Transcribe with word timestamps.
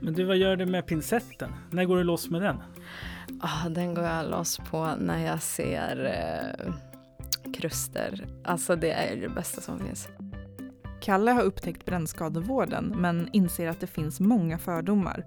Men 0.00 0.14
du, 0.14 0.24
vad 0.24 0.36
gör 0.36 0.56
du 0.56 0.66
med 0.66 0.86
pincetten? 0.86 1.50
När 1.70 1.84
går 1.84 1.96
du 1.96 2.04
loss 2.04 2.30
med 2.30 2.42
den? 2.42 2.56
Ah, 3.40 3.68
den 3.68 3.94
går 3.94 4.04
jag 4.04 4.30
loss 4.30 4.58
på 4.70 4.94
när 4.98 5.26
jag 5.26 5.42
ser 5.42 6.04
eh, 6.04 6.72
kruster. 7.52 8.26
Alltså 8.44 8.76
det 8.76 8.92
är 8.92 9.16
det 9.16 9.28
bästa 9.28 9.60
som 9.60 9.78
finns. 9.78 10.08
Kalle 11.00 11.30
har 11.30 11.42
upptäckt 11.42 11.84
brännskadevården 11.84 12.94
men 12.96 13.28
inser 13.32 13.68
att 13.68 13.80
det 13.80 13.86
finns 13.86 14.20
många 14.20 14.58
fördomar. 14.58 15.26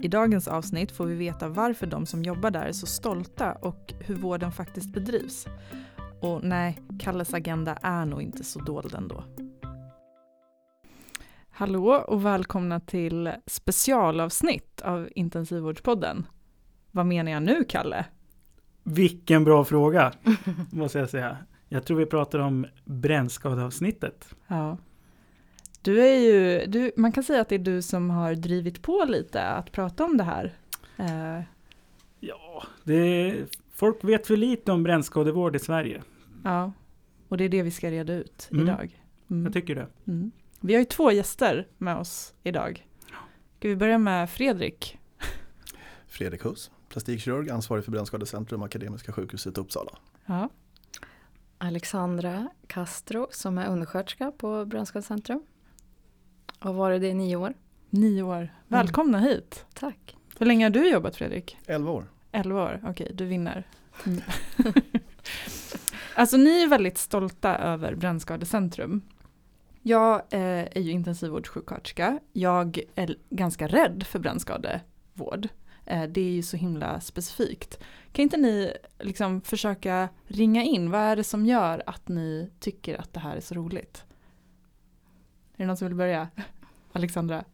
I 0.00 0.08
dagens 0.08 0.48
avsnitt 0.48 0.92
får 0.92 1.06
vi 1.06 1.14
veta 1.14 1.48
varför 1.48 1.86
de 1.86 2.06
som 2.06 2.22
jobbar 2.22 2.50
där 2.50 2.66
är 2.66 2.72
så 2.72 2.86
stolta 2.86 3.52
och 3.52 3.94
hur 4.00 4.14
vården 4.14 4.52
faktiskt 4.52 4.92
bedrivs. 4.92 5.46
Och 6.20 6.44
nej, 6.44 6.78
Kalles 6.98 7.34
agenda 7.34 7.78
är 7.82 8.04
nog 8.04 8.22
inte 8.22 8.44
så 8.44 8.58
dold 8.58 8.94
ändå. 8.94 9.24
Hallå 11.58 12.04
och 12.08 12.24
välkomna 12.24 12.80
till 12.80 13.32
specialavsnitt 13.46 14.80
av 14.80 15.08
Intensivvårdspodden. 15.14 16.26
Vad 16.90 17.06
menar 17.06 17.32
jag 17.32 17.42
nu, 17.42 17.64
Kalle? 17.64 18.04
Vilken 18.82 19.44
bra 19.44 19.64
fråga, 19.64 20.12
måste 20.72 20.98
jag 20.98 21.10
säga. 21.10 21.36
Jag 21.68 21.84
tror 21.84 21.96
vi 21.98 22.06
pratar 22.06 22.38
om 22.38 22.66
brännskadeavsnittet. 22.84 24.34
Ja. 24.46 24.76
Du 25.82 26.00
är 26.08 26.18
ju, 26.18 26.66
du, 26.66 26.92
man 26.96 27.12
kan 27.12 27.24
säga 27.24 27.40
att 27.40 27.48
det 27.48 27.54
är 27.54 27.58
du 27.58 27.82
som 27.82 28.10
har 28.10 28.34
drivit 28.34 28.82
på 28.82 29.04
lite 29.08 29.42
att 29.42 29.72
prata 29.72 30.04
om 30.04 30.16
det 30.16 30.24
här. 30.24 30.52
Eh, 30.96 31.42
Ja, 32.20 32.62
det, 32.84 33.34
folk 33.74 34.04
vet 34.04 34.26
för 34.26 34.36
lite 34.36 34.72
om 34.72 34.82
brännskadevård 34.82 35.56
i 35.56 35.58
Sverige. 35.58 36.02
ja, 36.44 36.72
och 37.28 37.36
det 37.36 37.44
är 37.44 37.48
det 37.48 37.62
vi 37.62 37.70
ska 37.70 37.90
reda 37.90 38.12
ut 38.14 38.48
Mm. 38.52 38.64
idag. 38.64 39.02
Mm. 39.30 39.44
Jag 39.44 39.52
tycker 39.52 39.74
det. 39.74 39.86
Mm. 40.06 40.30
Vi 40.60 40.74
har 40.74 40.78
ju 40.78 40.84
två 40.84 41.12
gäster 41.12 41.68
med 41.78 41.96
oss 41.96 42.34
idag. 42.42 42.86
Ska 43.58 43.68
vi 43.68 43.76
börja 43.76 43.98
med 43.98 44.30
Fredrik? 44.30 44.98
Fredrik 46.06 46.44
Huss, 46.44 46.70
plastikkirurg, 46.88 47.50
ansvarig 47.50 47.84
för 47.84 47.92
Brännskadecentrum, 47.92 48.62
Akademiska 48.62 49.12
sjukhuset 49.12 49.58
Uppsala. 49.58 49.90
Ja. 50.26 50.48
Alexandra 51.58 52.48
Castro 52.66 53.28
som 53.30 53.58
är 53.58 53.68
undersköterska 53.68 54.32
på 54.38 54.64
Brännskadecentrum. 54.64 55.42
Och 56.60 56.74
varit 56.74 57.00
det 57.00 57.08
i 57.08 57.14
nio 57.14 57.36
år. 57.36 57.54
Nio 57.90 58.22
år. 58.22 58.54
Välkomna 58.68 59.18
hit. 59.18 59.64
Tack. 59.74 60.16
Hur 60.38 60.46
länge 60.46 60.64
har 60.64 60.70
du 60.70 60.90
jobbat 60.90 61.16
Fredrik? 61.16 61.58
11 61.66 61.90
år. 61.90 62.10
Elva 62.32 62.64
år, 62.64 62.80
okej, 62.86 63.12
du 63.14 63.24
vinner. 63.24 63.66
Mm. 64.06 64.20
alltså 66.14 66.36
ni 66.36 66.62
är 66.62 66.68
väldigt 66.68 66.98
stolta 66.98 67.56
över 67.58 67.94
Brännskadecentrum. 67.94 69.02
Jag 69.82 70.14
eh, 70.14 70.40
är 70.40 70.80
ju 70.80 70.90
intensivvårdssjuksköterska. 70.90 72.20
Jag 72.32 72.80
är 72.94 73.16
ganska 73.30 73.68
rädd 73.68 74.02
för 74.06 74.18
brännskadevård. 74.18 75.48
Eh, 75.84 76.02
det 76.02 76.20
är 76.20 76.30
ju 76.30 76.42
så 76.42 76.56
himla 76.56 77.00
specifikt. 77.00 77.78
Kan 78.12 78.22
inte 78.22 78.36
ni 78.36 78.72
liksom 78.98 79.40
försöka 79.40 80.08
ringa 80.26 80.62
in, 80.62 80.90
vad 80.90 81.00
är 81.00 81.16
det 81.16 81.24
som 81.24 81.46
gör 81.46 81.82
att 81.86 82.08
ni 82.08 82.50
tycker 82.60 83.00
att 83.00 83.12
det 83.12 83.20
här 83.20 83.36
är 83.36 83.40
så 83.40 83.54
roligt? 83.54 84.04
Är 85.54 85.58
det 85.62 85.66
någon 85.66 85.76
som 85.76 85.88
vill 85.88 85.96
börja? 85.96 86.28
Alexandra? 86.92 87.44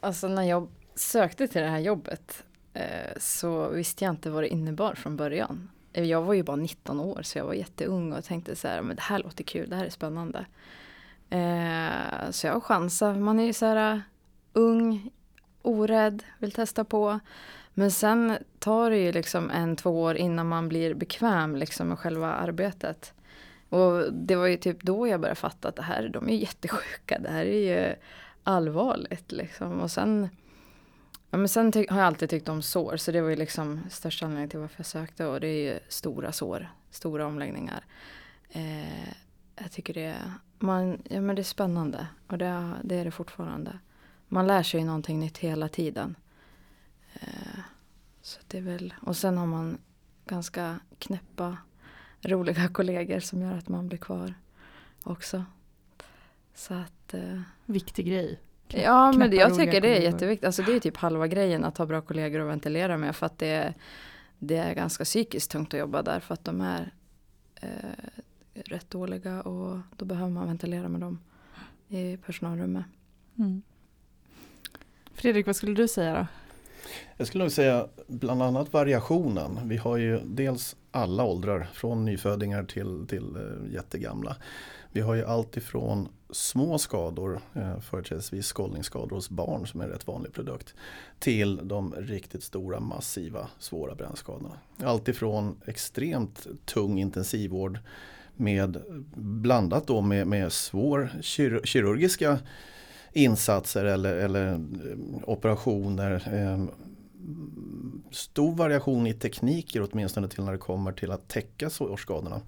Alltså 0.00 0.28
när 0.28 0.42
jag 0.42 0.68
sökte 0.94 1.48
till 1.48 1.62
det 1.62 1.68
här 1.68 1.78
jobbet 1.78 2.44
eh, 2.72 3.18
så 3.18 3.68
visste 3.68 4.04
jag 4.04 4.12
inte 4.12 4.30
vad 4.30 4.42
det 4.42 4.48
innebar 4.48 4.94
från 4.94 5.16
början. 5.16 5.70
Eh, 5.94 6.04
jag 6.04 6.22
var 6.22 6.34
ju 6.34 6.42
bara 6.42 6.56
19 6.56 7.00
år 7.00 7.22
så 7.22 7.38
jag 7.38 7.44
var 7.44 7.54
jätteung 7.54 8.12
och 8.12 8.24
tänkte 8.24 8.56
så 8.56 8.68
här, 8.68 8.82
men 8.82 8.96
det 8.96 9.02
här 9.02 9.18
låter 9.18 9.44
kul, 9.44 9.70
det 9.70 9.76
här 9.76 9.84
är 9.84 9.90
spännande. 9.90 10.46
Eh, 11.30 12.30
så 12.30 12.46
jag 12.46 12.62
chansade, 12.62 13.18
man 13.20 13.40
är 13.40 13.44
ju 13.44 13.52
så 13.52 13.66
här 13.66 13.94
eh, 13.94 14.00
ung, 14.52 15.10
orädd, 15.62 16.22
vill 16.38 16.52
testa 16.52 16.84
på. 16.84 17.20
Men 17.74 17.90
sen 17.90 18.38
tar 18.58 18.90
det 18.90 18.98
ju 18.98 19.12
liksom 19.12 19.50
en, 19.50 19.76
två 19.76 20.02
år 20.02 20.16
innan 20.16 20.48
man 20.48 20.68
blir 20.68 20.94
bekväm 20.94 21.56
liksom 21.56 21.88
med 21.88 21.98
själva 21.98 22.32
arbetet. 22.32 23.12
Och 23.68 24.12
det 24.12 24.36
var 24.36 24.46
ju 24.46 24.56
typ 24.56 24.82
då 24.82 25.08
jag 25.08 25.20
började 25.20 25.40
fatta 25.40 25.68
att 25.68 25.76
det 25.76 25.82
här, 25.82 26.08
de 26.08 26.28
är 26.28 26.32
ju 26.32 26.38
jättesjuka, 26.38 27.18
det 27.18 27.30
här 27.30 27.46
är 27.46 27.76
ju 27.76 27.94
allvarligt 28.44 29.32
liksom. 29.32 29.80
Och 29.80 29.90
sen, 29.90 30.28
ja, 31.34 31.38
men 31.38 31.48
sen 31.48 31.72
har 31.88 31.98
jag 31.98 32.06
alltid 32.06 32.30
tyckt 32.30 32.48
om 32.48 32.62
sår, 32.62 32.96
så 32.96 33.12
det 33.12 33.20
var 33.20 33.30
ju 33.30 33.36
liksom 33.36 33.80
största 33.90 34.26
anledningen 34.26 34.48
till 34.48 34.58
varför 34.58 34.78
jag 34.78 34.86
sökte. 34.86 35.26
Och 35.26 35.40
det 35.40 35.46
är 35.46 35.72
ju 35.72 35.78
stora 35.88 36.32
sår, 36.32 36.68
stora 36.90 37.26
omläggningar. 37.26 37.84
Eh, 38.50 39.08
jag 39.56 39.72
tycker 39.72 39.94
det 39.94 40.04
är, 40.04 40.32
man, 40.58 41.02
ja, 41.10 41.20
men 41.20 41.36
det 41.36 41.42
är 41.42 41.44
spännande 41.44 42.06
och 42.26 42.38
det, 42.38 42.72
det 42.84 42.94
är 42.94 43.04
det 43.04 43.10
fortfarande. 43.10 43.78
Man 44.28 44.46
lär 44.46 44.62
sig 44.62 44.80
ju 44.80 44.86
någonting 44.86 45.20
nytt 45.20 45.38
hela 45.38 45.68
tiden. 45.68 46.16
Eh, 47.14 47.60
så 48.22 48.40
det 48.46 48.58
är 48.58 48.62
väl, 48.62 48.94
och 49.02 49.16
sen 49.16 49.38
har 49.38 49.46
man 49.46 49.78
ganska 50.26 50.80
knäppa, 50.98 51.56
roliga 52.20 52.68
kollegor 52.72 53.20
som 53.20 53.42
gör 53.42 53.58
att 53.58 53.68
man 53.68 53.88
blir 53.88 53.98
kvar 53.98 54.34
också. 55.02 55.44
Så 56.54 56.74
att 56.74 57.14
eh, 57.14 57.40
Viktig 57.66 58.06
grej. 58.06 58.40
Ja 58.82 59.12
men 59.12 59.30
det, 59.30 59.36
jag 59.36 59.54
tycker 59.56 59.80
det 59.80 59.88
är 59.88 59.94
kollegor. 59.94 60.12
jätteviktigt. 60.12 60.46
Alltså 60.46 60.62
det 60.62 60.72
är 60.76 60.80
typ 60.80 60.96
halva 60.96 61.26
grejen 61.26 61.64
att 61.64 61.78
ha 61.78 61.86
bra 61.86 62.00
kollegor 62.00 62.40
att 62.40 62.48
ventilera 62.48 62.96
med. 62.96 63.16
För 63.16 63.26
att 63.26 63.38
det, 63.38 63.46
är- 63.46 63.74
det 64.38 64.56
är 64.56 64.74
ganska 64.74 65.04
psykiskt 65.04 65.50
tungt 65.50 65.74
att 65.74 65.80
jobba 65.80 66.02
där. 66.02 66.20
För 66.20 66.34
att 66.34 66.44
de 66.44 66.60
är 66.60 66.92
eh, 67.60 67.68
rätt 68.54 68.90
dåliga 68.90 69.40
och 69.42 69.78
då 69.96 70.04
behöver 70.04 70.30
man 70.30 70.46
ventilera 70.46 70.88
med 70.88 71.00
dem 71.00 71.18
i 71.88 72.16
personalrummet. 72.16 72.84
Mm. 73.38 73.62
Fredrik, 75.14 75.46
vad 75.46 75.56
skulle 75.56 75.74
du 75.74 75.88
säga 75.88 76.14
då? 76.14 76.26
Jag 77.16 77.26
skulle 77.26 77.44
nog 77.44 77.52
säga 77.52 77.86
bland 78.06 78.42
annat 78.42 78.72
variationen. 78.72 79.68
Vi 79.68 79.76
har 79.76 79.96
ju 79.96 80.20
dels 80.24 80.76
alla 80.90 81.24
åldrar, 81.24 81.66
från 81.72 82.04
nyfödingar 82.04 82.64
till, 82.64 83.06
till 83.08 83.36
eh, 83.36 83.72
jättegamla. 83.74 84.36
Vi 84.94 85.00
har 85.00 85.14
ju 85.14 85.24
allt 85.24 85.56
ifrån 85.56 86.08
små 86.30 86.78
skador, 86.78 87.40
eh, 87.54 87.80
företrädesvis 87.80 88.46
skållningsskador 88.46 89.16
hos 89.16 89.30
barn 89.30 89.66
som 89.66 89.80
är 89.80 89.84
en 89.84 89.90
rätt 89.90 90.06
vanlig 90.06 90.32
produkt, 90.32 90.74
till 91.18 91.60
de 91.68 91.94
riktigt 91.94 92.42
stora, 92.42 92.80
massiva, 92.80 93.48
svåra 93.58 93.94
brännskadorna. 93.94 94.50
Allt 94.84 95.08
ifrån 95.08 95.60
extremt 95.66 96.46
tung 96.64 96.98
intensivvård 97.00 97.78
med 98.36 98.82
blandat 99.16 99.86
då 99.86 100.00
med, 100.00 100.26
med 100.26 100.52
svår 100.52 101.10
kir- 101.22 101.60
kirurgiska 101.64 102.38
insatser 103.12 103.84
eller, 103.84 104.16
eller 104.16 104.52
eh, 104.52 104.58
operationer. 105.24 106.22
eh, 106.32 106.64
Stor 108.10 108.54
variation 108.54 109.06
i 109.06 109.14
tekniker 109.14 109.88
åtminstone 109.90 110.28
till 110.28 110.44
när 110.44 110.52
det 110.52 110.58
kommer 110.58 110.92
till 110.92 111.10
att 111.10 111.28
täcka 111.28 111.70
sårskadorna. 111.70 112.40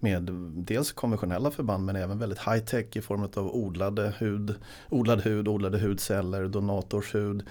Med 0.00 0.22
dels 0.56 0.92
konventionella 0.92 1.50
förband 1.50 1.84
men 1.84 1.96
även 1.96 2.18
väldigt 2.18 2.38
high 2.38 2.64
tech 2.64 2.96
i 2.96 3.00
form 3.00 3.22
av 3.22 3.54
odlade 3.54 4.14
hud, 4.18 4.54
odlad 4.88 5.20
hud, 5.20 5.48
odlade 5.48 5.78
hudceller, 5.78 6.48
donatorshud, 6.48 7.42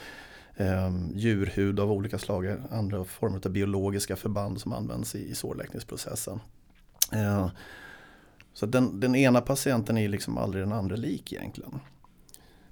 eh, 0.55 0.91
djurhud 1.13 1.79
av 1.79 1.91
olika 1.91 2.19
slag, 2.19 2.55
andra 2.71 3.03
former 3.05 3.41
av 3.45 3.51
biologiska 3.51 4.15
förband 4.15 4.61
som 4.61 4.73
används 4.73 5.15
i, 5.15 5.29
i 5.29 5.35
sårläkningsprocessen. 5.35 6.39
Eh, 7.13 7.49
så 8.53 8.65
den, 8.65 8.99
den 8.99 9.15
ena 9.15 9.41
patienten 9.41 9.97
är 9.97 10.09
liksom 10.09 10.37
aldrig 10.37 10.63
den 10.63 10.73
andra 10.73 10.95
lik 10.95 11.33
egentligen. 11.33 11.79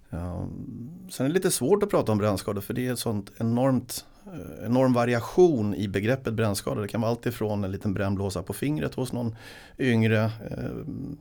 Ehm, 0.10 1.10
sen 1.10 1.26
är 1.26 1.30
det 1.30 1.34
lite 1.34 1.52
svårt 1.52 1.84
att 1.84 1.90
prata 1.90 2.12
om 2.12 2.18
brännskador 2.18 2.62
för 2.62 2.74
det 2.74 2.86
är 2.86 2.90
en 2.90 2.98
sån 2.98 3.26
enormt 3.38 4.06
eh, 4.26 4.66
enorm 4.66 4.94
variation 4.94 5.76
i 5.76 5.88
begreppet 5.88 6.34
brännskada. 6.34 6.82
Det 6.82 6.88
kan 6.88 7.02
vara 7.02 7.12
allt 7.12 7.26
ifrån 7.26 7.64
en 7.64 7.72
liten 7.72 7.94
brännblåsa 7.94 8.44
på 8.44 8.54
fingret 8.54 8.94
hos 8.94 9.14
någon 9.14 9.36
yngre, 9.78 10.32
ehm, 10.52 11.18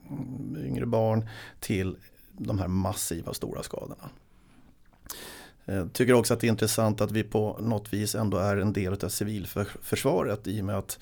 yngre 0.65 0.87
barn 0.87 1.28
till 1.60 1.97
de 2.32 2.59
här 2.59 2.69
massiva 2.69 3.34
stora 3.34 3.62
skadorna. 3.62 4.10
Jag 5.65 5.93
tycker 5.93 6.12
också 6.12 6.34
att 6.34 6.41
det 6.41 6.46
är 6.46 6.50
intressant 6.50 7.00
att 7.00 7.12
vi 7.12 7.23
på 7.23 7.58
något 7.61 7.93
vis 7.93 8.14
ändå 8.14 8.38
är 8.38 8.56
en 8.56 8.73
del 8.73 8.93
av 9.05 9.08
civilförsvaret 9.08 10.46
i 10.46 10.61
och 10.61 10.64
med 10.64 10.79
att 10.79 10.99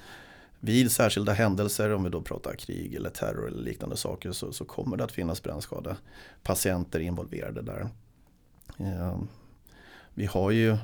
vid 0.61 0.93
särskilda 0.93 1.33
händelser, 1.33 1.95
om 1.95 2.05
vi 2.05 2.11
då 2.11 2.23
pratar 2.23 2.55
krig 2.55 2.95
eller 2.95 3.11
terror 3.11 3.49
eller 3.49 3.63
liknande 3.63 3.97
saker, 3.97 4.33
så, 4.33 4.53
så 4.53 4.65
kommer 4.65 4.97
det 4.97 5.05
att 5.05 5.13
finnas 5.13 5.43
brännskadepatienter 5.43 7.01
involverade 7.01 7.63
där. 7.63 7.89
Eh, 8.79 9.19
Vi 10.15 10.27
har 10.27 10.51
ju 10.51 10.77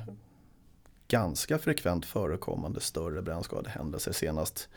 ganska 1.07 1.57
frekvent 1.57 2.05
förekommande 2.05 2.79
större 2.79 3.21
brännskadehändelser. 3.21 4.11
Senast, 4.11 4.69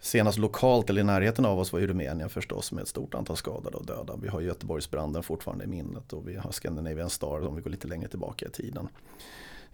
senast 0.00 0.38
lokalt 0.38 0.90
eller 0.90 1.00
i 1.00 1.04
närheten 1.04 1.44
av 1.44 1.58
oss 1.58 1.72
var 1.72 1.80
ju 1.80 1.86
Rumänien 1.86 2.28
förstås 2.28 2.72
med 2.72 2.82
ett 2.82 2.88
stort 2.88 3.14
antal 3.14 3.36
skadade 3.36 3.76
och 3.76 3.86
döda. 3.86 4.16
Vi 4.22 4.28
har 4.28 4.40
Göteborgsbranden 4.40 5.22
fortfarande 5.22 5.64
i 5.64 5.66
minnet 5.66 6.12
och 6.12 6.28
vi 6.28 6.36
har 6.36 6.52
Scandinavian 6.52 7.10
Star 7.10 7.46
om 7.46 7.56
vi 7.56 7.62
går 7.62 7.70
lite 7.70 7.88
längre 7.88 8.08
tillbaka 8.08 8.46
i 8.46 8.50
tiden. 8.50 8.88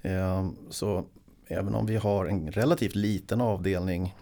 Eh, 0.03 0.49
Så 0.71 1.05
även 1.47 1.75
om 1.75 1.87
vi 1.87 1.97
har 1.97 2.27
en 2.27 2.51
relativt 2.53 2.95
liten 2.95 3.41
avdelning 3.41 4.15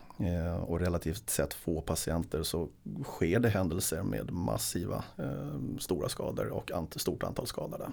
och 0.67 0.81
relativt 0.81 1.31
sett 1.31 1.55
få 1.55 1.81
patienter 1.81 2.43
så 2.43 2.69
sker 3.05 3.41
det 3.41 3.49
händelser 3.49 4.03
med 4.03 4.31
massiva 4.31 5.05
eh, 5.19 5.79
stora 5.79 6.09
skador 6.09 6.49
och 6.49 6.71
ant- 6.71 6.99
stort 6.99 7.23
antal 7.23 7.47
skadade. 7.47 7.85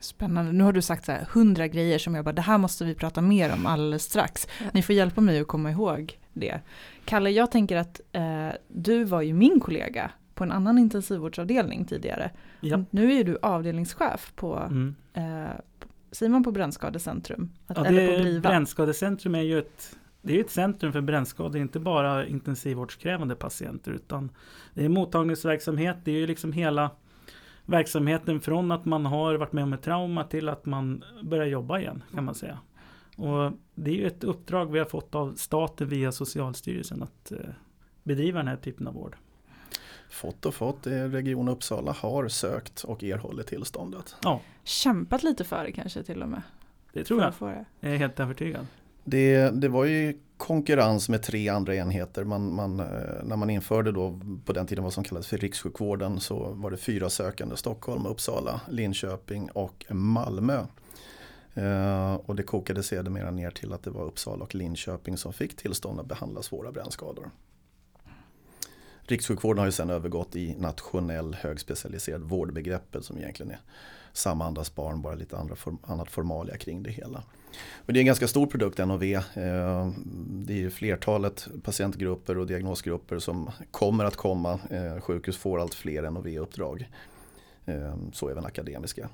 Spännande. 0.00 0.52
Nu 0.52 0.64
har 0.64 0.72
du 0.72 0.82
sagt 0.82 1.04
så 1.04 1.12
här 1.12 1.28
hundra 1.32 1.66
grejer 1.68 1.98
som 1.98 2.14
jag 2.14 2.24
bara, 2.24 2.32
det 2.32 2.42
här 2.42 2.58
måste 2.58 2.84
vi 2.84 2.94
prata 2.94 3.20
mer 3.20 3.52
om 3.52 3.66
alldeles 3.66 4.02
strax. 4.04 4.48
Ni 4.72 4.82
får 4.82 4.94
hjälpa 4.94 5.20
mig 5.20 5.40
att 5.40 5.46
komma 5.46 5.70
ihåg 5.70 6.18
det. 6.32 6.60
Kalle, 7.04 7.30
jag 7.30 7.50
tänker 7.50 7.76
att 7.76 8.00
eh, 8.12 8.48
du 8.68 9.04
var 9.04 9.22
ju 9.22 9.32
min 9.34 9.60
kollega 9.60 10.10
på 10.34 10.44
en 10.44 10.52
annan 10.52 10.78
intensivvårdsavdelning 10.78 11.84
tidigare. 11.84 12.30
Ja. 12.60 12.84
Nu 12.90 13.12
är 13.12 13.24
du 13.24 13.38
avdelningschef 13.42 14.32
på 14.36 14.54
Mm. 14.56 14.94
eh, 15.14 15.50
Simon 16.12 16.44
på 16.44 16.52
Brännskadecentrum. 16.52 17.50
Att, 17.66 17.76
Ja, 17.76 17.84
eller 17.86 18.34
på 18.34 18.40
brännskadecentrum 18.48 19.34
är 19.34 19.42
ju 19.42 19.58
ett, 19.58 19.96
det 20.26 20.36
är 20.36 20.40
ett 20.40 20.50
centrum 20.50 20.92
för 20.92 21.00
brännskador, 21.00 21.60
inte 21.60 21.80
bara 21.80 22.26
intensivvårdskrävande 22.26 23.34
patienter 23.34 23.92
utan 23.92 24.30
det 24.74 24.84
är 24.84 24.88
mottagningsverksamhet, 24.88 25.96
det 26.04 26.10
är 26.10 26.16
ju 26.16 26.26
liksom 26.26 26.52
hela 26.52 26.90
verksamheten 27.64 28.40
från 28.40 28.72
att 28.72 28.84
man 28.84 29.06
har 29.06 29.34
varit 29.34 29.52
med 29.52 29.64
om 29.64 29.72
ett 29.72 29.82
trauma 29.82 30.24
till 30.24 30.48
att 30.48 30.66
man 30.66 31.04
börjar 31.22 31.46
jobba 31.46 31.78
igen 31.78 32.02
kan 32.14 32.24
man 32.24 32.34
säga. 32.34 32.58
Och 33.16 33.52
det 33.74 33.90
är 33.90 33.94
ju 33.94 34.06
ett 34.06 34.24
uppdrag 34.24 34.72
vi 34.72 34.78
har 34.78 34.86
fått 34.86 35.14
av 35.14 35.34
staten 35.34 35.88
via 35.88 36.12
Socialstyrelsen 36.12 37.02
att 37.02 37.32
eh, 37.32 37.38
bedriva 38.02 38.38
den 38.38 38.48
här 38.48 38.56
typen 38.56 38.86
av 38.86 38.94
vård. 38.94 39.16
Fått 40.10 40.46
och 40.46 40.54
fått, 40.54 40.86
eh, 40.86 40.92
Region 40.92 41.48
Uppsala 41.48 41.92
har 41.92 42.28
sökt 42.28 42.84
och 42.84 43.04
erhållit 43.04 43.46
tillståndet. 43.46 44.16
Ja, 44.22 44.40
Kämpat 44.64 45.22
lite 45.22 45.44
för 45.44 45.64
det 45.64 45.72
kanske 45.72 46.02
till 46.02 46.22
och 46.22 46.28
med. 46.28 46.42
det 46.92 47.04
tror 47.04 47.22
jag. 47.22 47.32
Jag 47.80 47.92
är 47.92 47.96
helt 47.96 48.20
övertygad. 48.20 48.66
Det, 49.08 49.50
det 49.50 49.68
var 49.68 49.84
ju 49.84 50.14
konkurrens 50.36 51.08
med 51.08 51.22
tre 51.22 51.48
andra 51.48 51.74
enheter. 51.74 52.24
Man, 52.24 52.54
man, 52.54 52.80
eh, 52.80 52.86
när 53.24 53.36
man 53.36 53.50
införde 53.50 53.92
då 53.92 54.20
på 54.44 54.52
den 54.52 54.66
tiden 54.66 54.84
vad 54.84 54.92
som 54.92 55.04
kallades 55.04 55.26
för 55.26 55.38
rikssjukvården 55.38 56.20
så 56.20 56.50
var 56.50 56.70
det 56.70 56.76
fyra 56.76 57.10
sökande. 57.10 57.56
Stockholm, 57.56 58.06
Uppsala, 58.06 58.60
Linköping 58.68 59.50
och 59.50 59.84
Malmö. 59.90 60.66
Eh, 61.54 62.14
och 62.14 62.36
det 62.36 62.42
kokade 62.42 62.82
sedermera 62.82 63.30
ner 63.30 63.50
till 63.50 63.72
att 63.72 63.82
det 63.82 63.90
var 63.90 64.04
Uppsala 64.04 64.44
och 64.44 64.54
Linköping 64.54 65.16
som 65.16 65.32
fick 65.32 65.56
tillstånd 65.56 66.00
att 66.00 66.06
behandla 66.06 66.42
svåra 66.42 66.72
brännskador. 66.72 67.30
Rikssjukvården 69.02 69.58
har 69.58 69.66
ju 69.66 69.72
sedan 69.72 69.90
övergått 69.90 70.36
i 70.36 70.54
nationell 70.58 71.34
högspecialiserad 71.34 72.22
vårdbegreppet 72.22 73.04
som 73.04 73.18
egentligen 73.18 73.52
är 73.52 73.60
samma 74.16 74.44
andas 74.44 74.74
barn, 74.74 75.02
bara 75.02 75.14
lite 75.14 75.36
andra 75.36 75.56
form, 75.56 75.78
annat 75.82 76.10
formalia 76.10 76.56
kring 76.56 76.82
det 76.82 76.90
hela. 76.90 77.22
Men 77.86 77.94
det 77.94 77.98
är 77.98 78.00
en 78.00 78.06
ganska 78.06 78.28
stor 78.28 78.46
produkt 78.46 78.78
NOV. 78.78 79.02
Eh, 79.02 79.22
det 80.28 80.64
är 80.64 80.70
flertalet 80.70 81.48
patientgrupper 81.62 82.38
och 82.38 82.46
diagnosgrupper 82.46 83.18
som 83.18 83.50
kommer 83.70 84.04
att 84.04 84.16
komma. 84.16 84.60
Eh, 84.70 85.00
sjukhus 85.00 85.36
får 85.36 85.60
allt 85.60 85.74
fler 85.74 86.10
NOV-uppdrag. 86.10 86.90
Eh, 87.66 87.96
så 88.12 88.28
även 88.28 88.46
akademiska. 88.46 89.08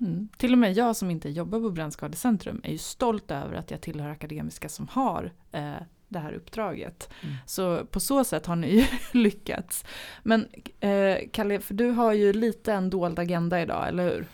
Mm. 0.00 0.28
Till 0.36 0.52
och 0.52 0.58
med 0.58 0.72
jag 0.72 0.96
som 0.96 1.10
inte 1.10 1.28
jobbar 1.28 1.60
på 1.60 1.70
Brännskadecentrum 1.70 2.60
är 2.64 2.72
ju 2.72 2.78
stolt 2.78 3.30
över 3.30 3.56
att 3.56 3.70
jag 3.70 3.80
tillhör 3.80 4.10
akademiska 4.10 4.68
som 4.68 4.88
har 4.88 5.32
eh, 5.52 5.74
det 6.08 6.18
här 6.18 6.32
uppdraget. 6.32 7.08
Mm. 7.22 7.34
Så 7.46 7.84
på 7.84 8.00
så 8.00 8.24
sätt 8.24 8.46
har 8.46 8.56
ni 8.56 8.68
ju 8.76 8.84
lyckats. 9.12 9.84
Men 10.22 10.46
eh, 10.80 11.16
Kalle, 11.32 11.60
för 11.60 11.74
du 11.74 11.90
har 11.90 12.12
ju 12.12 12.32
lite 12.32 12.72
en 12.72 12.90
dold 12.90 13.18
agenda 13.18 13.60
idag, 13.62 13.88
eller 13.88 14.04
hur? 14.04 14.26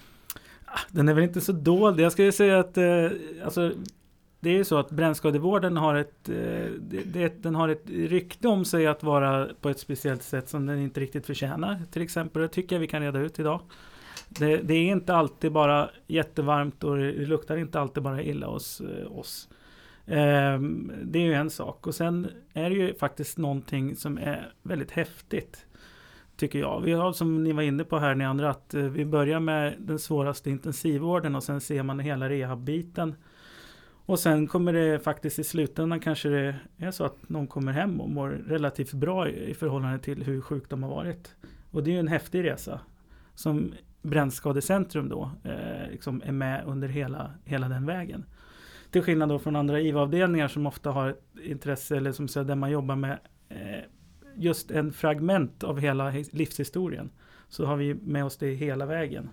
Ah, 0.65 0.81
Den 0.88 1.09
är 1.09 1.15
väl 1.15 1.25
inte 1.25 1.41
så 1.41 1.53
dold. 1.53 2.00
Jag 2.00 2.12
skulle 2.12 2.32
säga 2.32 2.59
att 2.59 2.76
eh, 2.76 3.11
alltså, 3.44 3.73
det 4.41 4.50
är 4.50 4.55
ju 4.55 4.65
så 4.65 4.79
att 4.79 4.91
brännskadevården 4.91 5.76
har 5.76 5.94
ett, 5.94 6.29
eh, 6.29 6.35
det, 6.81 7.03
det, 7.05 7.43
den 7.43 7.55
har 7.55 7.69
ett 7.69 7.91
rykte 7.91 8.49
om 8.49 8.65
sig 8.65 8.87
att 8.87 9.03
vara 9.03 9.49
på 9.61 9.69
ett 9.69 9.79
speciellt 9.79 10.23
sätt 10.23 10.49
som 10.49 10.67
den 10.67 10.79
inte 10.79 11.00
riktigt 11.00 11.27
förtjänar. 11.27 11.82
Till 11.91 12.03
exempel, 12.03 12.43
det 12.43 12.49
tycker 12.49 12.77
jag 12.77 12.81
vi 12.81 12.87
kan 12.87 13.03
reda 13.03 13.19
ut 13.19 13.38
idag. 13.38 13.61
Det, 14.29 14.56
det 14.56 14.75
är 14.75 14.93
inte 14.93 15.15
alltid 15.15 15.53
bara 15.53 15.91
jättevarmt 16.06 16.85
och 16.85 16.97
det 16.97 17.12
luktar 17.12 17.56
inte 17.56 17.81
alltid 17.81 18.03
bara 18.03 18.23
illa 18.23 18.47
hos 18.47 18.81
eh, 18.81 19.19
oss. 19.19 19.49
Ehm, 20.06 20.93
det 21.05 21.19
är 21.19 21.23
ju 21.23 21.35
en 21.35 21.51
sak. 21.51 21.87
Och 21.87 21.95
sen 21.95 22.29
är 22.53 22.71
det 22.71 22.77
ju 22.77 22.95
faktiskt 22.95 23.39
någonting 23.39 23.97
som 23.97 24.19
är 24.19 24.53
väldigt 24.62 24.91
häftigt. 24.91 25.67
Tycker 26.37 26.59
jag. 26.59 26.81
Vi 26.81 26.93
har 26.93 27.12
som 27.12 27.45
ni 27.45 27.53
var 27.53 27.62
inne 27.62 27.85
på 27.85 27.99
här 27.99 28.15
ni 28.15 28.25
andra 28.25 28.51
att 28.51 28.75
eh, 28.75 28.83
vi 28.83 29.05
börjar 29.05 29.41
med 29.41 29.75
den 29.79 29.99
svåraste 29.99 30.51
intensivvården 30.51 31.35
och 31.35 31.43
sen 31.43 31.61
ser 31.61 31.83
man 31.83 32.01
hela 32.01 32.29
rehabbiten. 32.29 33.15
Och 34.06 34.19
sen 34.19 34.47
kommer 34.47 34.73
det 34.73 34.99
faktiskt 34.99 35.39
i 35.39 35.45
slutändan 35.45 36.01
kanske 36.01 36.29
det 36.29 36.56
är 36.79 36.91
så 36.91 37.05
att 37.05 37.29
någon 37.29 37.47
kommer 37.47 37.73
hem 37.73 38.01
och 38.01 38.11
mår 38.11 38.29
relativt 38.29 38.93
bra 38.93 39.29
i 39.29 39.51
i 39.51 39.55
förhållande 39.55 39.99
till 39.99 40.23
hur 40.23 40.41
sjuk 40.41 40.69
de 40.69 40.83
har 40.83 40.91
varit. 40.91 41.35
Och 41.71 41.83
det 41.83 41.91
är 41.91 41.93
ju 41.93 41.99
en 41.99 42.09
häftig 42.09 42.45
resa. 42.45 42.81
Som 43.35 43.75
Brännskadecentrum 44.03 45.09
då 45.09 45.31
eh, 45.45 45.91
liksom 45.91 46.23
är 46.25 46.33
med 46.33 46.65
under 46.67 46.89
hela, 46.89 47.31
hela 47.45 47.69
den 47.69 47.87
vägen. 47.87 48.25
Till 48.94 49.02
skillnad 49.02 49.29
då 49.29 49.38
från 49.38 49.56
andra 49.56 49.81
IVA-avdelningar 49.81 50.49
som 50.49 50.67
ofta 50.67 50.91
har 50.91 51.17
intresse 51.44 51.96
eller 51.96 52.12
som 52.12 52.29
säger 52.29 52.44
där 52.44 52.55
man 52.55 52.70
jobbar 52.70 52.96
med 52.96 53.19
eh, 53.49 53.85
just 54.37 54.70
en 54.70 54.93
fragment 54.93 55.64
av 55.64 55.81
hela 55.81 56.11
livshistorien. 56.31 57.11
Så 57.49 57.67
har 57.67 57.76
vi 57.76 57.94
med 57.94 58.25
oss 58.25 58.37
det 58.37 58.55
hela 58.55 58.87
vägen. 58.87 59.31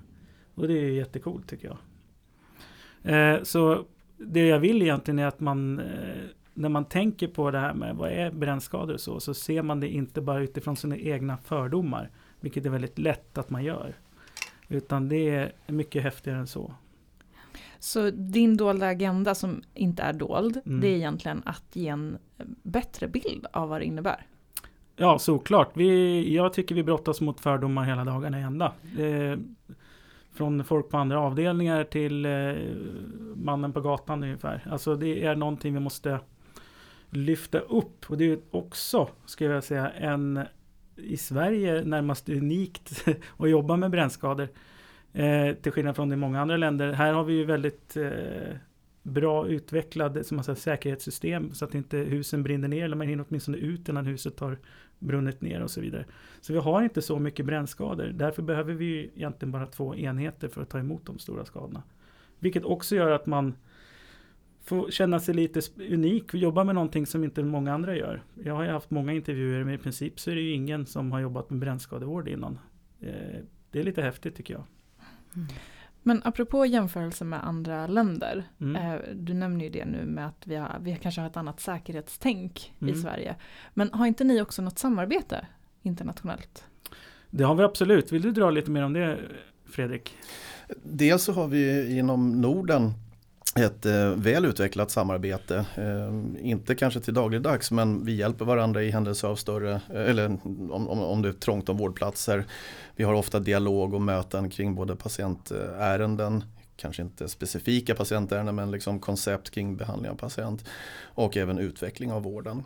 Och 0.56 0.68
det 0.68 0.74
är 0.74 0.82
ju 0.82 0.94
jättekult 0.94 1.48
tycker 1.48 1.78
jag. 3.04 3.36
Eh, 3.36 3.44
så 3.44 3.86
det 4.18 4.48
jag 4.48 4.60
vill 4.60 4.82
egentligen 4.82 5.20
är 5.20 5.26
att 5.26 5.40
man 5.40 5.80
eh, 5.80 5.86
när 6.54 6.70
man 6.70 6.86
tänker 6.86 7.28
på 7.28 7.52
det 7.52 7.60
här 7.60 7.74
med 7.74 7.96
vad 7.96 8.12
är 8.12 8.32
brännskador 8.32 8.94
och 8.94 9.02
så, 9.02 9.20
så 9.20 9.34
ser 9.34 9.62
man 9.62 9.80
det 9.80 9.90
inte 9.90 10.22
bara 10.22 10.40
utifrån 10.40 10.76
sina 10.76 10.98
egna 10.98 11.38
fördomar. 11.38 12.10
Vilket 12.40 12.66
är 12.66 12.70
väldigt 12.70 13.00
lätt 13.00 13.38
att 13.38 13.50
man 13.50 13.64
gör. 13.64 13.96
Utan 14.68 15.10
det 15.10 15.30
är 15.30 15.52
mycket 15.68 16.04
häftigare 16.04 16.40
än 16.40 16.48
så. 16.48 16.76
Så 17.80 18.10
din 18.10 18.58
dolda 18.58 18.88
agenda 18.88 19.36
som 19.36 19.64
inte 19.74 20.04
är 20.04 20.14
dold, 20.14 20.60
Mm. 20.66 20.82
det 20.82 20.88
är 20.88 20.96
egentligen 20.96 21.42
att 21.46 21.76
ge 21.76 21.88
en 21.88 22.18
bättre 22.64 23.08
bild 23.08 23.46
av 23.54 23.70
vad 23.70 23.82
det 23.82 23.86
innebär. 23.86 24.26
Ja, 24.96 25.20
såklart. 25.20 25.72
Vi, 25.74 26.36
jag 26.36 26.54
tycker 26.54 26.76
vi 26.76 26.84
brottas 26.84 27.22
mot 27.22 27.40
fördomar 27.40 27.84
hela 27.86 28.04
dagarna 28.06 28.40
i 28.40 28.44
ända. 28.44 28.74
Eh, 29.00 29.38
från 30.34 30.64
folk 30.64 30.90
på 30.90 30.98
andra 30.98 31.20
avdelningar 31.20 31.84
till 31.84 32.26
eh, 32.26 32.32
mannen 33.36 33.74
på 33.74 33.82
gatan 33.82 34.24
ungefär. 34.24 34.68
Alltså 34.72 34.96
det 34.96 35.24
är 35.26 35.36
någonting 35.36 35.74
vi 35.74 35.80
måste 35.80 36.20
lyfta 37.10 37.60
upp. 37.60 38.06
Och 38.10 38.18
det 38.18 38.32
är 38.32 38.40
också, 38.52 39.10
ska 39.26 39.46
jag 39.46 39.64
säga, 39.64 39.90
en 39.90 40.40
i 40.96 41.18
Sverige 41.18 41.84
närmast 41.84 42.30
unikt 42.30 43.06
att 43.38 43.50
jobba 43.50 43.76
med 43.78 43.92
brännskador. 43.92 44.48
Eh, 45.14 45.56
till 45.56 45.72
skillnad 45.72 45.96
från 45.96 46.14
i 46.14 46.16
många 46.16 46.42
andra 46.42 46.58
länder. 46.58 46.94
Här 46.94 47.14
har 47.14 47.24
vi 47.24 47.34
ju 47.34 47.46
väldigt 47.46 47.98
eh, 47.98 48.56
bra 49.04 49.48
utvecklade 49.48 50.24
som 50.24 50.36
man 50.36 50.44
säger, 50.44 50.56
säkerhetssystem 50.56 51.54
så 51.54 51.66
att 51.66 51.76
inte 51.76 51.98
husen 51.98 52.44
brinner 52.44 52.68
ner 52.68 52.86
eller 52.86 52.96
man 52.96 53.08
hinner 53.08 53.26
åtminstone 53.30 53.58
ut 53.58 53.90
innan 53.90 54.06
huset 54.06 54.40
har 54.40 54.58
brunnit 55.00 55.42
ner 55.42 55.62
och 55.62 55.72
så 55.72 55.82
vidare. 55.82 56.06
Så 56.42 56.54
vi 56.54 56.60
har 56.60 56.82
inte 56.84 57.02
så 57.02 57.20
mycket 57.20 57.46
brännskador. 57.46 58.06
Därför 58.14 58.42
behöver 58.42 58.74
vi 58.74 58.86
ju 58.86 59.10
egentligen 59.16 59.52
bara 59.52 59.66
två 59.66 59.96
enheter 59.96 60.48
för 60.48 60.62
att 60.62 60.70
ta 60.70 60.80
emot 60.80 61.06
de 61.06 61.20
stora 61.20 61.46
skadorna. 61.46 61.84
Vilket 62.40 62.66
också 62.66 62.96
gör 62.96 63.12
att 63.12 63.26
man 63.26 63.56
får 64.64 64.92
känna 64.92 65.20
sig 65.20 65.36
lite 65.36 65.62
unik 65.90 66.34
och 66.34 66.40
jobba 66.40 66.64
med 66.64 66.76
någonting 66.76 67.06
som 67.06 67.24
inte 67.24 67.44
många 67.44 67.74
andra 67.74 67.96
gör. 67.96 68.24
Jag 68.44 68.54
har 68.56 68.64
ju 68.64 68.70
haft 68.70 68.92
många 68.92 69.14
intervjuer 69.14 69.64
men 69.64 69.74
i 69.74 69.78
princip 69.78 70.20
så 70.20 70.32
är 70.32 70.36
det 70.36 70.42
ju 70.42 70.52
ingen 70.52 70.86
som 70.86 71.12
har 71.12 71.20
jobbat 71.20 71.50
med 71.50 71.60
brännskadevård 71.60 72.28
innan. 72.28 72.60
Eh, 73.00 73.40
Det 73.72 73.80
är 73.80 73.84
lite 73.84 74.02
häftigt 74.02 74.36
tycker 74.36 74.54
jag. 74.54 74.64
Men 76.04 76.22
apropå 76.26 76.66
jämförelse 76.66 77.26
med 77.26 77.48
andra 77.48 77.88
länder, 77.88 78.44
Mm. 78.62 78.76
eh, 78.76 79.00
du 79.14 79.34
nämner 79.34 79.66
ju 79.66 79.72
det 79.72 79.86
nu 79.86 80.06
med 80.06 80.28
att 80.28 80.44
vi, 80.48 80.56
har, 80.56 80.78
vi 80.82 80.96
kanske 81.02 81.22
har 81.22 81.28
ett 81.28 81.38
annat 81.38 81.60
säkerhetstänk 81.60 82.74
i 82.80 82.84
Mm. 82.84 82.96
Sverige. 83.02 83.36
Men 83.74 83.90
har 83.94 84.06
inte 84.08 84.24
ni 84.24 84.42
också 84.42 84.62
något 84.62 84.80
samarbete 84.80 85.48
internationellt? 85.82 86.66
Det 87.30 87.44
har 87.44 87.56
vi 87.56 87.64
absolut. 87.64 88.12
Vill 88.12 88.22
du 88.22 88.32
dra 88.32 88.50
lite 88.50 88.72
mer 88.72 88.84
om 88.84 88.94
det 88.94 89.20
Fredrik? 89.66 90.18
Dels 90.84 91.24
så 91.24 91.34
har 91.34 91.48
vi 91.48 91.92
inom 92.00 92.42
Norden 92.42 92.94
ett 93.56 93.86
eh, 93.86 94.10
väl 94.10 94.46
utvecklat 94.46 94.92
samarbete. 94.92 95.66
Eh, 95.76 96.48
inte 96.50 96.76
kanske 96.76 97.00
till 97.00 97.14
dagligdags 97.14 97.72
men 97.72 98.06
vi 98.06 98.16
hjälper 98.16 98.46
varandra 98.46 98.84
i 98.84 98.92
händelse 98.92 99.28
av 99.28 99.36
större, 99.36 99.72
eh, 99.74 100.10
eller 100.10 100.26
om, 100.44 100.72
om, 100.72 101.00
om 101.00 101.22
det 101.22 101.30
är 101.30 101.34
trångt 101.34 101.70
om 101.70 101.78
vårdplatser. 101.78 102.46
Vi 102.96 103.04
har 103.04 103.14
ofta 103.14 103.40
dialog 103.40 103.94
och 103.94 104.02
möten 104.02 104.50
kring 104.50 104.76
både 104.76 104.96
patientärenden, 104.96 106.44
kanske 106.76 107.02
inte 107.02 107.30
specifika 107.30 107.96
patientärenden 107.96 108.56
men 108.56 108.72
liksom 108.72 109.00
koncept 109.00 109.50
kring 109.50 109.78
behandling 109.78 110.12
av 110.12 110.16
patient 110.16 110.66
och 111.02 111.38
även 111.38 111.58
utveckling 111.58 112.12
av 112.12 112.24
vården. 112.24 112.64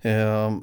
Eh, 0.00 0.56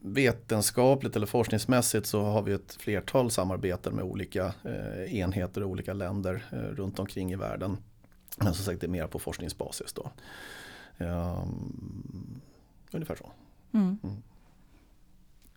vetenskapligt 0.00 1.16
eller 1.16 1.26
forskningsmässigt 1.26 2.06
så 2.06 2.22
har 2.22 2.42
vi 2.42 2.52
ett 2.52 2.76
flertal 2.80 3.30
samarbeten 3.30 3.94
med 3.94 4.04
olika 4.04 4.54
eh, 4.64 5.14
enheter 5.14 5.62
och 5.62 5.70
olika 5.70 5.92
länder 5.92 6.44
eh, 6.52 6.56
runt 6.56 6.98
omkring 6.98 7.32
i 7.32 7.36
världen. 7.36 7.76
Men 8.38 8.54
som 8.54 8.64
sagt 8.64 8.80
det 8.80 8.86
är 8.86 8.88
mer 8.88 9.06
på 9.06 9.18
forskningsbasis 9.18 9.92
då. 9.92 10.10
Ehm, 10.98 12.40
ungefär 12.92 13.14
så. 13.16 13.30
Mm. 13.72 13.98
Mm. 14.02 14.16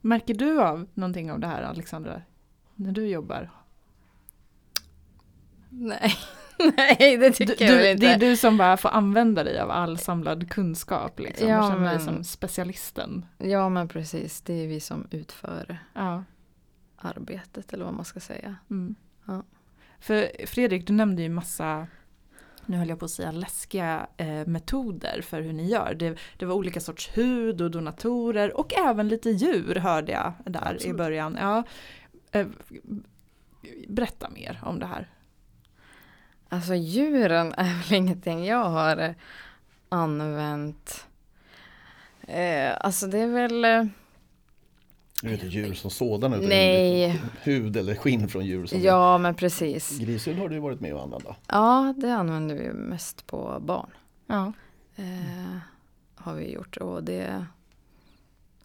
Märker 0.01 0.33
du 0.33 0.61
av 0.61 0.87
någonting 0.93 1.31
av 1.31 1.39
det 1.39 1.47
här 1.47 1.61
Alexandra? 1.63 2.21
När 2.75 2.91
du 2.91 3.07
jobbar? 3.07 3.49
Nej, 5.69 6.13
nej 6.77 7.17
det 7.17 7.31
tycker 7.31 7.55
Du, 7.57 7.65
jag 7.65 7.75
väl 7.77 7.85
inte. 7.91 8.05
det 8.07 8.13
är 8.13 8.19
du 8.19 8.37
som 8.37 8.57
bara 8.57 8.77
får 8.77 8.89
använda 8.89 9.43
dig 9.43 9.59
av 9.59 9.71
all 9.71 9.97
samlad 9.97 10.49
kunskap 10.51 11.19
liksom. 11.19 11.47
Ja, 11.47 11.63
och 11.65 11.71
känner 11.71 11.85
dig 11.89 11.97
men- 11.97 12.05
som 12.05 12.23
specialisten. 12.23 13.25
Ja 13.37 13.69
men 13.69 13.87
precis, 13.87 14.41
det 14.41 14.53
är 14.53 14.67
vi 14.67 14.79
som 14.79 15.07
utför 15.11 15.77
Ja. 15.93 16.23
arbetet 16.97 17.73
eller 17.73 17.85
vad 17.85 17.93
man 17.93 18.05
ska 18.05 18.19
säga. 18.19 18.55
Mm. 18.69 18.95
Ja. 19.25 19.43
För 19.99 20.45
Fredrik, 20.47 20.87
du 20.87 20.93
nämnde 20.93 21.21
ju 21.21 21.29
massa, 21.29 21.87
nu 22.65 22.77
höll 22.77 22.89
jag 22.89 22.99
på 22.99 23.05
att 23.05 23.11
säga 23.11 23.31
läskiga 23.31 24.07
eh, 24.17 24.45
metoder 24.45 25.21
för 25.21 25.41
hur 25.41 25.53
ni 25.53 25.69
gör. 25.69 25.93
Det, 25.93 26.17
det 26.37 26.45
var 26.45 26.55
olika 26.55 26.79
sorts 26.79 27.17
hud 27.17 27.61
och 27.61 27.71
donatorer 27.71 28.57
och 28.57 28.73
även 28.73 29.07
lite 29.07 29.29
djur 29.29 29.75
hörde 29.75 30.11
jag 30.11 30.33
där 30.45 30.71
i 30.71 30.75
Absolut. 30.75 30.97
början. 30.97 31.37
Ja. 31.41 31.63
Eh, 32.31 32.47
berätta 33.87 34.29
mer 34.29 34.59
om 34.63 34.79
det 34.79 34.85
här. 34.85 35.07
Alltså 36.49 36.75
djuren 36.75 37.53
är 37.57 37.81
väl 37.83 37.97
ingenting 37.97 38.45
jag 38.45 38.65
har 38.65 38.97
eh, 38.97 39.11
använt. 39.89 41.07
Eh, 42.27 42.73
alltså 42.79 43.07
det 43.07 43.19
är 43.19 43.27
väl, 43.27 43.65
eh, 43.65 43.85
Det 45.21 45.27
är 45.27 45.33
inte 45.33 45.47
djur 45.47 45.73
som 45.73 45.91
sådana 45.91 46.37
utan 46.37 46.49
nej, 46.49 47.21
hud 47.43 47.77
eller 47.77 47.95
skinn 47.95 48.29
från 48.29 48.45
djur. 48.45 48.65
Som 48.65 48.81
ja 48.81 49.17
men 49.17 49.35
precis. 49.35 49.99
Grishud 49.99 50.37
har 50.37 50.49
du 50.49 50.59
varit 50.59 50.79
med 50.79 50.93
och 50.93 51.03
använda. 51.03 51.35
Ja, 51.47 51.93
det 51.97 52.13
använder 52.13 52.55
vi 52.55 52.73
mest 52.73 53.27
på 53.27 53.59
barn. 53.61 53.89
Ja. 54.27 54.53
Eh, 54.95 55.57
har 56.15 56.33
vi 56.33 56.53
gjort 56.53 56.77
och 56.77 57.03
det 57.03 57.45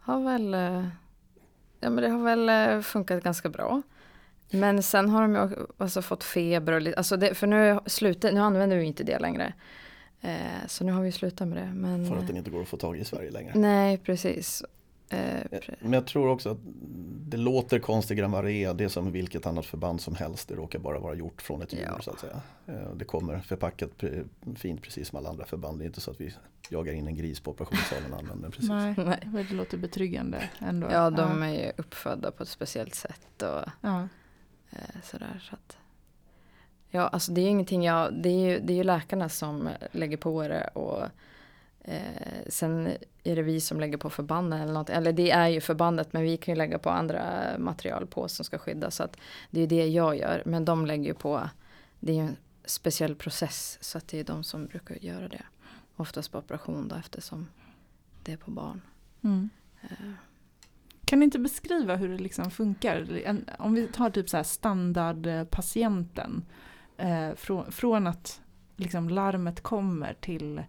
har 0.01 0.21
väl, 0.21 0.55
eh, 0.55 0.87
ja 1.81 1.91
men 1.91 1.97
det 1.97 2.09
har 2.09 2.25
väl 2.25 2.49
eh, 2.49 2.81
funkat 2.81 3.25
ganska 3.25 3.49
bra. 3.49 3.83
Men 4.51 4.83
sen 4.83 5.09
har 5.09 5.23
de 5.23 5.35
ju 5.35 5.67
alltså 5.79 6.03
fått 6.03 6.25
feber 6.25 6.73
och 6.73 6.81
lite, 6.81 6.97
alltså 6.97 7.17
det, 7.17 7.35
för 7.35 7.47
nu, 7.47 7.81
slutet, 7.87 8.35
nu 8.35 8.41
använder 8.41 8.77
vi 8.77 8.85
inte 8.85 9.05
det 9.05 9.19
längre. 9.19 9.53
Eh, 10.21 10.67
så 10.67 10.85
nu 10.85 10.93
har 10.93 11.03
vi 11.03 11.13
slutat 11.13 11.49
med 11.49 11.59
det. 11.59 11.73
Men, 11.75 12.09
För 12.09 12.17
att 12.17 12.27
den 12.27 12.37
inte 12.37 12.51
går 12.51 12.63
att 12.63 12.69
få 12.69 12.77
tag 12.77 12.97
i 12.97 13.01
i 13.01 13.05
Sverige 13.05 13.31
längre. 13.31 13.53
Nej, 13.55 13.99
precis. 13.99 14.63
Eh, 15.09 15.37
Eh, 15.51 15.61
Men 15.81 15.93
jag 15.93 16.07
tror 16.07 16.29
också 16.29 16.51
att 16.51 16.59
det 17.29 17.37
låter 17.37 17.79
konstigt 17.79 18.19
Gran 18.19 18.31
Marea, 18.31 18.73
det 18.75 18.85
är 18.85 18.89
som 18.89 19.13
vilket 19.13 19.47
annat 19.47 19.67
förband 19.67 20.01
som 20.01 20.15
helst. 20.15 20.49
Det 20.49 20.55
råkar 20.55 20.79
bara 20.79 20.99
vara 20.99 21.15
gjort 21.15 21.43
från 21.43 21.63
ett 21.63 21.73
djur 21.73 21.83
Ja. 21.97 22.03
så 22.03 22.11
att 22.11 22.21
säga. 22.21 22.41
Eh, 22.67 22.91
Det 22.95 23.05
kommer 23.05 23.39
förpackat 23.39 23.91
fint 24.57 24.83
precis 24.83 25.09
som 25.09 25.19
alla 25.19 25.29
andra 25.29 25.45
förband. 25.45 25.79
Det 25.79 25.85
är 25.85 25.87
inte 25.87 26.01
så 26.01 26.11
att 26.11 26.21
vi 26.21 26.35
jagar 26.71 26.93
in 26.93 27.07
en 27.07 27.17
gris 27.17 27.41
på 27.41 27.51
operationssalen 27.51 28.13
och 28.13 28.19
använder 28.19 28.43
den 28.43 28.51
precis. 28.53 28.69
Nej, 28.69 28.95
Nej. 29.33 29.47
det 29.49 29.55
låter 29.55 29.79
betryggande 29.79 30.51
ändå. 30.59 30.87
ja, 30.91 31.11
de 31.11 31.43
är 31.43 31.49
ju 31.55 31.73
uppfödda 31.77 32.31
på 32.31 32.43
ett 32.43 32.49
speciellt 32.49 32.95
sätt 32.95 33.43
och 33.43 33.71
ja. 33.81 34.09
sådär. 35.03 35.41
Så 35.51 35.55
att, 35.55 35.77
ja, 36.91 37.09
alltså 37.09 37.33
det 37.33 37.41
är 37.41 37.43
ju 37.43 37.49
ingenting 37.51 37.85
jag, 37.85 38.15
det 38.23 38.29
är 38.29 38.51
ju, 38.51 38.61
det 38.61 38.73
är 38.73 38.77
ju 38.77 38.85
läkarna 38.85 39.29
som 39.29 39.69
lägger 39.93 40.17
på 40.17 40.49
det 40.49 40.67
och 40.69 41.03
eh, 41.87 42.43
sen 42.49 42.87
är 43.25 43.37
det 43.37 43.43
vi 43.43 43.61
som 43.61 43.81
lägger 43.81 43.99
på 43.99 44.11
förbanden 44.11 44.61
eller 44.61 44.73
något. 44.73 44.91
Eller 44.91 45.13
det 45.13 45.31
är 45.31 45.49
ju 45.49 45.61
förbandet 45.61 46.13
men 46.13 46.23
vi 46.23 46.37
kan 46.37 46.55
ju 46.55 46.59
lägga 46.59 46.79
på 46.79 46.91
andra 46.91 47.23
material 47.59 48.07
på 48.07 48.29
som 48.29 48.45
ska 48.45 48.59
skydda. 48.59 48.91
Så 48.91 49.03
att 49.03 49.17
det 49.51 49.61
är 49.61 49.67
det 49.67 49.87
jag 49.87 50.17
gör. 50.17 50.43
Men 50.47 50.65
de 50.65 50.87
lägger 50.87 51.05
ju 51.05 51.15
på, 51.15 51.51
det 52.01 52.13
är 52.13 52.17
ju 52.17 52.23
en 52.23 52.37
speciell 52.65 53.15
process 53.15 53.79
så 53.81 53.99
att 53.99 54.09
det 54.09 54.21
är 54.21 54.25
de 54.25 54.45
som 54.45 54.67
brukar 54.67 55.05
göra 55.05 55.29
det. 55.29 55.43
Oftast 55.97 56.33
på 56.33 56.39
operation 56.39 56.89
då 56.89 56.97
eftersom 56.97 57.49
det 58.25 58.33
är 58.33 58.37
på 58.37 58.51
barn. 58.51 58.81
Mm. 59.25 59.51
Eh, 59.83 60.11
Kan 61.05 61.19
ni 61.19 61.25
inte 61.25 61.39
beskriva 61.39 61.97
hur 61.97 62.09
det 62.09 62.19
liksom 62.19 62.51
funkar? 62.51 63.21
En, 63.25 63.45
om 63.59 63.75
vi 63.75 63.87
tar 63.87 64.11
typ 64.11 64.29
så 64.29 64.37
här 64.37 64.45
standardpatienten. 64.45 66.45
Eh, 66.97 67.35
från, 67.35 67.73
från 67.73 68.07
att 68.07 68.41
liksom 68.77 69.09
larmet 69.09 69.61
kommer 69.61 70.15
till, 70.21 70.63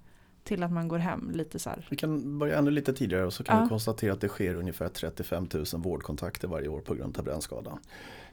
till 0.48 0.64
att 0.64 0.72
man 0.72 0.88
går 0.88 0.98
hem. 0.98 1.32
Lite 1.34 1.60
så 1.60 1.70
här. 1.70 1.88
Vi 1.90 1.96
kan 1.98 2.40
börja 2.40 2.58
ännu 2.58 2.72
lite 2.72 2.94
tidigare 2.94 3.26
och 3.26 3.34
så 3.34 3.44
kan 3.44 3.58
Ja. 3.58 3.64
vi 3.64 3.70
konstatera 3.70 4.14
att 4.14 4.22
det 4.22 4.28
sker 4.28 4.56
ungefär 4.56 4.90
35 4.90 5.48
000 5.54 5.66
vårdkontakter 5.74 6.48
varje 6.48 6.68
år 6.68 6.82
på 6.82 6.94
grund 6.96 7.18
av 7.18 7.24
brännskada. 7.24 7.80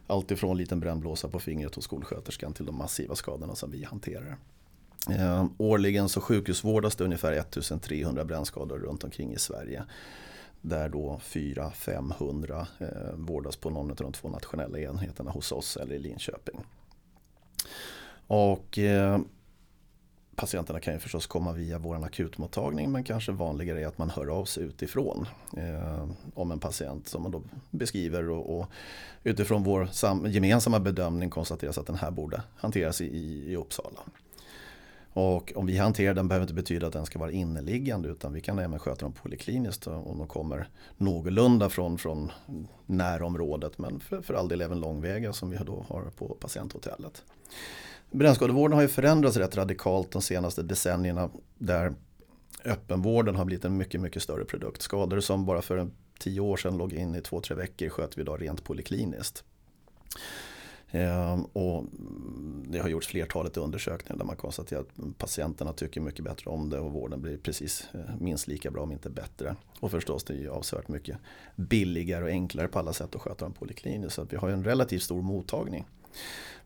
Allt 0.06 0.30
ifrån 0.30 0.56
liten 0.56 0.80
brännblåsa 0.80 1.28
på 1.28 1.40
fingret 1.40 1.74
hos 1.74 1.84
skolsköterskan 1.84 2.52
till 2.52 2.66
de 2.66 2.78
massiva 2.78 3.14
skadorna 3.14 3.54
som 3.54 3.70
vi 3.70 3.84
hanterar. 3.84 4.36
Eh, 5.10 5.44
årligen 5.58 6.08
så 6.08 6.20
sjukhusvårdas 6.20 6.96
det 6.96 7.04
ungefär 7.04 7.32
1300 7.32 8.24
brännskador 8.24 8.78
runt 8.78 9.04
omkring 9.04 9.32
i 9.32 9.38
Sverige. 9.38 9.84
Där 10.60 10.88
då 10.88 11.20
400-500 11.24 12.66
eh, 12.78 12.86
vårdas 13.14 13.56
på 13.56 13.70
någon 13.70 13.90
av 13.90 13.96
de 13.96 14.12
två 14.12 14.28
nationella 14.28 14.78
enheterna 14.78 15.30
hos 15.30 15.52
oss 15.52 15.76
eller 15.76 15.94
i 15.94 15.98
Linköping. 15.98 16.64
Och 18.26 18.78
eh, 18.78 19.18
Patienterna 20.36 20.80
kan 20.80 20.94
ju 20.94 21.00
förstås 21.00 21.26
komma 21.26 21.52
via 21.52 21.78
vår 21.78 22.04
akutmottagning 22.04 22.92
men 22.92 23.04
kanske 23.04 23.32
vanligare 23.32 23.82
är 23.82 23.86
att 23.86 23.98
man 23.98 24.10
hör 24.10 24.26
av 24.26 24.44
sig 24.44 24.64
utifrån 24.64 25.26
eh, 25.56 26.08
om 26.34 26.50
en 26.50 26.58
patient 26.58 27.08
som 27.08 27.22
man 27.22 27.30
då 27.30 27.42
beskriver 27.70 28.30
och, 28.30 28.58
och 28.58 28.66
utifrån 29.24 29.62
vår 29.62 29.86
sam, 29.86 30.26
gemensamma 30.26 30.80
bedömning 30.80 31.30
konstateras 31.30 31.78
att 31.78 31.86
den 31.86 31.96
här 31.96 32.10
borde 32.10 32.42
hanteras 32.56 33.00
i, 33.00 33.04
i, 33.04 33.52
i 33.52 33.56
Uppsala. 33.56 34.00
Och 35.14 35.52
om 35.56 35.66
vi 35.66 35.78
hanterar 35.78 36.14
den 36.14 36.28
behöver 36.28 36.44
inte 36.44 36.54
betyda 36.54 36.86
att 36.86 36.92
den 36.92 37.06
ska 37.06 37.18
vara 37.18 37.30
inneliggande 37.30 38.08
utan 38.08 38.32
vi 38.32 38.40
kan 38.40 38.58
även 38.58 38.78
sköta 38.78 39.04
dem 39.04 39.12
polikliniskt 39.12 39.86
eh, 39.86 40.08
om 40.08 40.18
de 40.18 40.26
kommer 40.26 40.68
någorlunda 40.96 41.68
från, 41.68 41.98
från 41.98 42.32
närområdet 42.86 43.78
men 43.78 44.00
för, 44.00 44.22
för 44.22 44.34
all 44.34 44.48
del 44.48 44.60
även 44.60 44.80
långväga 44.80 45.32
som 45.32 45.50
vi 45.50 45.56
då 45.56 45.84
har 45.88 46.02
på 46.02 46.36
patienthotellet. 46.40 47.22
Brännskadevården 48.14 48.74
har 48.74 48.82
ju 48.82 48.88
förändrats 48.88 49.36
rätt 49.36 49.56
radikalt 49.56 50.10
de 50.10 50.22
senaste 50.22 50.62
decennierna 50.62 51.30
där 51.58 51.94
öppenvården 52.64 53.36
har 53.36 53.44
blivit 53.44 53.64
en 53.64 53.76
mycket, 53.76 54.00
mycket 54.00 54.22
större 54.22 54.44
produkt. 54.44 54.82
Skador 54.82 55.20
som 55.20 55.46
bara 55.46 55.62
för 55.62 55.76
en 55.76 55.92
tio 56.18 56.40
år 56.40 56.56
sedan 56.56 56.78
låg 56.78 56.92
in 56.92 57.14
i 57.14 57.20
två, 57.20 57.40
tre 57.40 57.56
veckor 57.56 57.88
sköter 57.88 58.16
vi 58.16 58.22
idag 58.22 58.42
rent 58.42 58.64
polikliniskt. 58.64 59.44
Ehm, 60.90 61.44
och 61.44 61.84
det 62.66 62.78
har 62.78 62.88
gjorts 62.88 63.06
flertalet 63.06 63.56
undersökningar 63.56 64.18
där 64.18 64.24
man 64.24 64.36
konstaterar 64.36 64.80
att 64.80 65.18
patienterna 65.18 65.72
tycker 65.72 66.00
mycket 66.00 66.24
bättre 66.24 66.50
om 66.50 66.70
det 66.70 66.78
och 66.78 66.92
vården 66.92 67.22
blir 67.22 67.36
precis 67.36 67.88
eh, 67.94 68.00
minst 68.20 68.48
lika 68.48 68.70
bra 68.70 68.82
om 68.82 68.92
inte 68.92 69.10
bättre. 69.10 69.56
Och 69.80 69.90
förstås 69.90 70.24
det 70.24 70.34
är 70.34 70.38
ju 70.38 70.50
avsevärt 70.50 70.88
mycket 70.88 71.16
billigare 71.56 72.24
och 72.24 72.30
enklare 72.30 72.68
på 72.68 72.78
alla 72.78 72.92
sätt 72.92 73.14
att 73.14 73.20
sköta 73.20 73.44
dem 73.44 73.52
polikliniskt. 73.52 74.14
Så 74.14 74.22
att 74.22 74.32
vi 74.32 74.36
har 74.36 74.48
ju 74.48 74.54
en 74.54 74.64
relativt 74.64 75.02
stor 75.02 75.22
mottagning. 75.22 75.84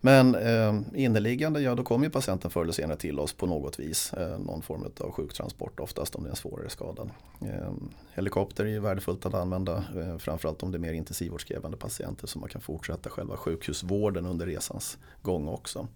Men 0.01 0.35
eh, 0.35 0.81
inneliggande, 0.95 1.61
ja 1.61 1.75
då 1.75 1.83
kommer 1.83 2.07
ju 2.07 2.11
patienten 2.11 2.51
förr 2.51 2.63
eller 2.63 2.73
senare 2.73 2.97
till 2.97 3.19
oss 3.19 3.33
på 3.33 3.47
något 3.47 3.81
vis. 3.81 4.13
Eh, 4.13 4.39
någon 4.39 4.63
form 4.63 4.85
av 5.01 5.13
sjuktransport 5.13 5.81
oftast 5.81 6.15
om 6.15 6.23
det 6.23 6.29
är 6.29 6.31
en 6.31 6.37
svårare 6.37 6.71
skada. 6.71 7.03
Eh, 7.43 7.73
helikopter 8.15 8.65
är 8.65 8.69
ju 8.69 8.81
värdefullt 8.81 9.27
att 9.27 9.35
använda. 9.35 9.85
Eh, 9.97 10.19
framförallt 10.19 10.63
om 10.63 10.73
det 10.73 10.79
är 10.79 10.81
mer 10.81 10.93
intensivvårdskrävande 10.93 11.77
patienter 11.77 12.27
så 12.27 12.39
man 12.39 12.49
kan 12.49 12.61
fortsätta 12.61 13.11
själva 13.11 13.37
sjukhusvården 13.37 14.27
under 14.27 14.47
resans 14.47 14.99
gång 15.23 15.49
också. 15.49 15.89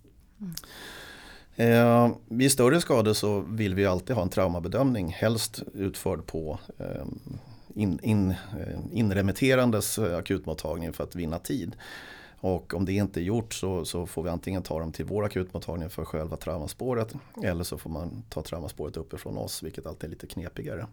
Eh, 1.56 2.10
vid 2.28 2.52
större 2.52 2.80
skador 2.80 3.12
så 3.12 3.40
vill 3.40 3.74
vi 3.74 3.86
alltid 3.86 4.16
ha 4.16 4.22
en 4.22 4.28
traumabedömning, 4.28 5.08
helst 5.08 5.62
utförd 5.74 6.26
på 6.26 6.58
eh, 6.78 7.04
in, 7.74 7.98
in, 8.02 8.30
eh, 8.30 8.78
inremitterandes 8.92 9.98
eh, 9.98 10.18
akutmottagning 10.18 10.92
för 10.92 11.04
att 11.04 11.14
vinna 11.14 11.38
tid. 11.38 11.76
Och 12.44 12.74
om 12.74 12.84
det 12.84 12.92
inte 12.92 13.20
är 13.20 13.22
gjort 13.22 13.54
så, 13.54 13.84
så 13.84 14.06
får 14.06 14.22
vi 14.22 14.30
antingen 14.30 14.62
ta 14.62 14.80
dem 14.80 14.92
till 14.92 15.04
vår 15.04 15.24
akutmottagning 15.24 15.90
för 15.90 16.04
själva 16.04 16.36
traumaspåret 16.36 17.14
eller 17.42 17.64
så 17.64 17.78
får 17.78 17.90
man 17.90 18.22
ta 18.28 18.42
traumaspåret 18.42 18.96
uppifrån 18.96 19.38
oss 19.38 19.62
vilket 19.62 19.86
alltid 19.86 20.04
är 20.04 20.10
lite 20.10 20.26
knepigare. 20.26 20.86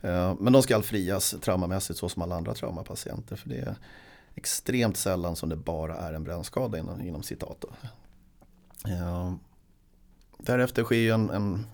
Eh, 0.00 0.34
Men 0.38 0.52
de 0.52 0.62
ska 0.62 0.82
frias 0.82 1.34
traumamässigt 1.40 1.98
så 1.98 2.08
som 2.08 2.22
alla 2.22 2.36
andra 2.36 2.54
traumapatienter 2.54 3.36
för 3.36 3.48
det 3.48 3.58
är 3.58 3.74
extremt 4.34 4.96
sällan 4.96 5.36
som 5.36 5.48
det 5.48 5.56
bara 5.56 5.96
är 5.96 6.12
en 6.12 6.24
brännskada 6.24 6.78
inom, 6.78 7.00
inom 7.00 7.22
citat. 7.22 7.64
Eh, 8.86 9.32
Därefter 10.38 10.84
sker 10.84 11.12
en, 11.12 11.30
en 11.30 11.66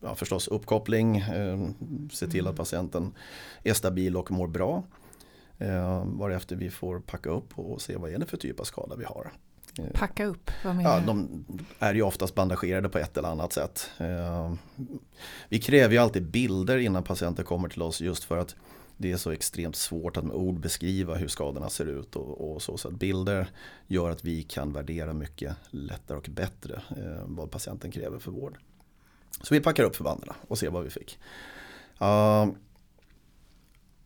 ja, 0.00 0.14
förstås 0.14 0.48
uppkoppling, 0.48 1.16
eh, 1.16 1.68
se 2.12 2.26
till 2.26 2.46
att 2.46 2.56
patienten 2.56 3.12
är 3.62 3.74
stabil 3.74 4.16
och 4.16 4.30
mår 4.30 4.46
bra. 4.46 4.82
Eh, 5.62 6.04
varefter 6.06 6.56
vi 6.56 6.70
får 6.70 7.00
packa 7.00 7.30
upp 7.30 7.58
och 7.58 7.82
se 7.82 7.96
vad 7.96 8.10
är 8.10 8.18
det 8.18 8.26
för 8.26 8.36
typ 8.36 8.60
av 8.60 8.64
skada 8.64 8.96
vi 8.96 9.04
har. 9.04 9.32
Eh, 9.78 9.84
Packa 9.94 10.24
upp, 10.26 10.50
vad 10.64 10.76
menar 10.76 10.90
Ja, 10.90 11.00
du? 11.00 11.06
de 11.06 11.44
är 11.78 11.94
ju 11.94 12.02
oftast 12.02 12.34
bandagerade 12.34 12.88
på 12.88 12.98
ett 12.98 13.16
eller 13.16 13.28
annat 13.28 13.52
sätt. 13.52 13.90
Eh, 13.98 14.52
Vi 15.48 15.58
kräver 15.60 15.94
ju 15.94 15.98
alltid 15.98 16.22
bilder 16.30 16.78
innan 16.78 17.02
patienter 17.02 17.42
kommer 17.42 17.68
till 17.68 17.82
oss 17.82 18.00
just 18.00 18.24
för 18.24 18.38
att 18.38 18.56
det 18.96 19.12
är 19.12 19.16
så 19.16 19.30
extremt 19.30 19.76
svårt 19.76 20.16
att 20.16 20.24
med 20.24 20.36
ord 20.36 20.60
beskriva 20.60 21.14
hur 21.14 21.28
skadorna 21.28 21.68
ser 21.70 21.86
ut 21.86 22.16
och, 22.16 22.52
och 22.52 22.62
så. 22.62 22.76
Så 22.78 22.88
att 22.88 22.94
bilder 22.94 23.46
gör 23.86 24.10
att 24.10 24.24
vi 24.24 24.42
kan 24.42 24.72
värdera 24.72 25.12
mycket 25.12 25.56
lättare 25.70 26.18
och 26.18 26.28
bättre 26.30 26.74
eh, 26.96 27.22
vad 27.26 27.50
patienten 27.50 27.90
kräver 27.90 28.18
för 28.18 28.30
vård. 28.30 28.58
Så 29.42 29.54
vi 29.54 29.60
packar 29.60 29.84
upp 29.84 29.96
förbanden 29.96 30.28
och 30.48 30.58
ser 30.58 30.70
vad 30.70 30.84
vi 30.84 30.90
fick. 30.90 31.18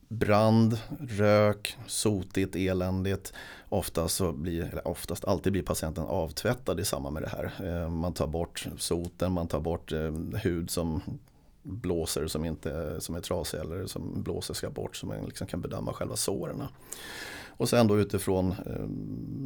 Brand, 0.08 0.78
rök, 1.00 1.76
sotigt, 1.86 2.56
eländigt. 2.56 3.32
Oftast, 3.68 4.16
så 4.16 4.32
blir, 4.32 4.62
eller 4.62 4.88
oftast 4.88 5.24
alltid 5.24 5.52
blir 5.52 5.62
patienten 5.62 6.04
avtvättad 6.04 6.80
i 6.80 6.84
samband 6.84 7.14
med 7.14 7.22
det 7.22 7.28
här. 7.28 7.52
Eh, 7.64 7.90
man 7.90 8.12
tar 8.12 8.26
bort 8.26 8.66
soten, 8.78 9.32
man 9.32 9.48
tar 9.48 9.60
bort 9.60 9.92
eh, 9.92 10.12
hud 10.42 10.70
som 10.70 11.02
blåser 11.62 12.26
som, 12.26 12.44
inte, 12.44 13.00
som 13.00 13.14
är 13.14 13.20
trasig 13.20 13.60
eller 13.60 13.86
som 13.86 14.22
blåser 14.22 14.54
ska 14.54 14.70
bort 14.70 14.96
så 14.96 15.06
man 15.06 15.24
liksom 15.24 15.46
kan 15.46 15.60
bedöma 15.60 15.92
själva 15.92 16.16
såren. 16.16 16.62
Och 17.48 17.68
sen 17.68 17.86
då 17.86 17.98
utifrån 17.98 18.50
eh, 18.50 18.86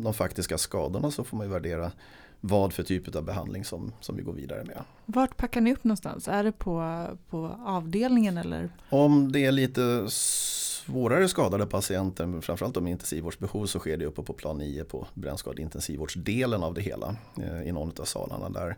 de 0.02 0.14
faktiska 0.14 0.58
skadorna 0.58 1.10
så 1.10 1.24
får 1.24 1.36
man 1.36 1.46
ju 1.46 1.52
värdera 1.52 1.92
vad 2.40 2.72
för 2.72 2.82
typ 2.82 3.16
av 3.16 3.22
behandling 3.22 3.64
som, 3.64 3.92
som 4.00 4.16
vi 4.16 4.22
går 4.22 4.32
vidare 4.32 4.64
med. 4.64 4.82
Vart 5.06 5.36
packar 5.36 5.60
ni 5.60 5.72
upp 5.72 5.84
någonstans? 5.84 6.28
Är 6.28 6.44
det 6.44 6.52
på, 6.52 7.06
på 7.30 7.56
avdelningen 7.66 8.38
eller? 8.38 8.70
Om 8.90 9.32
det 9.32 9.44
är 9.44 9.52
lite 9.52 10.06
svårare 10.10 11.28
skadade 11.28 11.66
patienter, 11.66 12.40
framförallt 12.40 12.82
med 12.82 12.90
intensivvårdsbehov, 12.90 13.66
så 13.66 13.78
sker 13.78 13.96
det 13.96 14.06
uppe 14.06 14.22
på 14.22 14.32
plan 14.32 14.58
9 14.58 14.84
på 14.84 15.06
brännskadeintensivvårdsdelen 15.14 16.62
av 16.62 16.74
det 16.74 16.80
hela 16.80 17.16
eh, 17.42 17.62
i 17.62 17.72
någon 17.72 17.92
av 18.00 18.04
salarna 18.04 18.48
där. 18.48 18.76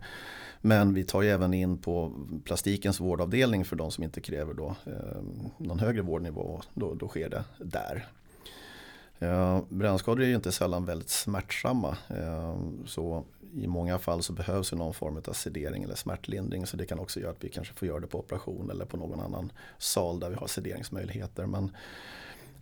Men 0.61 0.93
vi 0.93 1.03
tar 1.03 1.21
ju 1.21 1.29
även 1.29 1.53
in 1.53 1.77
på 1.77 2.11
plastikens 2.43 2.99
vårdavdelning 2.99 3.65
för 3.65 3.75
de 3.75 3.91
som 3.91 4.03
inte 4.03 4.21
kräver 4.21 4.53
då, 4.53 4.75
eh, 4.85 5.21
någon 5.57 5.79
högre 5.79 6.01
vårdnivå. 6.01 6.61
Då, 6.73 6.93
då 6.93 7.07
sker 7.07 7.29
det 7.29 7.43
där. 7.59 8.07
Eh, 9.23 9.61
brännskador 9.69 10.23
är 10.23 10.27
ju 10.27 10.35
inte 10.35 10.51
sällan 10.51 10.85
väldigt 10.85 11.09
smärtsamma. 11.09 11.97
Eh, 12.09 12.57
så 12.85 13.23
i 13.53 13.67
många 13.67 13.99
fall 13.99 14.23
så 14.23 14.33
behövs 14.33 14.73
ju 14.73 14.77
någon 14.77 14.93
form 14.93 15.21
av 15.27 15.33
sedering 15.33 15.83
eller 15.83 15.95
smärtlindring. 15.95 16.65
Så 16.65 16.77
det 16.77 16.85
kan 16.85 16.99
också 16.99 17.19
göra 17.19 17.31
att 17.31 17.43
vi 17.43 17.49
kanske 17.49 17.73
får 17.73 17.87
göra 17.87 17.99
det 17.99 18.07
på 18.07 18.19
operation 18.19 18.71
eller 18.71 18.85
på 18.85 18.97
någon 18.97 19.19
annan 19.19 19.51
sal 19.77 20.19
där 20.19 20.29
vi 20.29 20.35
har 20.35 20.47
sederingsmöjligheter. 20.47 21.45
Men, 21.45 21.71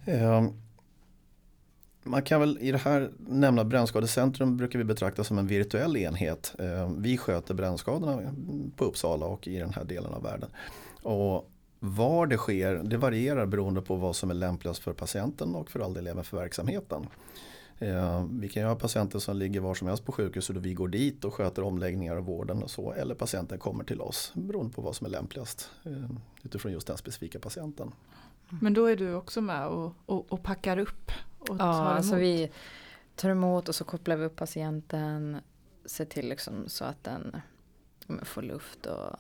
eh, 0.06 0.48
man 2.04 2.22
kan 2.22 2.40
väl 2.40 2.58
i 2.62 2.72
det 2.72 2.78
här 2.78 3.12
nämna 3.18 3.64
Brännskadecentrum 3.64 4.58
brukar 4.58 4.80
vi 4.80 4.86
betrakta 4.86 5.24
som 5.24 5.38
en 5.38 5.48
virtuell 5.48 5.98
enhet. 5.98 6.56
Eh, 6.60 6.92
vi 6.98 7.18
sköter 7.18 7.54
brännskadorna 7.54 8.34
på 8.76 8.86
Uppsala 8.86 9.26
och 9.26 9.48
i 9.48 9.60
den 9.60 9.74
här 9.74 9.84
delen 9.84 10.14
av 10.14 10.24
världen. 10.24 10.50
Och 11.04 11.51
var 11.84 12.28
det 12.28 12.38
sker, 12.38 12.76
det 12.76 12.98
varierar 12.98 13.46
beroende 13.46 13.82
på 13.82 13.96
vad 13.96 14.16
som 14.16 14.30
är 14.30 14.34
lämpligast 14.34 14.84
för 14.84 14.94
patienten 14.94 15.56
och 15.56 15.72
för 15.72 15.80
all 15.80 15.94
del 15.94 16.08
även 16.08 16.24
för 16.24 16.38
verksamheten. 16.38 17.08
Eh, 17.78 18.26
vi 18.32 18.50
kan 18.50 18.64
ju 18.64 18.70
ha 18.70 18.76
patienter 18.76 19.20
som 19.20 19.38
ligger 19.38 19.60
var 19.60 19.74
som 19.74 19.88
helst 19.88 20.06
på 20.06 20.12
sjukhuset 20.12 20.56
och 20.56 20.66
vi 20.66 20.74
går 20.74 20.88
dit 20.88 21.26
och 21.26 21.34
sköter 21.34 21.64
omläggningar 21.64 22.16
av 22.16 22.24
vården 22.24 22.64
och 22.64 22.70
så. 22.70 22.94
Eller 22.94 23.16
patienten 23.16 23.60
kommer 23.60 23.84
till 23.84 24.02
oss 24.02 24.32
beroende 24.36 24.74
på 24.74 24.82
vad 24.82 24.96
som 24.96 25.06
är 25.06 25.12
lämpligast 25.12 25.70
eh, 25.84 26.10
utifrån 26.44 26.72
just 26.72 26.88
den 26.88 26.98
specifika 26.98 27.40
patienten. 27.40 27.92
Men 28.50 28.74
då 28.74 28.86
är 28.86 28.96
du 28.96 29.14
också 29.14 29.42
med 29.42 29.68
och, 29.68 29.94
och, 30.06 30.32
och 30.32 30.44
packar 30.44 30.78
upp? 30.78 31.12
Och 31.40 31.56
ja, 31.60 31.64
alltså 31.64 32.16
vi 32.16 32.52
tar 33.16 33.30
emot 33.30 33.70
och 33.70 33.76
så 33.76 33.84
kopplar 33.84 34.16
vi 34.16 34.26
upp 34.26 34.36
patienten. 34.36 35.38
Ser 35.86 36.06
till 36.06 36.30
liksom 36.30 36.64
så 36.68 36.86
att 36.86 37.04
den 37.04 37.36
får 38.24 38.42
luft 38.42 38.86
och 38.86 39.20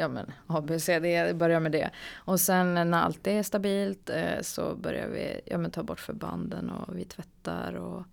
ja 0.00 0.08
men 0.08 0.32
ABCD, 0.46 1.36
börjar 1.36 1.60
med 1.60 1.72
det. 1.72 1.90
Och 2.14 2.40
sen 2.40 2.74
när 2.74 3.02
allt 3.02 3.26
är 3.26 3.42
stabilt 3.42 4.10
eh, 4.10 4.40
så 4.40 4.74
börjar 4.74 5.08
vi 5.08 5.40
ja, 5.44 5.58
men 5.58 5.70
ta 5.70 5.82
bort 5.82 6.00
förbanden 6.00 6.70
och 6.70 6.98
vi 6.98 7.04
tvättar. 7.04 7.74
Och, 7.74 8.04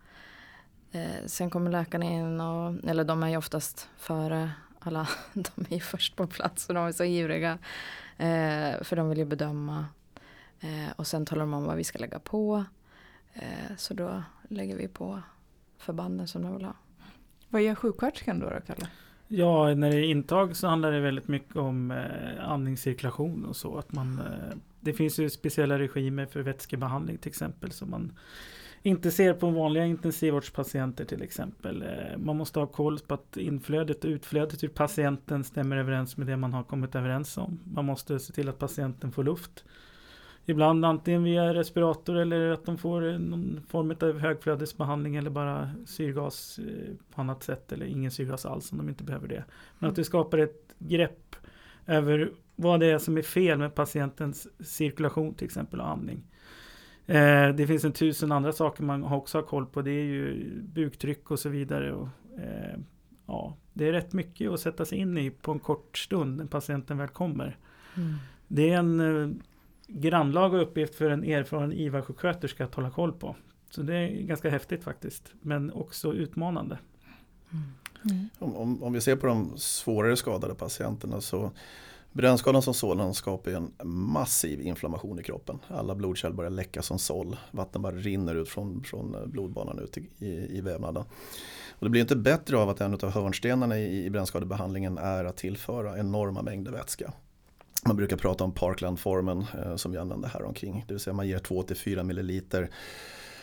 eh, 0.92 1.26
sen 1.26 1.50
kommer 1.50 1.72
läkarna 1.72 2.06
in 2.06 2.42
och, 2.42 2.90
eller 2.90 3.04
de 3.04 3.24
är 3.24 3.30
ju 3.30 3.38
oftast 3.38 3.90
före 3.98 4.52
alla, 4.80 5.08
de 5.34 5.66
är 5.70 5.74
ju 5.74 5.80
först 5.80 6.16
på 6.16 6.28
plats 6.28 6.70
och 6.70 6.76
de 6.76 6.88
är 6.88 6.92
så 6.92 7.04
ivriga. 7.04 7.58
Eh, 8.18 8.84
för 8.84 8.96
de 8.96 9.10
vill 9.10 9.18
ju 9.18 9.26
bedöma. 9.26 9.86
Eh, 10.60 10.92
och 10.96 11.08
sen 11.08 11.26
talar 11.26 11.40
de 11.40 11.54
om 11.54 11.64
vad 11.64 11.78
vi 11.78 11.84
ska 11.84 12.00
lägga 12.00 12.20
på. 12.20 12.66
Eh, 13.34 13.76
så 13.78 13.94
då 13.94 14.24
lägger 14.48 14.76
vi 14.76 14.88
på 14.88 15.22
förbanden 15.78 16.28
som 16.28 16.42
de 16.42 16.54
vill 16.54 16.66
ha. 16.66 16.74
Vad 17.50 17.62
gör 17.62 17.76
sjuksköterskan 17.76 18.40
då, 18.40 18.50
då 18.50 18.62
Kalle? 18.62 18.88
Ja, 19.28 19.76
när 19.76 19.92
det 19.92 19.98
är 19.98 20.04
intag 20.04 20.56
så 20.56 20.68
handlar 20.68 20.92
det 20.92 21.00
väldigt 21.00 21.28
mycket 21.28 21.56
om 21.56 21.92
eh, 21.92 22.50
andningscirkulation 22.50 23.46
och 23.46 23.56
så. 23.56 23.78
Att 23.78 23.92
man, 23.92 24.20
eh, 24.20 24.58
det 24.80 24.94
finns 24.94 25.20
ju 25.20 25.30
speciella 25.30 25.80
regimer 25.80 26.26
för 26.26 26.40
vätskebehandling 26.40 27.18
till 27.18 27.30
exempel. 27.30 27.72
Som 27.72 27.90
man 27.90 28.12
inte 28.82 29.12
ser 29.12 29.34
på 29.34 29.50
vanliga 29.50 29.86
intensivvårdspatienter 29.86 31.06
till 31.06 31.22
exempel. 31.22 31.82
Eh, 31.82 32.18
man 32.18 32.38
måste 32.38 32.60
ha 32.60 32.68
koll 32.68 33.00
på 33.00 33.14
att 33.14 33.38
inflödet 33.38 34.04
och 34.04 34.10
utflödet 34.10 34.64
ur 34.64 34.68
patienten 34.68 35.44
stämmer 35.44 35.78
överens 35.78 36.18
med 36.18 36.28
det 36.28 36.38
man 36.38 36.54
har 36.54 36.64
kommit 36.64 36.96
överens 36.96 37.38
om. 37.38 37.60
Man 37.74 37.86
måste 37.86 38.20
se 38.20 38.34
till 38.34 38.50
att 38.50 38.60
patienten 38.60 39.12
får 39.12 39.24
luft. 39.24 39.64
Ibland 40.50 40.86
antingen 40.86 41.24
via 41.24 41.54
respirator 41.54 42.16
eller 42.16 42.50
att 42.50 42.66
de 42.66 42.78
får 42.78 43.02
någon 43.02 43.62
form 43.68 43.96
av 44.02 44.20
högflödesbehandling 44.20 45.16
eller 45.16 45.30
bara 45.30 45.72
syrgas 45.86 46.60
eh, 46.60 46.96
på 47.16 47.22
annat 47.22 47.44
sätt 47.44 47.72
eller 47.72 47.86
ingen 47.86 48.12
syrgas 48.12 48.46
alls 48.46 48.72
om 48.72 48.78
de 48.78 48.90
inte 48.90 49.04
behöver 49.04 49.28
det. 49.28 49.44
Men 49.80 49.90
att 49.90 49.98
vi 49.98 50.04
skapar 50.04 50.38
ett 50.38 50.76
grepp 50.80 51.36
över 51.86 52.32
vad 52.56 52.80
det 52.80 52.86
är 52.86 52.98
som 52.98 53.18
är 53.18 53.22
fel 53.22 53.58
med 53.58 53.76
patientens 53.76 54.48
cirkulation 54.60 55.34
till 55.34 55.46
exempel 55.46 55.80
och 55.80 55.90
andning. 55.90 56.24
Eh, 57.06 57.50
det 57.56 57.68
finns 57.68 57.84
en 57.84 57.94
tusen 57.94 58.32
andra 58.32 58.52
saker 58.52 58.84
man 58.84 59.04
också 59.04 59.38
har 59.38 59.44
koll 59.44 59.66
på. 59.66 59.82
Det 59.82 59.92
är 59.92 60.04
ju 60.04 60.54
buktryck 60.62 61.32
och 61.32 61.40
så 61.40 61.50
vidare. 61.50 61.94
Och, 61.94 62.08
eh, 62.38 62.80
ja, 63.26 63.58
det 63.74 63.88
är 63.88 63.92
rätt 63.92 64.14
mycket 64.14 64.52
att 64.52 64.60
sätta 64.60 64.86
sig 64.86 64.98
in 64.98 65.18
i 65.18 65.30
på 65.30 65.52
en 65.52 65.60
kort 65.60 65.98
stund 65.98 66.38
när 66.38 66.46
patienten 66.46 66.98
väl 66.98 67.08
kommer. 67.08 67.58
Mm. 67.96 68.14
Det 68.48 68.70
är 68.70 68.78
en 68.78 69.42
grannlaga 69.88 70.58
uppgift 70.58 70.96
för 70.96 71.10
en 71.10 71.24
erfaren 71.24 71.74
IVA-sjuksköterska 71.74 72.66
att 72.66 72.76
hålla 72.76 72.90
koll 72.90 73.14
på. 73.14 73.36
Så 73.70 73.82
det 73.82 73.96
är 73.96 74.22
ganska 74.22 74.50
häftigt 74.50 74.84
faktiskt, 74.84 75.32
men 75.42 75.72
också 75.72 76.14
utmanande. 76.14 76.78
Mm. 77.52 77.64
Mm. 78.12 78.30
Om, 78.40 78.56
om, 78.56 78.84
om, 78.84 78.94
vi 78.94 79.02
ser 79.02 79.16
på 79.16 79.28
de 79.28 79.58
svårare 79.58 80.18
skadade 80.18 80.56
patienterna 80.56 81.22
så 81.22 81.52
Brännskadan 82.12 82.62
som 82.62 82.74
sådan 82.74 83.14
skapar 83.14 83.52
en 83.52 83.72
massiv 83.90 84.62
inflammation 84.62 85.20
i 85.20 85.24
kroppen. 85.24 85.60
Alla 85.68 85.96
blodkärl 85.96 86.34
börjar 86.34 86.52
läcka 86.52 86.82
som 86.82 87.00
såll. 87.00 87.38
Vatten 87.52 87.82
bara 87.82 87.96
rinner 87.96 88.36
ut 88.36 88.50
från, 88.50 88.84
från 88.84 89.16
blodbanan 89.26 89.80
ut 89.80 89.98
i, 89.98 90.10
i, 90.18 90.58
i 90.58 90.62
vävnaden. 90.62 91.04
Och 91.70 91.86
det 91.86 91.90
blir 91.90 92.02
inte 92.02 92.16
bättre 92.16 92.58
av 92.58 92.70
att 92.70 92.82
en 92.82 92.94
av 92.94 93.10
hörnstenarna 93.10 93.80
i, 93.80 94.06
i 94.06 94.10
brännskadebehandlingen 94.10 94.98
är 94.98 95.26
att 95.26 95.38
tillföra 95.38 96.00
enorma 96.00 96.42
mängder 96.42 96.72
vätska. 96.72 97.14
Man 97.86 97.96
brukar 97.96 98.18
prata 98.18 98.44
om 98.44 98.52
Parklandformen 98.52 99.46
eh, 99.64 99.76
som 99.76 99.92
vi 99.92 99.98
använder 99.98 100.30
här 100.30 100.44
omkring. 100.44 100.86
Det 100.88 100.94
vill 100.94 101.02
säga 101.02 101.14
man 101.14 101.28
ger 101.28 101.40
2-4 101.40 102.04
milliliter 102.04 102.70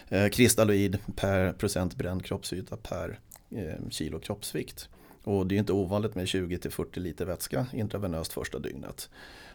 eh, 0.09 0.29
kristalloid 0.29 0.99
per 1.17 1.53
procent 1.53 1.97
bränd 1.97 2.25
kroppsyta 2.25 2.77
per 2.77 3.19
eh, 3.51 3.89
kilo 3.91 4.19
kroppsvikt. 4.19 4.89
Och 5.25 5.47
det 5.47 5.55
är 5.55 5.59
inte 5.59 5.73
ovanligt 5.73 6.15
med 6.15 6.25
20-40 6.25 6.99
liter 6.99 7.27
vätska 7.27 7.67
intravenöst 7.73 8.33
första 8.33 8.59
dygnet. 8.59 9.11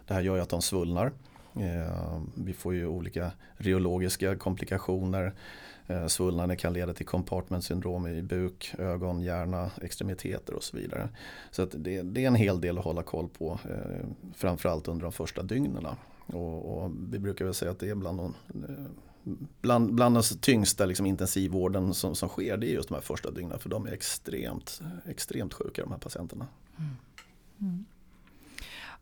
Det 0.07 0.13
här 0.13 0.21
gör 0.21 0.35
ju 0.35 0.41
att 0.41 0.49
de 0.49 0.61
svullnar. 0.61 1.11
Eh, 1.55 2.21
vi 2.35 2.53
får 2.53 2.73
ju 2.73 2.87
olika 2.87 3.31
reologiska 3.57 4.35
komplikationer. 4.35 5.33
Eh, 5.89 6.07
Svullnader 6.07 6.55
kan 6.55 6.73
leda 6.73 6.93
till 6.93 7.05
compartment 7.05 7.63
syndrom 7.63 8.07
i 8.07 8.21
buk, 8.21 8.73
ögon, 8.77 9.21
hjärna, 9.21 9.71
extremiteter 9.81 10.53
och 10.53 10.63
så 10.63 10.77
vidare. 10.77 11.09
Så 11.51 11.65
det, 11.65 12.01
det, 12.01 12.23
är 12.23 12.27
en 12.27 12.35
hel 12.35 12.61
del 12.61 12.77
att 12.77 12.83
hålla 12.83 13.03
koll 13.03 13.29
på, 13.29 13.59
eh, 13.69 14.05
framförallt 14.35 14.87
under 14.87 15.03
de 15.03 15.11
första 15.11 15.43
dygnen. 15.43 15.87
Och, 16.25 16.83
och, 16.83 16.91
vi 17.11 17.19
brukar 17.19 17.45
väl 17.45 17.53
säga 17.53 17.71
att 17.71 17.79
det 17.79 17.89
är 17.89 17.95
bland 17.95 18.17
de, 18.17 18.35
eh, 18.53 18.85
bland, 19.61 19.93
bland 19.93 20.15
den 20.15 20.23
tyngsta 20.23 20.85
liksom, 20.85 21.05
intensivvården 21.05 21.93
som, 21.93 22.15
som 22.15 22.29
sker, 22.29 22.57
det 22.57 22.67
är 22.67 22.73
just 22.73 22.89
de 22.89 22.95
här 22.95 23.01
första 23.01 23.31
dygnen. 23.31 23.59
För 23.59 23.69
de 23.69 23.87
är 23.87 23.91
extremt, 23.91 24.81
extremt 25.05 25.53
sjuka 25.53 25.81
de 25.81 25.91
här 25.91 25.99
patienterna. 25.99 26.47
Mm. 26.77 26.91
Mm. 27.61 27.85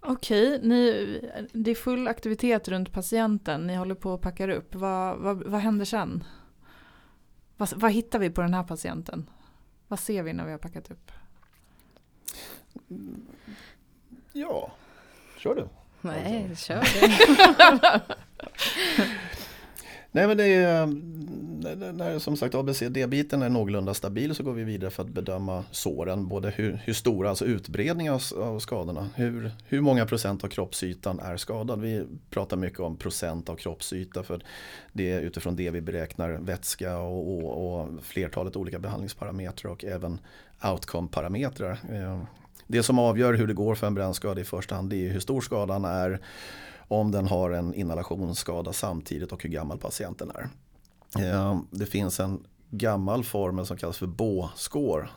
Okej, 0.09 0.59
ni, 0.63 1.21
det 1.53 1.71
är 1.71 1.75
full 1.75 2.07
aktivitet 2.07 2.67
runt 2.67 2.93
patienten, 2.93 3.67
ni 3.67 3.75
håller 3.75 3.95
på 3.95 4.13
att 4.13 4.21
packa 4.21 4.53
upp. 4.53 4.75
Vad, 4.75 5.17
vad, 5.17 5.43
vad 5.43 5.61
händer 5.61 5.85
sen? 5.85 6.23
Vad, 7.57 7.73
vad 7.75 7.91
hittar 7.91 8.19
vi 8.19 8.29
på 8.29 8.41
den 8.41 8.53
här 8.53 8.63
patienten? 8.63 9.29
Vad 9.87 9.99
ser 9.99 10.23
vi 10.23 10.33
när 10.33 10.45
vi 10.45 10.51
har 10.51 10.57
packat 10.57 10.91
upp? 10.91 11.11
Ja, 14.31 14.71
kör 15.37 15.55
du. 15.55 15.67
Nej, 16.01 16.47
alltså. 16.49 16.73
kör 16.73 16.81
du. 16.81 18.15
Nej 20.17 20.27
men 20.27 20.37
det 20.37 20.45
är, 20.45 20.83
mm, 20.83 21.97
när 21.97 22.19
som 22.19 22.37
sagt 22.37 22.55
ABCD-biten 22.55 23.41
är 23.41 23.49
någorlunda 23.49 23.93
stabil 23.93 24.35
så 24.35 24.43
går 24.43 24.53
vi 24.53 24.63
vidare 24.63 24.91
för 24.91 25.03
att 25.03 25.09
bedöma 25.09 25.63
såren. 25.71 26.27
Både 26.27 26.49
hur, 26.49 26.79
hur 26.83 26.93
stora, 26.93 27.29
alltså 27.29 27.45
utbredning 27.45 28.11
av, 28.11 28.21
av 28.37 28.59
skadorna. 28.59 29.09
Hur, 29.15 29.51
hur 29.67 29.81
många 29.81 30.05
procent 30.05 30.43
av 30.43 30.47
kroppsytan 30.47 31.19
är 31.19 31.37
skadad. 31.37 31.81
Vi 31.81 32.05
pratar 32.29 32.57
mycket 32.57 32.79
om 32.79 32.97
procent 32.97 33.49
av 33.49 33.55
kroppsyta 33.55 34.23
för 34.23 34.41
det 34.93 35.11
är 35.11 35.21
utifrån 35.21 35.55
det 35.55 35.71
vi 35.71 35.81
beräknar 35.81 36.29
vätska 36.29 36.97
och, 36.97 37.45
och, 37.45 37.81
och 37.81 37.89
flertalet 38.03 38.55
olika 38.55 38.79
behandlingsparametrar 38.79 39.71
och 39.71 39.85
även 39.85 40.19
outcome-parametrar. 40.61 41.79
Eh, 41.91 42.23
det 42.67 42.83
som 42.83 42.99
avgör 42.99 43.33
hur 43.33 43.47
det 43.47 43.53
går 43.53 43.75
för 43.75 43.87
en 43.87 43.95
brännskada 43.95 44.41
i 44.41 44.43
första 44.43 44.75
hand 44.75 44.89
det 44.89 45.07
är 45.07 45.11
hur 45.11 45.19
stor 45.19 45.41
skadan 45.41 45.85
är 45.85 46.19
om 46.87 47.11
den 47.11 47.27
har 47.27 47.51
en 47.51 47.73
inhalationsskada 47.73 48.73
samtidigt 48.73 49.31
och 49.31 49.43
hur 49.43 49.49
gammal 49.49 49.77
patienten 49.77 50.31
är. 50.35 50.49
Eh, 51.23 51.59
det 51.71 51.85
finns 51.85 52.19
en 52.19 52.43
gammal 52.69 53.23
formel 53.23 53.65
som 53.65 53.77
kallas 53.77 53.97
för 53.97 54.07
BÅ-score 54.07 55.07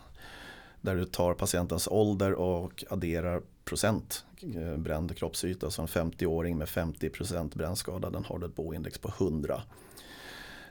där 0.81 0.97
du 0.97 1.05
tar 1.05 1.35
patientens 1.35 1.89
ålder 1.89 2.33
och 2.33 2.85
adderar 2.91 3.43
procent 3.65 4.25
eh, 4.43 4.77
bränd 4.77 5.17
kroppsyta. 5.17 5.71
Så 5.71 5.83
en 5.83 5.89
50-åring 5.89 6.59
med 6.59 6.69
50% 6.69 7.59
brännskada 7.59 8.11
den 8.11 8.25
har 8.25 8.45
ett 8.45 8.57
BÅ-index 8.57 8.99
på 8.99 9.09
100. 9.19 9.63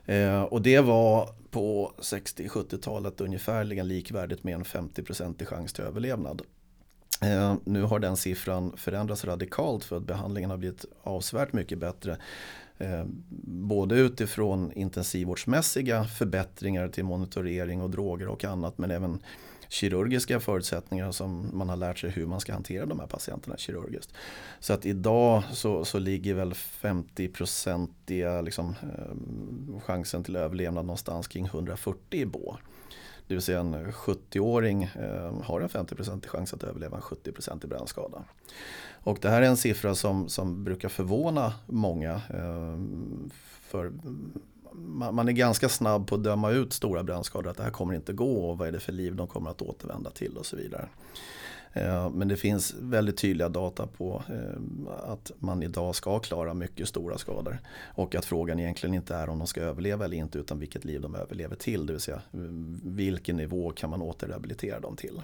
Eh, 0.06 0.42
och 0.42 0.62
det 0.62 0.80
var 0.80 1.30
på 1.52 1.94
60-70-talet 1.98 3.22
ungefärligen 3.22 3.88
likvärdigt 3.88 4.44
med 4.44 4.56
en 4.56 4.64
50% 4.64 5.46
chans 5.46 5.74
till 5.74 5.84
överlevnad. 5.84 6.42
Eh, 7.22 7.56
nu 7.64 7.84
har 7.84 8.00
den 8.00 8.18
siffran 8.18 8.78
förändrats 8.78 9.26
radikalt 9.26 9.84
för 9.84 9.98
att 9.98 10.04
behandlingen 10.04 10.50
har 10.50 10.58
blivit 10.58 10.86
avsevärt 11.04 11.54
mycket 11.54 11.78
bättre. 11.78 12.18
Eh, 12.78 13.06
både 13.48 13.96
utifrån 13.96 14.72
intensivvårdsmässiga 14.72 16.04
förbättringar 16.04 16.88
till 16.88 17.04
monitorering 17.04 17.82
och 17.82 17.90
droger 17.90 18.28
och 18.28 18.46
annat 18.46 18.78
men 18.78 18.92
även 18.92 19.20
kirurgiska 19.70 20.40
förutsättningar 20.40 21.12
som 21.12 21.50
man 21.54 21.70
har 21.70 21.76
lärt 21.76 21.98
sig 21.98 22.10
hur 22.10 22.26
man 22.26 22.40
ska 22.40 22.54
hantera 22.54 22.86
de 22.86 23.00
här 23.00 23.08
patienterna 23.08 23.58
kirurgiskt. 23.58 24.14
Så 24.60 24.74
att 24.74 24.86
idag 24.86 25.44
så, 25.52 25.86
så 25.86 26.00
ligger 26.00 26.34
väl 26.34 26.54
50-procentiga 26.54 28.42
liksom, 28.42 28.76
eh, 28.82 29.80
chansen 29.80 30.24
till 30.24 30.36
överlevnad 30.36 30.86
någonstans 30.86 31.28
kring 31.28 31.46
140 31.46 32.22
i 32.22 32.26
BÅ. 32.26 32.58
Det 33.30 33.36
vill 33.36 33.42
säga 33.42 33.60
en 33.60 33.92
70-åring 33.92 34.84
eh, 34.84 35.42
har 35.44 35.62
en 35.62 35.70
50% 35.70 36.28
chans 36.28 36.54
att 36.54 36.64
överleva 36.64 36.98
en 36.98 37.04
70% 37.04 37.66
i 37.66 37.68
brännskada. 37.68 38.24
Och 39.04 39.18
det 39.22 39.30
här 39.30 39.42
är 39.42 39.46
en 39.46 39.58
siffra 39.58 39.96
som, 39.96 40.30
som 40.30 40.64
brukar 40.64 40.90
förvåna 40.90 41.54
många. 41.66 42.14
Eh, 42.14 42.78
för 43.62 43.92
man 45.12 45.28
är 45.28 45.32
ganska 45.32 45.70
snabb 45.70 46.08
på 46.08 46.16
att 46.16 46.24
döma 46.24 46.52
ut 46.52 46.74
stora 46.74 47.04
brännskador, 47.04 47.50
att 47.50 47.58
det 47.58 47.64
här 47.64 47.72
kommer 47.72 47.94
inte 47.94 48.14
gå 48.14 48.50
och 48.50 48.58
vad 48.58 48.68
är 48.68 48.72
det 48.72 48.80
för 48.80 48.92
liv 48.92 49.16
de 49.16 49.28
kommer 49.28 49.50
att 49.50 49.62
återvända 49.62 50.10
till 50.10 50.38
och 50.38 50.46
så 50.46 50.56
vidare. 50.56 50.90
Eh, 51.74 52.10
men 52.10 52.28
det 52.28 52.38
finns 52.38 52.76
väldigt 52.80 53.18
tydliga 53.18 53.50
data 53.50 53.88
på 53.88 54.24
eh, 54.30 55.12
att 55.12 55.32
man 55.40 55.64
idag 55.64 55.96
ska 55.96 56.20
klara 56.20 56.54
mycket 56.54 56.88
stora 56.88 57.18
skador. 57.18 57.60
Och 57.86 58.16
att 58.16 58.26
frågan 58.26 58.60
egentligen 58.60 58.94
inte 58.96 59.16
är 59.16 59.30
om 59.30 59.38
de 59.38 59.48
ska 59.48 59.62
överleva 59.62 60.06
eller 60.06 60.18
inte 60.18 60.40
utan 60.40 60.60
vilket 60.60 60.86
liv 60.86 61.02
de 61.02 61.16
överlever 61.16 61.56
till. 61.56 61.86
Det 61.86 61.94
vill 61.94 62.02
säga 62.02 62.22
vilken 62.84 63.38
nivå 63.38 63.72
kan 63.72 63.90
man 63.90 64.02
återrehabilitera 64.02 64.80
dem 64.80 64.96
till. 64.96 65.22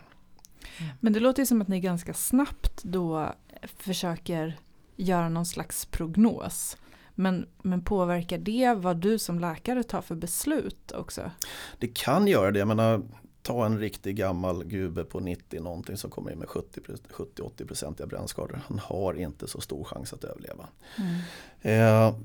Men 1.00 1.14
det 1.14 1.20
låter 1.20 1.42
ju 1.42 1.46
som 1.46 1.62
att 1.62 1.68
ni 1.68 1.80
ganska 1.80 2.14
snabbt 2.14 2.84
då 2.84 3.34
försöker 3.78 4.60
göra 4.96 5.30
någon 5.30 5.46
slags 5.46 5.86
prognos. 5.86 6.78
Men, 7.16 7.48
men 7.62 7.82
påverkar 7.82 8.38
det 8.38 8.74
vad 8.78 8.98
du 8.98 9.20
som 9.20 9.40
läkare 9.40 9.84
tar 9.84 10.02
för 10.02 10.16
beslut 10.16 10.92
också? 10.92 11.32
Det 11.80 11.88
kan 11.88 12.28
göra 12.28 12.52
det. 12.52 12.60
Jag 12.60 12.68
menar, 12.68 13.02
ta 13.46 13.66
en 13.66 13.80
riktig 13.80 14.16
gammal 14.16 14.64
gubbe 14.64 15.04
på 15.04 15.20
90 15.20 15.62
någonting 15.62 15.98
som 15.98 16.10
kommer 16.10 16.32
in 16.32 16.40
med 16.40 16.48
70-80% 16.48 18.06
brännskador. 18.06 18.62
Han 18.68 18.80
har 18.80 19.14
inte 19.14 19.48
så 19.48 19.62
stor 19.62 19.84
chans 19.84 20.14
att 20.14 20.24
överleva. 20.24 20.68
Mm. 20.98 21.20
Eh, 21.62 22.16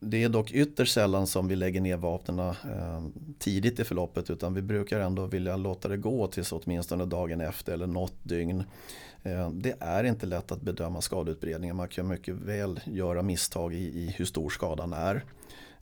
det 0.00 0.22
är 0.22 0.28
dock 0.28 0.52
ytterst 0.52 0.94
sällan 0.94 1.26
som 1.26 1.48
vi 1.48 1.56
lägger 1.56 1.80
ner 1.80 1.96
vapnen 1.96 2.38
eh, 2.38 2.54
tidigt 3.38 3.80
i 3.80 3.84
förloppet 3.84 4.30
utan 4.30 4.54
vi 4.54 4.62
brukar 4.62 5.00
ändå 5.00 5.26
vilja 5.26 5.56
låta 5.56 5.88
det 5.88 5.96
gå 5.96 6.26
tills 6.26 6.52
åtminstone 6.52 7.04
dagen 7.04 7.40
efter 7.40 7.72
eller 7.72 7.86
något 7.86 8.14
dygn. 8.22 8.64
Eh, 9.22 9.50
det 9.50 9.74
är 9.80 10.04
inte 10.04 10.26
lätt 10.26 10.52
att 10.52 10.60
bedöma 10.60 11.00
skadeutbredningen. 11.00 11.76
Man 11.76 11.88
kan 11.88 12.08
mycket 12.08 12.34
väl 12.34 12.80
göra 12.84 13.22
misstag 13.22 13.74
i, 13.74 13.78
i 13.78 14.14
hur 14.16 14.24
stor 14.24 14.50
skadan 14.50 14.92
är. 14.92 15.24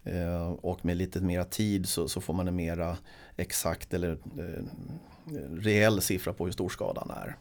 Eh, 0.07 0.51
och 0.51 0.85
med 0.85 0.97
lite 0.97 1.21
mera 1.21 1.45
tid 1.45 1.89
så, 1.89 2.09
så, 2.09 2.21
får 2.21 2.35
man 2.35 2.49
en 2.49 2.57
mera 2.57 2.97
exakt 3.37 3.95
eller 3.95 4.13
eh, 4.39 4.65
reell 5.51 6.01
siffra 6.01 6.33
på 6.33 6.45
hur 6.45 6.53
stor 6.53 6.69
skadan 6.69 7.11
är. 7.11 7.37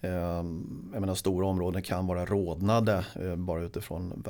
Ehm, 0.00 0.90
jag 0.92 1.00
menar, 1.00 1.14
stora 1.14 1.46
områden 1.46 1.82
kan 1.82 2.06
vara 2.06 2.26
rådnade 2.26 3.04
eh, 3.14 3.36
bara 3.36 3.62
utifrån 3.62 4.24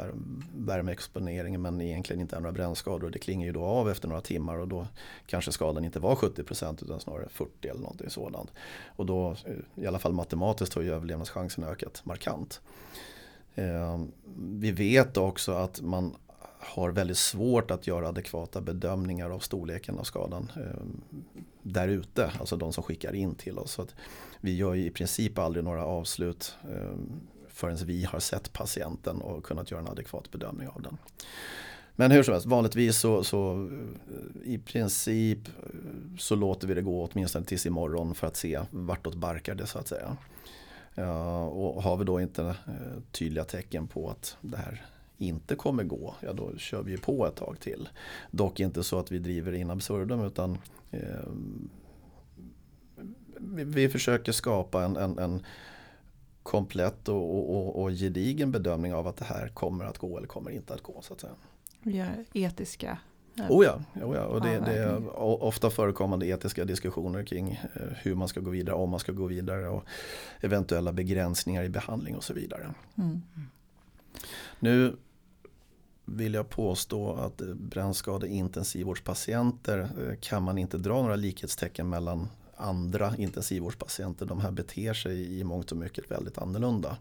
värmeexponeringen 0.54 1.62
men 1.62 1.80
egentligen 1.80 2.20
inte 2.20 2.36
är 2.36 2.40
några 2.40 2.52
brännskador. 2.52 3.10
Det 3.10 3.18
klingar 3.18 3.46
ju 3.46 3.52
då 3.52 3.64
av 3.64 3.90
efter 3.90 4.08
några 4.08 4.20
timmar 4.20 4.58
och 4.58 4.68
då 4.68 4.86
kanske 5.26 5.52
skadan 5.52 5.84
inte 5.84 6.00
var 6.00 6.14
70% 6.14 6.84
utan 6.84 7.00
snarare 7.00 7.28
40 7.28 7.68
eller 7.68 7.80
någonting 7.80 8.10
sådant. 8.10 8.50
Och 8.86 9.06
då, 9.06 9.30
eh, 9.30 9.82
i 9.82 9.86
alla 9.86 9.98
fall 9.98 10.12
matematiskt, 10.12 10.74
har 10.74 10.82
ju 10.82 10.92
överlevnadschansen 10.92 11.64
ökat 11.64 12.00
markant. 12.04 12.60
Ehm, 13.54 14.12
vi 14.36 14.72
vet 14.72 15.16
också 15.16 15.52
att 15.52 15.80
man 15.80 16.16
har 16.66 16.90
väldigt 16.90 17.18
svårt 17.18 17.70
att 17.70 17.86
göra 17.86 18.08
adekvata 18.08 18.60
bedömningar 18.60 19.30
av 19.30 19.38
storleken 19.38 19.98
av 19.98 20.02
skadan 20.02 20.52
eh, 20.56 20.82
där 21.62 21.88
ute, 21.88 22.32
alltså 22.40 22.56
de 22.56 22.72
som 22.72 22.82
skickar 22.82 23.14
in 23.14 23.34
till 23.34 23.58
oss. 23.58 23.72
Så 23.72 23.82
att 23.82 23.94
vi 24.40 24.56
gör 24.56 24.76
i 24.76 24.90
princip 24.90 25.38
aldrig 25.38 25.64
några 25.64 25.84
avslut 25.84 26.56
eh, 26.74 26.94
förrän 27.48 27.76
vi 27.76 28.04
har 28.04 28.20
sett 28.20 28.52
patienten 28.52 29.20
och 29.20 29.44
kunnat 29.44 29.70
göra 29.70 29.80
en 29.80 29.88
adekvat 29.88 30.30
bedömning 30.30 30.68
av 30.68 30.82
den. 30.82 30.98
Men 31.98 32.10
hur 32.10 32.22
som 32.22 32.32
helst, 32.32 32.46
vanligtvis 32.46 32.98
så, 32.98 33.24
så 33.24 33.52
eh, 33.52 34.52
i 34.52 34.58
princip 34.58 35.48
eh, 35.48 36.16
så 36.18 36.34
låter 36.34 36.68
vi 36.68 36.74
det 36.74 36.82
gå 36.82 37.08
åtminstone 37.12 37.44
tills 37.44 37.66
imorgon 37.66 38.14
för 38.14 38.26
att 38.26 38.36
se 38.36 38.60
vartåt 38.70 39.14
barkar 39.14 39.54
det 39.54 39.66
så 39.66 39.78
att 39.78 39.88
säga. 39.88 40.16
Ja, 40.94 41.44
och 41.44 41.82
har 41.82 41.96
vi 41.96 42.04
då 42.04 42.20
inte 42.20 42.42
eh, 42.42 43.02
tydliga 43.10 43.44
tecken 43.44 43.88
på 43.88 44.10
att 44.10 44.36
det 44.40 44.56
här 44.56 44.86
inte 45.18 45.54
kommer 45.54 45.84
gå, 45.84 46.14
ja 46.20 46.32
då 46.32 46.56
kör 46.56 46.82
vi 46.82 46.96
på 46.96 47.26
ett 47.26 47.36
tag 47.36 47.60
till. 47.60 47.88
Dock 48.30 48.60
inte 48.60 48.82
så 48.82 48.98
att 48.98 49.12
vi 49.12 49.18
driver 49.18 49.52
in 49.52 49.70
absurdum 49.70 50.20
utan 50.20 50.58
eh, 50.90 51.00
vi, 53.38 53.64
vi, 53.64 53.88
försöker 53.88 54.32
skapa 54.32 54.84
en, 54.84 54.96
en, 54.96 55.18
en 55.18 55.42
komplett 56.42 57.08
och, 57.08 57.56
och, 57.56 57.82
och, 57.82 57.90
gedigen 57.90 58.52
bedömning 58.52 58.94
av 58.94 59.06
att 59.06 59.16
det 59.16 59.24
här 59.24 59.48
kommer 59.48 59.84
att 59.84 59.98
gå 59.98 60.16
eller 60.16 60.28
kommer 60.28 60.50
inte 60.50 60.74
att 60.74 60.82
gå. 60.82 61.02
så 61.02 61.14
att 61.14 61.20
säga. 61.20 61.34
Ja, 61.82 62.06
etiska 62.32 62.98
Oh 63.48 63.64
ja, 63.64 63.80
oh 64.02 64.16
ja. 64.16 64.24
och 64.24 64.40
det, 64.40 64.60
det, 64.60 64.78
är 64.78 65.16
ofta 65.18 65.70
förekommande 65.70 66.26
etiska 66.26 66.64
diskussioner 66.64 67.22
kring 67.22 67.60
eh, 67.74 67.82
hur 68.02 68.14
man 68.14 68.28
ska 68.28 68.40
gå 68.40 68.50
vidare, 68.50 68.76
om 68.76 68.90
man 68.90 69.00
ska 69.00 69.12
gå 69.12 69.26
vidare 69.26 69.68
och 69.68 69.84
eventuella 70.40 70.92
begränsningar 70.92 71.62
i 71.62 71.68
behandling 71.68 72.16
och 72.16 72.24
så 72.24 72.34
vidare. 72.34 72.74
Mm. 72.98 73.22
Nu 74.58 74.96
vill 76.06 76.34
jag 76.34 76.48
påstå 76.48 77.14
att 77.14 77.36
brännskadeintensivvårdspatienter 77.54 79.78
eh, 79.78 80.14
kan 80.20 80.42
man 80.42 80.58
inte 80.58 80.78
dra 80.78 81.02
några 81.02 81.16
likhetstecken 81.16 81.88
mellan 81.88 82.28
andra 82.56 83.16
intensivvårdspatienter. 83.16 84.26
De 84.26 84.40
här 84.40 84.50
beter 84.50 84.94
sig 84.94 85.40
i 85.40 85.44
mångt 85.44 85.72
och 85.72 85.78
mycket 85.78 86.10
väldigt 86.10 86.38
annorlunda. 86.38 86.96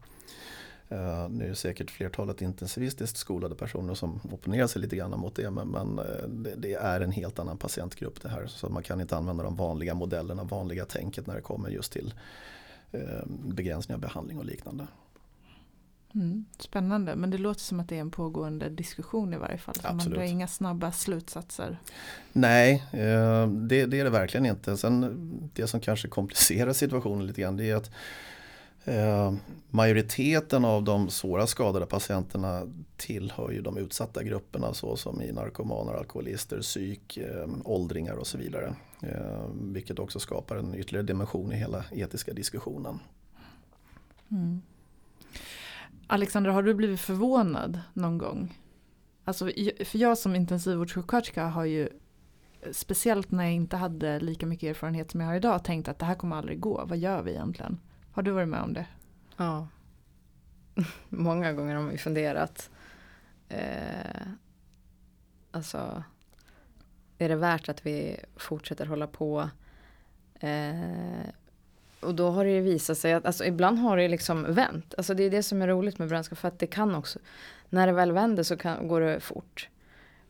Uh, 0.91 1.29
nu 1.29 1.45
är 1.45 1.49
det 1.49 1.55
säkert 1.55 1.91
flertalet 1.91 2.41
intensivistiskt 2.41 3.17
skolade 3.17 3.55
personer 3.55 3.93
som 3.93 4.19
opponerar 4.31 4.67
sig 4.67 4.81
lite 4.81 4.95
grann 4.95 5.11
mot 5.11 5.35
det 5.35 5.51
men, 5.51 5.67
men 5.67 5.99
eh, 5.99 6.27
det, 6.27 6.53
det, 6.57 6.73
är 6.73 7.01
en 7.01 7.11
helt 7.11 7.39
annan 7.39 7.57
patientgrupp 7.57 8.21
det 8.21 8.29
här 8.29 8.47
så 8.47 8.69
man 8.69 8.83
kan 8.83 9.01
inte 9.01 9.17
använda 9.17 9.43
de 9.43 9.55
vanliga 9.55 9.93
modellerna, 9.93 10.43
vanliga 10.43 10.85
tänket 10.85 11.27
när 11.27 11.35
det 11.35 11.41
kommer 11.41 11.69
just 11.69 11.91
till 11.91 12.13
uh, 12.93 13.25
begränsning 13.27 13.95
av 13.95 14.01
behandling 14.01 14.39
och 14.39 14.45
liknande. 14.45 14.87
Mm, 16.15 16.45
spännande, 16.59 17.15
men 17.15 17.29
det 17.29 17.37
låter 17.37 17.61
som 17.61 17.79
att 17.79 17.89
det 17.89 17.95
är 17.95 18.01
en 18.01 18.11
pågående 18.11 18.69
diskussion 18.69 19.33
i 19.33 19.37
varje 19.37 19.57
fall. 19.57 19.75
Man 19.83 19.97
drar 19.97 20.21
inga 20.21 20.47
snabba 20.47 20.91
slutsatser. 20.91 21.79
Nej, 22.31 22.83
eh, 22.91 23.47
det, 23.47 23.85
det, 23.85 23.99
är 23.99 24.03
det 24.03 24.09
verkligen 24.09 24.45
inte. 24.45 24.77
Sen 24.77 25.49
det 25.53 25.67
som 25.67 25.79
kanske 25.79 26.07
komplicerar 26.07 26.73
situationen 26.73 27.27
lite 27.27 27.41
grann 27.41 27.57
det 27.57 27.69
är 27.69 27.75
att 27.75 27.91
eh, 28.85 29.33
majoriteten 29.69 30.65
av 30.65 30.83
de 30.83 31.09
svåra 31.09 31.47
skadade 31.47 31.85
patienterna 31.85 32.61
tillhör 32.97 33.51
ju 33.51 33.61
de 33.61 33.77
utsatta 33.77 34.23
grupperna 34.23 34.73
såsom 34.73 35.21
i 35.21 35.31
narkomaner, 35.31 35.93
alkoholister, 35.93 36.61
psyk, 36.61 37.17
eh, 37.17 37.47
åldringar 37.63 38.13
och 38.13 38.27
så 38.27 38.37
vidare. 38.37 38.75
vilket 39.53 39.99
också 39.99 40.19
skapar 40.19 40.55
en 40.55 40.75
ytterligare 40.75 41.05
dimension 41.05 41.51
i 41.51 41.55
hela 41.55 41.85
etiska 41.91 42.33
diskussionen. 42.33 42.99
Mm. 44.31 44.61
Alexandra, 46.07 46.51
har 46.51 46.63
du 46.63 46.73
blivit 46.73 46.99
förvånad 46.99 47.81
någon 47.93 48.17
gång? 48.17 48.59
Alltså, 49.23 49.45
för 49.85 49.97
jag 49.97 50.17
som 50.17 50.35
intensivvårdssjuksköterska 50.35 51.45
har 51.45 51.65
ju 51.65 51.89
speciellt 52.71 53.31
när 53.31 53.43
jag 53.43 53.53
inte 53.53 53.77
hade 53.77 54.19
lika 54.19 54.45
mycket 54.45 54.69
erfarenhet 54.69 55.11
som 55.11 55.21
jag 55.21 55.27
har 55.27 55.35
idag 55.35 55.63
tänkt 55.63 55.87
att 55.87 55.99
det 55.99 56.05
här 56.05 56.15
kommer 56.15 56.35
aldrig 56.35 56.59
gå. 56.59 56.85
Vad 56.85 56.97
gör 56.97 57.21
vi 57.21 57.31
egentligen? 57.31 57.79
Har 58.11 58.23
du 58.23 58.31
varit 58.31 58.47
med 58.47 58.61
om 58.61 58.73
det? 58.73 58.87
Ja. 59.37 59.67
Många 61.09 61.53
gånger 61.53 61.75
har 61.75 61.83
vi 61.83 61.97
funderat. 61.97 62.69
Eh, 63.49 64.27
alltså, 65.51 66.03
är 67.17 67.29
det 67.29 67.35
värt 67.35 67.69
att 67.69 67.85
vi 67.85 68.17
fortsätter 68.35 68.85
hålla 68.85 69.07
på? 69.07 69.49
Eh, 70.39 71.25
och 72.05 72.15
då 72.15 72.29
har 72.29 72.45
det 72.45 72.51
ju 72.51 72.61
visat 72.61 72.97
sig 72.97 73.13
att, 73.13 73.25
alltså 73.25 73.45
ibland 73.45 73.79
har 73.79 73.97
det 73.97 74.07
liksom 74.07 74.53
vänt. 74.53 74.93
Alltså 74.97 75.13
det 75.13 75.23
är 75.23 75.29
det 75.29 75.43
som 75.43 75.61
är 75.61 75.67
roligt 75.67 75.99
med 75.99 76.09
brännskador. 76.09 76.35
för 76.35 76.47
att 76.47 76.59
det 76.59 76.67
kan 76.67 76.95
också, 76.95 77.19
när 77.69 77.87
det 77.87 77.93
väl 77.93 78.11
vänder 78.11 78.43
så 78.43 78.57
kan, 78.57 78.87
går 78.87 79.01
det 79.01 79.19
fort. 79.19 79.69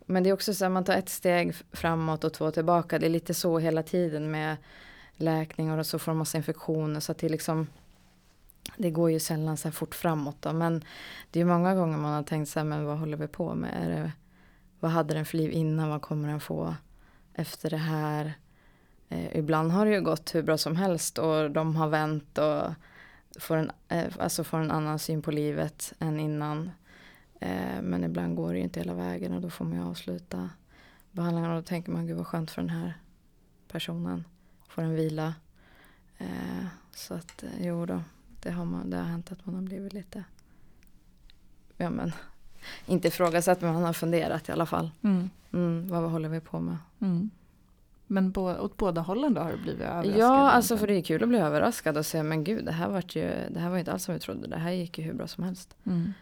Men 0.05 0.23
det 0.23 0.29
är 0.29 0.33
också 0.33 0.53
så 0.53 0.65
att 0.65 0.71
man 0.71 0.83
tar 0.83 0.93
ett 0.93 1.09
steg 1.09 1.55
framåt 1.71 2.23
och 2.23 2.33
två 2.33 2.51
tillbaka. 2.51 2.99
Det 2.99 3.05
är 3.05 3.09
lite 3.09 3.33
så 3.33 3.59
hela 3.59 3.83
tiden 3.83 4.31
med 4.31 4.57
läkning 5.15 5.71
och 5.71 5.85
så 5.85 5.99
får 5.99 6.11
man 6.11 6.17
massa 6.17 6.37
infektioner 6.37 6.99
så 6.99 7.11
att 7.11 7.17
det 7.17 7.29
liksom 7.29 7.67
det 8.77 8.91
går 8.91 9.11
ju 9.11 9.19
sällan 9.19 9.57
så 9.57 9.67
här 9.67 9.73
fort 9.73 9.95
framåt 9.95 10.41
då. 10.41 10.53
Men 10.53 10.83
det 11.31 11.39
är 11.39 11.45
många 11.45 11.75
gånger 11.75 11.97
man 11.97 12.13
har 12.13 12.23
tänkt 12.23 12.49
så 12.49 12.59
här, 12.59 12.65
men 12.65 12.85
vad 12.85 12.97
håller 12.97 13.17
vi 13.17 13.27
på 13.27 13.55
med? 13.55 13.83
Är 13.83 13.89
det, 13.89 14.11
vad 14.79 14.91
hade 14.91 15.13
den 15.13 15.25
för 15.25 15.37
liv 15.37 15.51
innan? 15.51 15.89
Vad 15.89 16.01
kommer 16.01 16.29
den 16.29 16.39
få 16.39 16.75
efter 17.33 17.69
det 17.69 17.77
här? 17.77 18.33
Eh, 19.09 19.37
ibland 19.37 19.71
har 19.71 19.85
det 19.85 19.91
ju 19.91 20.01
gått 20.01 20.35
hur 20.35 20.43
bra 20.43 20.57
som 20.57 20.75
helst 20.75 21.17
och 21.17 21.51
de 21.51 21.75
har 21.75 21.87
vänt 21.87 22.37
och 22.37 22.73
får 23.39 23.57
en, 23.57 23.71
eh, 23.87 24.13
alltså 24.19 24.43
får 24.43 24.57
en 24.57 24.71
annan 24.71 24.99
syn 24.99 25.21
på 25.21 25.31
livet 25.31 25.93
än 25.99 26.19
innan. 26.19 26.71
Eh, 27.39 27.81
men 27.81 28.03
ibland 28.03 28.35
går 28.35 28.53
det 28.53 28.57
ju 28.57 28.63
inte 28.63 28.79
hela 28.79 28.93
vägen 28.93 29.33
och 29.33 29.41
då 29.41 29.49
får 29.49 29.65
man 29.65 29.77
ju 29.77 29.85
avsluta 29.85 30.49
behandlingen 31.11 31.51
och 31.51 31.55
då 31.55 31.61
tänker 31.61 31.91
man 31.91 32.07
gud 32.07 32.17
vad 32.17 32.27
skönt 32.27 32.51
för 32.51 32.61
den 32.61 32.69
här 32.69 32.93
personen. 33.67 34.25
Får 34.67 34.81
en 34.81 34.95
vila. 34.95 35.33
Eh, 36.17 36.65
så 36.91 37.13
att 37.13 37.43
eh, 37.43 37.49
jo 37.67 37.85
då, 37.85 38.01
det 38.41 38.51
har, 38.51 38.65
man, 38.65 38.89
det 38.89 38.97
har 38.97 39.03
hänt 39.03 39.31
att 39.31 39.45
man 39.45 39.55
har 39.55 39.61
blivit 39.61 39.93
lite, 39.93 40.23
ja 41.77 41.89
men, 41.89 42.11
inte 42.85 43.07
ifrågasatt 43.07 43.61
men 43.61 43.73
man 43.73 43.83
har 43.83 43.93
funderat 43.93 44.49
i 44.49 44.51
alla 44.51 44.65
fall. 44.65 44.91
Mm. 45.01 45.29
Mm, 45.53 45.89
vad 45.89 46.11
håller 46.11 46.29
vi 46.29 46.39
på 46.39 46.59
med? 46.59 46.77
Mm. 46.99 47.29
Men 48.07 48.33
på, 48.33 48.43
åt 48.43 48.77
båda 48.77 49.01
hållen 49.01 49.33
då 49.33 49.41
har 49.41 49.51
du 49.51 49.57
blivit 49.57 49.81
överraskad? 49.81 50.17
Ja, 50.17 50.51
alltså 50.51 50.77
för 50.77 50.87
det 50.87 50.93
är 50.93 51.01
kul 51.01 51.23
att 51.23 51.29
bli 51.29 51.37
överraskad 51.37 51.97
och 51.97 52.05
säga 52.05 52.23
men 52.23 52.43
gud 52.43 52.65
det 52.65 52.71
här, 52.71 52.89
var 52.89 53.03
ju, 53.09 53.31
det 53.49 53.59
här 53.59 53.69
var 53.69 53.77
inte 53.77 53.91
alls 53.91 54.03
som 54.03 54.13
vi 54.13 54.19
trodde. 54.19 54.47
Det 54.47 54.57
här 54.57 54.71
gick 54.71 54.97
ju 54.97 55.03
hur 55.03 55.13
bra 55.13 55.27
som 55.27 55.43
helst. 55.43 55.77
Mm. 55.83 56.13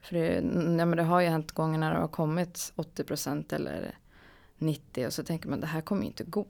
För 0.00 0.14
det, 0.16 0.34
ja, 0.78 0.86
men 0.86 0.96
det 0.96 1.02
har 1.02 1.20
ju 1.20 1.28
hänt 1.28 1.52
gånger 1.52 1.78
när 1.78 1.94
det 1.94 2.00
har 2.00 2.08
kommit 2.08 2.72
80% 2.76 3.54
eller 3.54 3.94
90% 4.58 5.06
och 5.06 5.12
så 5.12 5.24
tänker 5.24 5.48
man 5.48 5.60
det 5.60 5.66
här 5.66 5.80
kommer 5.80 6.06
inte 6.06 6.24
gå. 6.24 6.46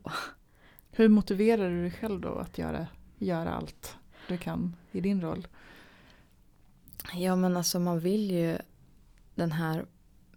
Hur 0.90 1.08
motiverar 1.08 1.70
du 1.70 1.82
dig 1.82 1.90
själv 1.90 2.20
då 2.20 2.34
att 2.34 2.58
göra, 2.58 2.86
göra 3.18 3.54
allt 3.54 3.96
du 4.28 4.38
kan 4.38 4.76
i 4.92 5.00
din 5.00 5.20
roll? 5.20 5.46
Ja 7.14 7.36
men 7.36 7.56
alltså 7.56 7.78
man 7.78 8.00
vill 8.00 8.30
ju 8.30 8.58
den 9.34 9.52
här 9.52 9.84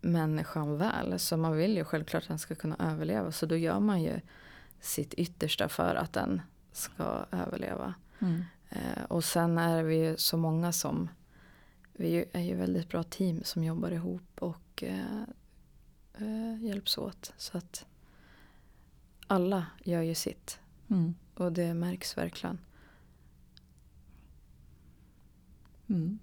människan 0.02 0.78
väl. 0.78 1.20
Så 1.20 1.38
man 1.38 1.58
vill 1.58 1.78
ju 1.78 1.84
självklart 1.84 2.24
att 2.24 2.28
den 2.28 2.40
ska 2.40 2.56
kunna 2.56 2.76
överleva. 2.80 3.32
Så 3.32 3.46
då 3.46 3.58
gör 3.58 3.80
man 3.80 4.02
ju 4.02 4.20
sitt 4.86 5.14
yttersta 5.14 5.70
för 5.70 5.96
att 5.96 6.14
den 6.14 6.42
ska 6.72 7.26
överleva. 7.32 7.94
Mm. 8.20 8.44
Eh, 8.70 9.04
och 9.04 9.24
sen 9.24 9.58
är 9.58 9.84
vi 9.84 9.96
ju 9.96 10.18
så 10.18 10.38
många 10.38 10.72
som 10.72 11.10
vi 11.94 12.26
är 12.32 12.42
ju 12.42 12.56
väldigt 12.56 12.90
bra 12.90 13.04
team 13.04 13.44
som 13.44 13.64
jobbar 13.64 13.92
ihop 13.92 14.42
och 14.42 14.84
eh, 14.84 15.24
eh, 16.14 16.64
hjälps 16.64 16.98
åt. 16.98 17.34
Så 17.38 17.58
att 17.58 17.86
alla 19.28 19.66
gör 19.84 20.02
ju 20.02 20.16
sitt. 20.16 20.60
Mm. 20.90 21.16
Och 21.34 21.52
det 21.52 21.74
märks 21.74 22.18
verkligen. 22.18 22.60
Mm. 25.88 26.20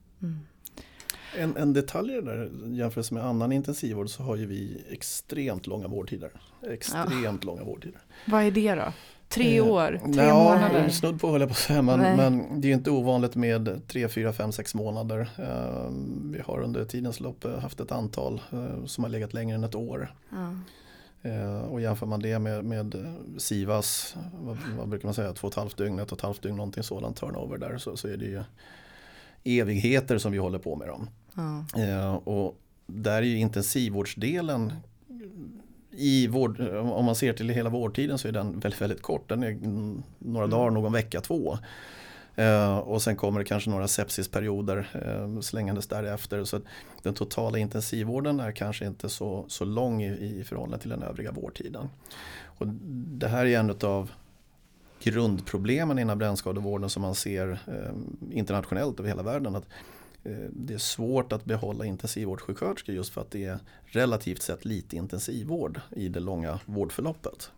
En, 1.39 1.57
en 1.57 1.73
detalj 1.73 2.23
där 2.23 2.51
jämfört 2.67 3.11
med 3.11 3.25
annan 3.25 3.53
intensivvård 3.53 4.11
så 4.11 4.23
har 4.23 4.37
ju 4.37 4.47
vi 4.47 4.85
extremt 4.91 5.67
långa 5.67 5.89
vårdtider. 5.89 6.31
Extremt 6.71 7.45
långa 7.45 7.65
vårdtider. 7.65 8.01
Vad 8.27 8.43
är 8.43 8.51
det 8.51 8.75
då? 8.75 8.93
Tre 9.29 9.59
Eh, 9.59 9.67
år? 9.69 10.01
Tre 10.15 10.25
ja, 10.25 10.45
månader? 10.45 10.89
Snudd 10.89 11.21
på 11.21 11.31
höll 11.31 11.41
jag 11.41 11.49
på 11.51 11.53
att 11.53 11.59
säga, 11.59 11.83
men, 11.83 12.01
men 12.01 12.61
det 12.61 12.69
är 12.69 12.73
inte 12.73 12.91
ovanligt 12.91 13.35
med 13.35 13.81
tre, 13.89 14.09
fyra, 14.09 14.33
fem, 14.33 14.53
sex 14.53 14.75
månader. 14.75 15.31
Eh, 15.39 15.91
vi 16.33 16.41
har 16.47 16.61
under 16.61 16.85
tidens 16.85 17.21
lopp 17.21 17.45
eh, 17.45 17.59
haft 17.59 17.81
ett 17.81 17.93
antal 17.93 18.41
eh, 18.53 18.85
som 18.85 19.05
har 19.05 19.11
legat 19.11 19.35
längre 19.35 19.55
än 19.55 19.65
ett 19.65 19.75
år. 19.75 20.15
Ja. 20.31 20.55
Eh, 21.31 21.61
och 21.63 21.81
jämför 21.81 22.07
man 22.07 22.21
det 22.21 22.39
med, 22.39 22.65
med 22.65 22.95
eh, 22.95 23.13
Sivas, 23.39 24.17
vad, 24.41 24.59
vad 24.79 24.89
brukar 24.89 25.07
man 25.07 25.15
säga, 25.15 25.33
två 25.33 25.47
och 25.47 25.53
ett 25.53 25.59
halvt 25.59 25.77
dygn, 25.77 25.99
ett 25.99 26.13
och 26.13 26.19
ett 26.19 26.23
halvt 26.25 26.43
dygn, 26.43 26.57
någonting 26.57 26.83
sådant 26.83 27.17
turnover 27.17 27.59
där, 27.59 27.79
så, 27.79 27.97
så 27.97 28.09
är 28.09 28.17
det 28.17 28.25
ju 28.25 28.43
evigheter 29.45 30.19
som 30.19 30.33
vi 30.33 30.39
håller 30.39 30.59
på 30.59 30.77
med 30.77 30.89
dem. 30.89 31.09
Ja. 31.35 31.65
Eh, 31.83 32.15
och 32.15 32.59
där 32.87 33.17
är 33.17 33.23
ju 33.23 33.39
intensivvårdsdelen 33.39 34.73
i 35.91 36.27
vård, 36.27 36.61
om 36.61 37.05
man 37.05 37.15
ser 37.15 37.33
till 37.33 37.49
hela 37.49 37.71
vårdtiden 37.71 38.19
så 38.19 38.29
är 38.29 38.33
den 38.33 38.61
väldigt, 38.61 38.81
väldigt 38.81 39.03
kort. 39.03 39.29
Den 39.29 39.43
är 39.43 39.51
mm, 39.51 40.03
några 40.19 40.45
Mm. 40.45 40.59
dagar, 40.59 40.71
någon 40.71 40.93
vecka, 40.93 41.21
två. 41.21 41.59
Eh, 42.35 42.79
och 42.79 43.03
sen 43.03 43.17
kommer 43.17 43.39
det 43.39 43.45
kanske 43.45 43.71
några 43.71 43.89
sepsisperioder 43.89 44.89
eh, 45.07 45.41
slängandes 45.41 45.87
därefter. 45.87 46.45
Så 46.45 46.61
den 47.03 47.15
totala 47.15 47.59
intensivvården 47.59 48.41
är 48.41 48.53
kanske 48.53 48.87
inte 48.87 49.09
så, 49.09 49.45
så 49.49 49.65
lång 49.65 50.03
i, 50.03 50.39
i 50.41 50.45
förhållande 50.45 50.79
till 50.79 50.91
den 50.91 51.03
övriga 51.03 51.33
vårdtiden. 51.33 51.89
Och 52.45 52.67
det 53.07 53.29
här 53.29 53.47
är 53.47 53.59
en 53.59 53.77
av 53.83 54.11
grundproblemen 55.03 55.99
inom 55.99 56.19
brännskadevården 56.19 56.91
som 56.91 57.03
man 57.03 57.15
ser 57.15 57.59
internationellt 58.31 59.01
över 59.01 59.09
hela 59.09 59.23
världen. 59.23 59.57
Att 59.57 59.67
det 60.51 60.75
är 60.75 60.79
svårt 60.79 61.33
att 61.33 61.45
behålla 61.45 61.85
intensivvårdssjuksköterskor 61.85 62.95
just 62.95 63.13
för 63.13 63.21
att 63.21 63.31
det 63.31 63.45
är 63.45 63.59
relativt 63.85 64.43
sett 64.43 64.65
lite 64.65 64.97
intensivvård 64.97 65.81
i 65.91 66.09
det 66.09 66.21
långa 66.21 66.61
vårdförloppet. 66.67 67.51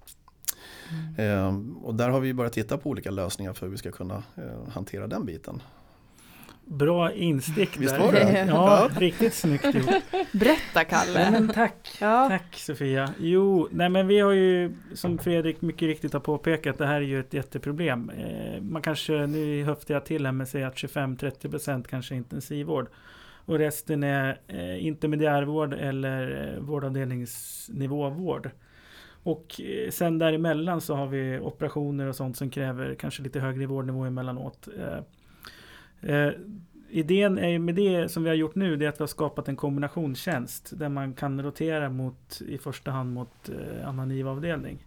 Eh, 1.16 1.58
och 1.82 1.94
där 1.94 2.08
har 2.08 2.20
vi 2.20 2.34
börjat 2.34 2.52
titta 2.52 2.78
på 2.78 2.90
olika 2.90 3.10
lösningar 3.10 3.52
för 3.52 3.66
hur 3.66 3.70
vi 3.70 3.78
ska 3.78 3.90
kunna 3.90 4.22
eh, 4.36 4.68
hantera 4.68 5.06
den 5.06 5.26
biten. 5.26 5.62
Bra 6.66 7.12
instick 7.12 7.76
Visst 7.76 7.98
var 7.98 8.12
det? 8.12 8.46
Ja, 8.48 8.88
riktigt 8.98 9.34
snyggt 9.34 9.74
gjort. 9.74 9.84
Berätta 10.32 10.74
Nej, 10.74 10.86
Kalle! 10.88 11.30
men 11.30 11.48
tack. 11.48 11.96
Ja. 12.00 12.28
Tack 12.28 12.56
Sofia. 12.56 13.14
Jo, 13.18 13.68
nej 13.70 13.88
men 13.88 14.06
vi 14.06 14.20
har 14.20 14.32
ju 14.32 14.74
som 14.94 15.18
Fredrik 15.18 15.62
mycket 15.62 15.86
riktigt 15.86 16.12
har 16.12 16.20
påpekat, 16.20 16.78
det 16.78 16.86
här 16.86 16.94
är 16.94 17.00
ju 17.00 17.20
ett 17.20 17.34
jätteproblem. 17.34 18.10
Eh, 18.10 18.62
man 18.62 18.82
kanske, 18.82 19.26
nu 19.26 19.64
höftar 19.64 19.94
jag 19.94 20.04
till 20.04 20.26
här 20.26 20.32
med 20.32 20.44
att 20.44 20.50
säga 20.50 20.66
att 20.68 20.74
25-30% 20.74 21.84
kanske 21.90 22.14
är 22.14 22.16
intensivvård. 22.16 22.88
Och 23.46 23.58
resten 23.58 24.02
är 24.02 24.40
eh, 24.48 24.86
intermediärvård 24.86 25.74
eller 25.74 26.52
eh, 26.54 26.60
vårdavdelningsnivåvård. 26.62 28.50
Och 29.22 29.60
sen 29.90 30.18
däremellan 30.18 30.80
så 30.80 30.94
har 30.94 31.06
vi 31.06 31.38
operationer 31.38 32.06
och 32.06 32.16
sånt 32.16 32.36
som 32.36 32.50
kräver 32.50 32.94
kanske 32.94 33.22
lite 33.22 33.40
högre 33.40 33.66
vårdnivå 33.66 34.04
emellanåt. 34.04 34.68
Eh, 34.78 34.98
eh, 36.06 36.30
idén 36.88 37.38
är 37.38 37.58
med 37.58 37.74
det 37.74 38.08
som 38.08 38.22
vi 38.22 38.28
har 38.28 38.36
gjort 38.36 38.54
nu, 38.54 38.76
det 38.76 38.84
är 38.84 38.88
att 38.88 39.00
vi 39.00 39.02
har 39.02 39.06
skapat 39.06 39.48
en 39.48 39.56
kombinationstjänst 39.56 40.78
där 40.78 40.88
man 40.88 41.14
kan 41.14 41.42
rotera 41.42 41.90
mot 41.90 42.42
i 42.46 42.58
första 42.58 42.90
hand 42.90 43.12
mot 43.12 43.48
eh, 43.48 43.88
annan 43.88 44.10
IVA-avdelning. 44.10 44.86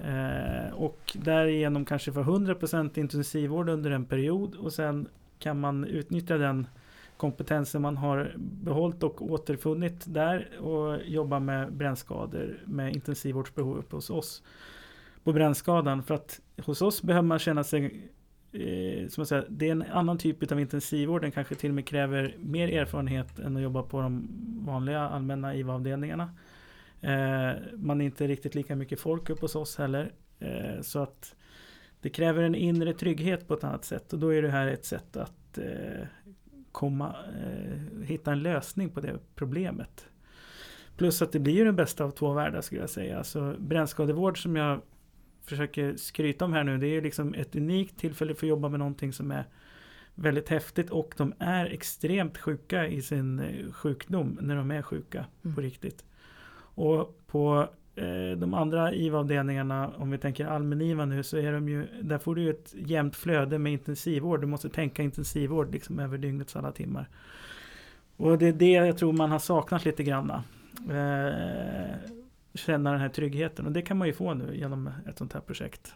Eh, 0.00 0.74
och 0.74 1.16
därigenom 1.24 1.84
kanske 1.84 2.12
få 2.12 2.22
100% 2.22 2.98
intensivvård 2.98 3.68
under 3.68 3.90
en 3.90 4.04
period 4.04 4.54
och 4.54 4.72
sen 4.72 5.08
kan 5.38 5.60
man 5.60 5.84
utnyttja 5.84 6.38
den 6.38 6.66
kompetensen 7.16 7.82
man 7.82 7.96
har 7.96 8.34
behållit 8.36 9.02
och 9.02 9.22
återfunnit 9.22 10.04
där 10.06 10.60
och 10.60 10.98
jobba 11.04 11.38
med 11.38 11.72
brännskador 11.72 12.60
med 12.64 12.94
intensivvårdsbehov 12.94 13.78
uppe 13.78 13.96
hos 13.96 14.10
oss 14.10 14.42
på 15.24 15.32
brännskadan. 15.32 16.02
För 16.02 16.14
att 16.14 16.40
hos 16.64 16.82
oss 16.82 17.02
behöver 17.02 17.26
man 17.26 17.38
känna 17.38 17.64
sig 17.64 18.10
eh, 18.52 19.08
som 19.08 19.20
jag 19.20 19.28
säger, 19.28 19.46
det 19.48 19.68
är 19.68 19.72
en 19.72 19.82
annan 19.82 20.18
typ 20.18 20.52
av 20.52 20.60
intensivvård. 20.60 21.22
Den 21.22 21.32
kanske 21.32 21.54
till 21.54 21.70
och 21.70 21.74
med 21.74 21.86
kräver 21.86 22.36
mer 22.38 22.68
erfarenhet 22.68 23.38
än 23.38 23.56
att 23.56 23.62
jobba 23.62 23.82
på 23.82 24.00
de 24.00 24.28
vanliga 24.66 25.00
allmänna 25.00 25.54
IVA-avdelningarna. 25.54 26.30
Eh, 27.00 27.52
man 27.76 28.00
är 28.00 28.04
inte 28.04 28.26
riktigt 28.26 28.54
lika 28.54 28.76
mycket 28.76 29.00
folk 29.00 29.30
uppe 29.30 29.40
hos 29.40 29.56
oss 29.56 29.78
heller. 29.78 30.12
Eh, 30.38 30.80
så 30.80 30.98
att 30.98 31.34
det 32.00 32.10
kräver 32.10 32.42
en 32.42 32.54
inre 32.54 32.92
trygghet 32.92 33.48
på 33.48 33.54
ett 33.54 33.64
annat 33.64 33.84
sätt. 33.84 34.12
Och 34.12 34.18
då 34.18 34.34
är 34.34 34.42
det 34.42 34.50
här 34.50 34.66
ett 34.66 34.84
sätt 34.84 35.16
att 35.16 35.58
eh, 35.58 36.06
komma, 36.72 37.16
eh, 37.42 38.02
hitta 38.04 38.32
en 38.32 38.42
lösning 38.42 38.90
på 38.90 39.00
det 39.00 39.18
problemet. 39.34 40.06
Plus 40.96 41.22
att 41.22 41.32
det 41.32 41.38
blir 41.38 41.54
ju 41.54 41.64
den 41.64 41.76
bästa 41.76 42.04
av 42.04 42.10
två 42.10 42.32
världar 42.32 42.60
skulle 42.60 42.80
jag 42.80 42.90
säga. 42.90 43.18
Alltså 43.18 43.54
brännskadevård 43.58 44.42
som 44.42 44.56
jag 44.56 44.80
försöker 45.46 45.96
skryta 45.96 46.44
om 46.44 46.52
här 46.52 46.64
nu. 46.64 46.78
Det 46.78 46.86
är 46.86 47.02
liksom 47.02 47.34
ett 47.34 47.56
unikt 47.56 47.98
tillfälle 47.98 48.34
för 48.34 48.46
att 48.46 48.50
jobba 48.50 48.68
med 48.68 48.78
någonting 48.78 49.12
som 49.12 49.30
är 49.30 49.44
väldigt 50.14 50.48
häftigt 50.48 50.90
och 50.90 51.14
de 51.16 51.32
är 51.38 51.66
extremt 51.66 52.38
sjuka 52.38 52.86
i 52.86 53.02
sin 53.02 53.38
eh, 53.38 53.72
sjukdom 53.72 54.38
när 54.40 54.56
de 54.56 54.70
är 54.70 54.82
sjuka 54.82 55.24
Mm. 55.44 55.54
på 55.54 55.60
riktigt. 55.60 56.04
Och 56.74 57.18
på 57.26 57.68
eh, 57.96 58.38
de 58.38 58.54
andra 58.54 58.92
IVA-avdelningarna, 58.94 59.88
om 59.96 60.10
vi 60.10 60.18
tänker 60.18 60.46
allmän-IVA 60.46 61.04
nu, 61.04 61.22
så 61.22 61.36
är 61.36 61.52
de 61.52 61.68
ju, 61.68 61.86
där 62.02 62.18
får 62.18 62.34
du 62.34 62.50
ett 62.50 62.74
jämnt 62.78 63.16
flöde 63.16 63.58
med 63.58 63.72
intensivvård. 63.72 64.40
Du 64.40 64.46
måste 64.46 64.68
tänka 64.68 65.02
intensivvård 65.02 65.72
liksom 65.72 65.98
över 65.98 66.18
dygnets 66.18 66.56
alla 66.56 66.72
timmar. 66.72 67.08
Och 68.16 68.38
det 68.38 68.46
är 68.48 68.52
det 68.52 68.70
jag 68.72 68.98
tror 68.98 69.12
man 69.12 69.30
har 69.30 69.38
saknat 69.38 69.84
lite 69.84 70.02
granna. 70.02 70.44
Eh, 70.90 71.94
känna 72.54 72.90
den 72.92 73.00
här 73.00 73.08
tryggheten 73.08 73.66
och 73.66 73.72
det 73.72 73.82
kan 73.82 73.96
man 73.98 74.06
ju 74.06 74.12
få 74.14 74.34
nu 74.34 74.56
genom 74.56 74.90
ett 75.08 75.18
sånt 75.18 75.32
här 75.32 75.40
projekt. 75.40 75.92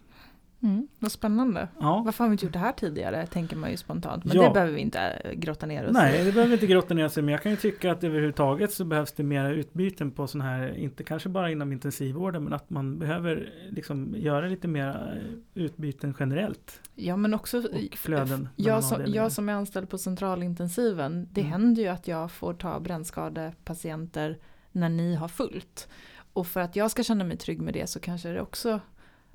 Mm, 0.63 0.89
vad 0.99 1.13
spännande. 1.13 1.69
Ja. 1.81 2.03
Varför 2.05 2.25
har 2.25 2.29
vi 2.29 2.33
inte 2.33 2.45
gjort 2.47 2.53
det 2.53 2.59
här 2.59 2.73
tidigare, 2.73 3.27
tänker 3.27 3.57
man 3.57 3.71
ju 3.71 3.77
spontant. 3.77 4.25
Men 4.25 4.37
Ja. 4.37 4.43
det 4.43 4.51
behöver 4.55 4.73
vi 4.73 4.81
inte 4.81 4.99
eh, 5.01 5.33
grotta 5.33 5.67
ner 5.67 5.87
oss 5.87 5.93
Nej, 5.93 6.21
i. 6.21 6.25
det 6.25 6.33
behöver 6.33 6.53
inte 6.55 6.67
grotta 6.67 6.95
ner 6.95 7.09
sig, 7.09 7.23
men 7.23 7.33
jag 7.33 7.43
kan 7.43 7.51
ju 7.53 7.57
tycka 7.57 7.93
att 7.93 8.05
överhuvudtaget 8.05 8.73
så 8.73 8.85
behövs 8.85 9.13
det 9.13 9.23
mera 9.23 9.51
utbyten 9.51 10.11
på 10.11 10.27
sådana 10.27 10.51
här, 10.51 10.77
inte 10.77 11.05
kanske 11.05 11.29
bara 11.29 11.51
inom 11.51 11.73
intensivvården, 11.73 12.45
men 12.45 12.53
att 12.53 12.71
man 12.71 12.99
behöver 12.99 13.53
liksom 13.71 14.15
göra 14.17 14.47
lite 14.47 14.69
mera 14.69 15.09
utbyten 15.55 16.15
generellt 16.19 16.81
Ja, 16.95 17.17
men 17.17 17.35
också 17.35 17.59
och 17.59 17.97
flöden. 17.97 18.49
jag 18.57 18.85
som, 18.85 19.03
jag 19.07 19.33
som 19.33 19.49
är 19.49 19.53
anställd 19.53 19.89
på 19.91 19.99
centralintensiven, 19.99 21.29
det 21.33 21.41
Mm. 21.41 21.53
händer 21.53 21.83
ju 21.83 21.89
att 21.89 22.09
jag 22.09 22.31
får 22.31 22.55
ta 22.55 22.81
brännskadepatienter 22.81 24.39
när 24.73 24.89
ni 24.89 25.15
har 25.15 25.29
fullt. 25.29 25.89
Och 26.37 26.47
för 26.47 26.61
att 26.61 26.77
jag 26.77 26.91
ska 26.91 27.03
känna 27.03 27.25
mig 27.25 27.37
trygg 27.37 27.61
med 27.61 27.75
det 27.75 27.87
så 27.87 28.01
kanske 28.01 28.29
det 28.29 28.41
också 28.41 28.81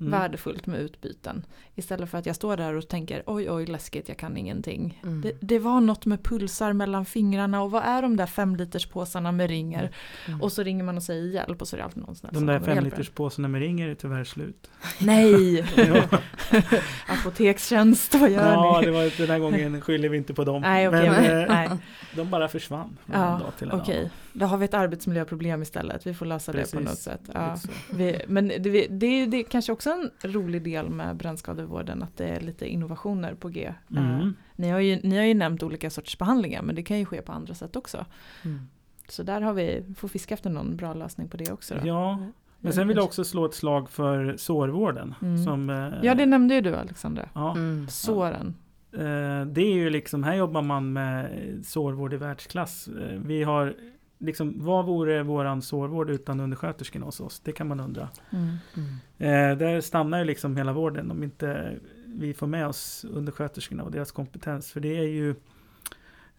Mm. 0.02 0.20
värdefullt 0.20 0.66
med 0.66 0.80
utbyten. 0.80 1.46
Istället 1.74 2.10
för 2.10 2.18
att 2.18 2.26
jag 2.26 2.36
står 2.36 2.56
där 2.56 2.74
och 2.74 2.88
tänker 2.88 3.22
oj 3.26 3.50
oj 3.50 3.66
läskigt 3.66 4.08
jag 4.08 4.18
kan 4.18 4.36
ingenting. 4.36 5.00
Mm. 5.02 5.20
Det, 5.20 5.32
det 5.40 5.58
var 5.58 5.80
något 5.80 6.06
med 6.06 6.22
pulsar 6.22 6.72
mellan 6.72 7.04
fingrarna 7.04 7.62
och 7.62 7.70
vad 7.70 7.82
är 7.82 8.02
de 8.02 8.16
där 8.16 8.26
fem 8.26 8.56
liters 8.56 8.86
påsarna 8.86 9.32
med 9.32 9.50
ringer? 9.50 9.90
Mm. 10.28 10.42
Och 10.42 10.52
så 10.52 10.62
ringer 10.62 10.84
man 10.84 10.96
och 10.96 11.02
säger 11.02 11.22
hjälp 11.22 11.60
och 11.62 11.68
så 11.68 11.76
är 11.76 11.78
det 11.78 11.84
alltid 11.84 12.02
någon 12.02 12.14
snäll 12.14 12.34
De 12.34 12.46
där 12.46 12.46
kommer 12.46 12.60
och 12.60 12.64
fem 12.64 12.74
hjälper 12.74 12.90
liters 12.90 13.10
påsarna 13.10 13.48
med 13.48 13.60
ringer 13.60 13.88
är 13.88 13.94
tyvärr 13.94 14.24
slut. 14.24 14.70
Nej! 15.00 15.64
Ja. 15.76 16.18
Apotekstjänst, 17.06 18.14
vad 18.14 18.30
gör 18.30 18.52
ja, 18.52 18.80
ni? 18.80 18.86
det 18.86 18.92
var, 18.92 19.18
den 19.18 19.30
här 19.30 19.38
gången 19.38 19.80
skyller 19.80 20.08
vi 20.08 20.16
inte 20.16 20.34
på 20.34 20.44
dem. 20.44 20.62
Nej, 20.62 20.88
okej, 20.88 21.10
men 21.10 21.40
eh, 21.40 21.48
nej. 21.48 21.68
de 22.16 22.30
bara 22.30 22.48
försvann 22.48 22.98
Ja, 23.06 23.40
Okej, 23.58 23.68
annan. 23.70 24.10
Då 24.32 24.46
har 24.46 24.58
vi 24.58 24.64
ett 24.64 24.74
arbetsmiljöproblem 24.74 25.62
istället. 25.62 26.06
Vi 26.06 26.14
får 26.14 26.26
lösa 26.26 26.52
det 26.52 26.58
på 26.58 26.62
Precis. 26.78 26.88
något 26.88 26.98
sätt. 26.98 27.20
Ja. 27.34 27.56
Vi, 27.92 28.20
men 28.28 28.48
det, 28.48 28.58
det, 28.90 29.06
är- 29.06 29.26
det 29.26 29.36
är 29.36 29.42
kanske 29.42 29.72
också 29.72 29.90
en 29.90 30.10
rolig 30.32 30.62
del 30.62 30.88
med 30.90 31.16
brännskadevården 31.16 32.02
att 32.02 32.16
det 32.16 32.26
är 32.26 32.40
lite 32.40 32.66
innovationer 32.68 33.34
på 33.34 33.48
G. 33.48 33.64
Eh, 33.96 34.14
Mm. 34.14 34.34
Ni, 34.56 34.70
har 34.70 34.78
ju, 34.80 35.00
ni 35.02 35.16
har 35.16 35.24
ju 35.24 35.34
nämnt 35.34 35.62
olika 35.62 35.90
sorters 35.90 36.18
behandlingar 36.18 36.62
men 36.62 36.74
det 36.74 36.82
kan 36.82 36.98
ju 36.98 37.04
ske 37.04 37.22
på 37.22 37.32
andra 37.32 37.54
sätt 37.54 37.76
också. 37.76 38.04
Mm. 38.44 38.60
Så 39.08 39.22
där 39.22 39.40
har 39.40 39.52
vi, 39.52 39.84
får 39.96 40.08
fiska 40.08 40.34
efter 40.34 40.50
någon 40.50 40.76
bra 40.76 40.94
lösning 40.94 41.28
på 41.28 41.36
det 41.36 41.52
också. 41.52 41.74
Då. 41.82 41.88
Ja, 41.88 42.26
men 42.58 42.72
sen 42.72 42.88
vill 42.88 42.96
jag 42.96 43.04
också 43.04 43.24
slå 43.24 43.44
ett 43.44 43.54
slag 43.54 43.90
för 43.90 44.34
sårvården. 44.38 45.14
Mm. 45.22 45.44
Som, 45.44 45.70
eh, 45.70 45.88
Ja, 46.02 46.14
det 46.14 46.26
nämnde 46.26 46.54
ju 46.54 46.60
du 46.60 46.74
Alexandra. 46.76 47.28
ja, 47.34 47.50
Mm. 47.56 47.88
Såren. 47.88 48.54
Eh, 48.92 49.46
Det 49.46 49.60
är 49.62 49.74
ju 49.74 49.90
liksom, 49.90 50.22
här 50.24 50.34
jobbar 50.34 50.62
man 50.62 50.92
med 50.92 51.30
sårvård 51.64 52.14
i 52.14 52.16
världsklass. 52.16 52.88
Eh, 52.88 53.18
Vi 53.20 53.42
har 53.42 53.74
liksom, 54.22 54.64
vad 54.64 54.86
vore 54.86 55.22
våran 55.22 55.62
sårvård 55.62 56.10
utan 56.10 56.40
undersköterskorna 56.40 57.06
hos 57.06 57.20
oss? 57.20 57.40
Det 57.40 57.52
kan 57.52 57.68
man 57.68 57.80
undra. 57.80 58.08
Mm. 58.30 58.56
Mm. 58.76 59.52
Eh, 59.52 59.58
Där 59.58 59.80
stannar 59.80 60.18
ju 60.18 60.24
liksom 60.24 60.56
hela 60.56 60.72
vården 60.72 61.10
om 61.10 61.22
inte 61.22 61.78
vi 62.06 62.34
får 62.34 62.46
med 62.46 62.66
oss 62.66 63.04
undersköterskorna 63.10 63.82
och 63.82 63.90
deras 63.90 64.12
kompetens. 64.12 64.72
För 64.72 64.80
det 64.80 64.98
är 64.98 65.08
ju, 65.08 65.30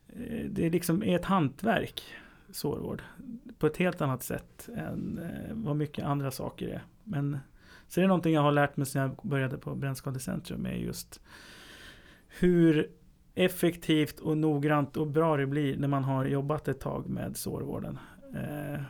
eh, 0.07 0.45
det 0.49 0.65
är 0.65 0.69
liksom 0.69 1.01
ett 1.01 1.25
hantverk, 1.25 2.03
sårvård. 2.51 3.01
På 3.59 3.67
ett 3.67 3.77
helt 3.77 4.01
annat 4.01 4.23
sätt 4.23 4.69
än 4.77 5.19
eh, 5.23 5.53
vad 5.53 5.75
mycket 5.75 6.05
andra 6.05 6.31
saker 6.31 6.67
är. 6.67 6.83
Men 7.03 7.37
så 7.87 7.99
är 7.99 8.01
det 8.01 8.07
någonting 8.07 8.33
jag 8.33 8.41
har 8.41 8.51
lärt 8.51 8.77
mig 8.77 8.85
sedan 8.87 9.01
jag 9.01 9.29
började 9.29 9.57
på 9.57 9.75
Brännskadecentrum 9.75 10.65
är 10.65 10.75
just 10.75 11.21
hur 12.27 12.89
effektivt 13.35 14.19
och 14.19 14.37
noggrant 14.37 14.97
och 14.97 15.07
bra 15.07 15.37
det 15.37 15.45
blir 15.47 15.77
när 15.77 15.87
man 15.87 16.03
har 16.03 16.25
jobbat 16.25 16.67
ett 16.67 16.79
tag 16.79 17.09
med 17.09 17.37
sårvården. 17.37 17.99
Eh, 18.35 18.81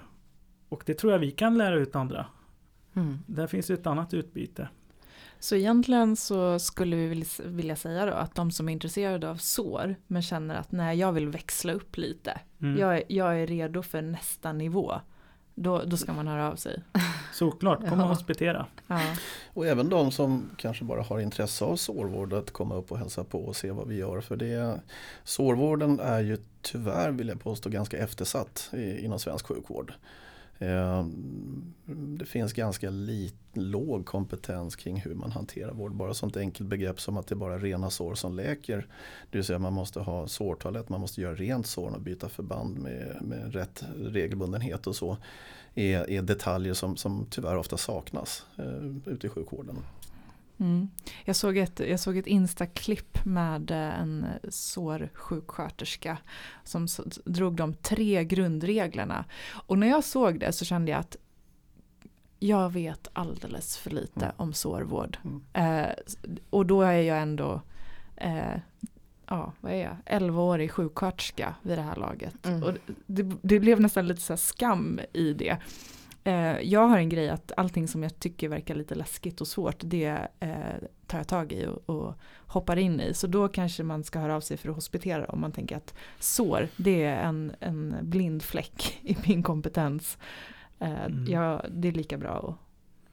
och 0.69 0.84
det 0.86 0.93
tror 0.93 1.12
jag 1.12 1.19
vi 1.19 1.32
kan 1.32 1.58
lära 1.58 1.75
ut 1.75 1.95
andra. 1.95 2.25
Mm. 2.95 3.19
Där 3.27 3.47
finns 3.47 3.69
ett 3.69 3.88
annat 3.88 4.13
utbyte. 4.13 4.67
Så 5.39 5.56
egentligen 5.56 6.15
så 6.15 6.60
skulle 6.60 6.95
vi 6.95 7.25
vilja- 7.45 7.75
säga 7.75 8.06
då 8.06 8.12
att 8.13 8.36
de 8.36 8.51
som 8.51 8.69
är 8.69 8.73
intresserade 8.73 9.29
av 9.29 9.36
sår 9.36 9.95
men 10.08 10.21
känner 10.21 10.56
att 10.56 10.71
nej 10.71 10.97
jag 10.99 11.12
vill 11.12 11.29
växla 11.29 11.73
upp 11.73 11.97
lite. 11.97 12.39
Mm. 12.62 12.77
Jag, 12.79 12.97
är, 12.97 13.03
jag 13.08 13.39
är 13.41 13.47
redo 13.47 13.82
för 13.82 14.01
nästa 14.01 14.53
nivå. 14.53 14.93
Då, 15.56 15.84
då 15.86 15.97
ska 15.97 16.13
man 16.13 16.27
höra 16.27 16.51
av 16.51 16.56
sig. 16.56 16.84
Såklart, 17.34 17.89
kom 17.89 18.02
och 18.02 18.08
hospitera. 18.08 18.65
Ja. 18.88 19.00
Och 19.54 19.67
även 19.67 19.89
de 19.89 20.12
som 20.12 20.50
kanske 20.58 20.84
bara 20.84 21.02
har 21.02 21.19
intresse 21.19 21.65
av 21.65 21.76
sårvård 21.76 22.34
att 22.34 22.52
komma 22.52 22.76
upp 22.76 22.91
och 22.91 22.98
hälsa 22.98 23.24
på 23.24 23.39
och 23.39 23.56
se 23.56 23.72
vad 23.72 23.88
vi 23.88 23.96
gör. 23.96 24.22
För 24.22 24.36
det, 24.36 24.80
sårvården 25.24 26.00
är 26.00 26.19
ju 26.19 26.38
tyvärr 26.62 27.12
vill 27.12 27.28
jag 27.28 27.41
påstå 27.41 27.69
ganska 27.69 27.98
eftersatt 27.98 28.69
i, 28.74 29.06
inom 29.06 29.19
svensk 29.19 29.48
sjukvård. 29.48 29.93
Eh, 30.60 31.06
Det 32.17 32.26
finns 32.26 32.54
ganska 32.54 32.89
lit, 32.89 33.36
låg 33.54 34.06
kompetens 34.06 34.76
kring 34.76 34.98
hur 35.02 35.15
man 35.15 35.32
hanterar 35.32 35.72
vård. 35.74 35.96
Bara 35.96 36.13
sånt 36.13 36.38
enkelt 36.38 36.69
begrepp 36.69 37.02
som 37.02 37.17
att 37.17 37.28
det 37.28 37.34
är 37.34 37.38
bara 37.38 37.58
rena 37.58 37.89
sår 37.89 38.15
som 38.15 38.36
läker. 38.36 38.88
Det 39.32 39.38
vill 39.38 39.46
säga 39.46 39.60
man 39.60 39.74
måste 39.74 40.00
ha 40.00 40.28
sårtoalett, 40.28 40.89
man 40.89 41.02
måste 41.02 41.22
göra 41.22 41.36
rent 41.36 41.67
såren 41.67 41.96
och 41.96 42.02
byta 42.02 42.30
förband 42.30 42.78
med, 42.78 43.17
med 43.22 43.54
rätt 43.54 43.84
regelbundenhet 43.98 44.88
och 44.88 44.96
så. 44.96 45.17
Är, 45.76 46.10
är 46.10 46.22
detaljer 46.22 46.74
som, 46.74 46.98
som 46.98 47.26
tyvärr 47.30 47.58
ofta 47.58 47.78
saknas 47.78 48.46
eh, 48.58 49.12
ute 49.14 49.28
i 49.28 49.30
sjukvården. 49.30 49.78
Mm. 50.60 50.88
Jag, 51.26 51.36
såg 51.36 51.58
ett, 51.58 51.80
jag 51.80 52.00
såg 52.00 52.18
ett 52.18 52.28
Insta-klipp 52.28 53.26
med 53.26 53.72
eh, 53.72 54.00
en 54.02 54.26
sårsjuksköterska 54.50 56.18
som 56.64 56.88
drog 57.26 57.56
de 57.56 57.74
tre 57.74 58.24
grundreglerna. 58.24 59.26
Och 59.68 59.78
när 59.78 59.88
jag 59.88 60.04
såg 60.04 60.40
det 60.40 60.54
så 60.54 60.66
kände 60.66 60.92
jag 60.92 61.00
att 61.00 61.18
jag 62.40 62.70
vet 62.70 63.08
alldeles 63.14 63.78
för 63.78 63.90
lite 63.90 64.26
Mm. 64.26 64.36
om 64.38 64.54
sårvård. 64.54 65.18
Mm. 65.24 65.44
Eh, 65.54 65.92
och 66.50 66.66
då 66.66 66.82
är 66.82 67.02
jag 67.02 67.22
ändå 67.22 67.62
eh, 68.18 68.58
ja, 69.28 69.54
vad 69.62 69.72
är 69.72 69.78
jag, 69.78 70.20
11-årig 70.20 70.72
sjuksköterska 70.72 71.56
vid 71.62 71.78
det 71.78 71.82
här 71.82 71.96
laget. 71.96 72.46
Mm. 72.46 72.64
Och 72.64 72.74
det, 73.06 73.32
det 73.42 73.60
blev 73.60 73.82
nästan 73.82 74.08
lite 74.08 74.22
så 74.22 74.34
här 74.34 74.38
skam 74.38 75.00
i 75.14 75.34
det. 75.34 75.58
Eh, 76.24 76.60
jag 76.60 76.88
har 76.88 76.98
en 76.98 77.10
grej 77.10 77.30
att 77.30 77.52
allting 77.58 77.88
som 77.88 78.04
jag 78.04 78.20
tycker 78.20 78.50
verkar 78.50 78.76
lite 78.76 78.96
läskigt 78.96 79.42
och 79.42 79.48
svårt 79.48 79.76
det 79.80 80.28
eh, 80.40 80.58
tar 81.08 81.18
jag 81.18 81.28
tag 81.28 81.52
i 81.52 81.66
och, 81.66 81.90
och 81.90 82.14
hoppar 82.48 82.78
in 82.78 83.00
i. 83.00 83.14
Så 83.14 83.28
då 83.28 83.48
kanske 83.48 83.84
man 83.84 84.04
ska 84.04 84.20
höra 84.20 84.36
av 84.36 84.42
sig 84.42 84.58
för 84.58 84.70
att 84.70 84.76
hospitera 84.76 85.26
om 85.26 85.42
man 85.42 85.52
tänker 85.52 85.78
att 85.78 85.94
sår 86.20 86.68
det 86.78 87.04
är 87.04 87.24
en, 87.24 87.54
en 87.60 87.96
blind 88.02 88.44
fläck 88.44 89.00
i 89.04 89.18
min 89.28 89.44
kompetens. 89.44 90.18
Eh, 90.80 91.06
Mm. 91.06 91.26
ja, 91.28 91.66
det 91.70 91.88
är 91.88 91.92
lika 91.92 92.18
bra 92.18 92.58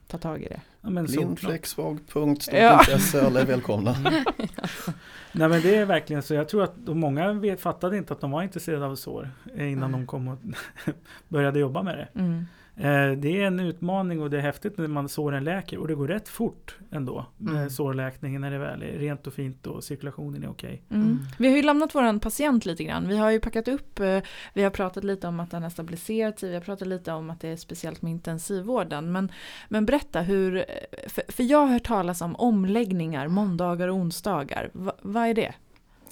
att 0.03 0.07
ta 0.07 0.17
tag 0.17 0.41
i 0.41 0.47
det. 0.47 0.61
Ja, 0.83 1.57
svag 1.63 1.99
punkt, 2.07 2.41
stort 2.43 2.55
Ja. 2.55 2.79
intresse, 2.79 3.25
alla 3.25 3.41
är 3.41 3.45
välkomna. 3.45 3.95
Nej 5.33 5.49
men 5.49 5.61
det 5.61 5.75
är 5.75 5.85
verkligen 5.85 6.23
så. 6.23 6.33
Jag 6.33 6.49
tror 6.49 6.63
att 6.63 6.75
många 6.85 7.33
vet, 7.33 7.61
fattade 7.61 7.97
inte 7.97 8.13
att 8.13 8.21
de 8.21 8.31
var 8.31 8.43
intresserade 8.43 8.85
av 8.85 8.95
sår 8.95 9.29
eh, 9.55 9.71
innan 9.71 9.91
Nej. 9.91 9.99
de 9.99 10.07
kom 10.07 10.27
och 10.27 10.37
började 11.27 11.59
jobba 11.59 11.83
med 11.83 11.97
det. 11.97 12.19
Mm. 12.19 12.45
Eh, 12.75 13.17
Det 13.17 13.41
är 13.41 13.47
en 13.47 13.59
utmaning 13.59 14.21
och 14.21 14.29
det 14.29 14.37
är 14.37 14.41
häftigt 14.41 14.77
när 14.77 14.87
man 14.87 15.09
såren 15.09 15.43
läker 15.43 15.77
och 15.77 15.87
det 15.87 15.95
går 15.95 16.07
rätt 16.07 16.29
fort 16.29 16.75
ändå 16.91 17.25
med 17.37 17.55
Mm. 17.55 17.69
sårläkningen 17.69 18.41
när 18.41 18.51
det 18.51 18.57
väl 18.57 18.81
är 18.83 18.99
rent 18.99 19.27
och 19.27 19.33
fint 19.33 19.67
och 19.67 19.83
cirkulationen 19.83 20.43
är 20.43 20.49
okej. 20.49 20.81
Mm. 20.89 21.03
Mm. 21.03 21.19
Vi 21.39 21.49
har 21.49 21.55
ju 21.57 21.63
lämnat 21.63 21.95
våran 21.95 22.19
patient 22.19 22.65
lite 22.65 22.83
grann. 22.83 23.07
Vi 23.07 23.17
har 23.17 23.29
ju 23.31 23.39
packat 23.39 23.67
upp, 23.67 23.99
eh, 23.99 24.19
vi 24.53 24.63
har 24.63 24.69
pratat 24.69 25.03
lite 25.03 25.27
om 25.27 25.39
att 25.39 25.51
den 25.51 25.63
är 25.63 25.69
stabiliserad, 25.69 26.33
vi 26.41 26.53
har 26.53 26.61
pratat 26.61 26.87
lite 26.87 27.11
om 27.11 27.29
att 27.29 27.39
det 27.41 27.47
är 27.49 27.55
speciellt 27.55 28.01
med 28.01 28.11
intensivvården. 28.11 29.11
Men, 29.11 29.31
men 29.69 29.85
berätta 29.85 30.21
hur, 30.21 30.65
för, 31.07 31.23
för 31.27 31.43
jag 31.43 31.57
har 31.59 31.67
hört 31.67 31.83
talas 31.87 32.21
om 32.21 32.35
omläggningar 32.35 33.27
måndagar 33.27 33.87
och 33.87 33.95
onsdagar. 33.95 34.69
Va, 34.73 34.93
vad 35.01 35.27
är 35.27 35.33
det? 35.33 35.53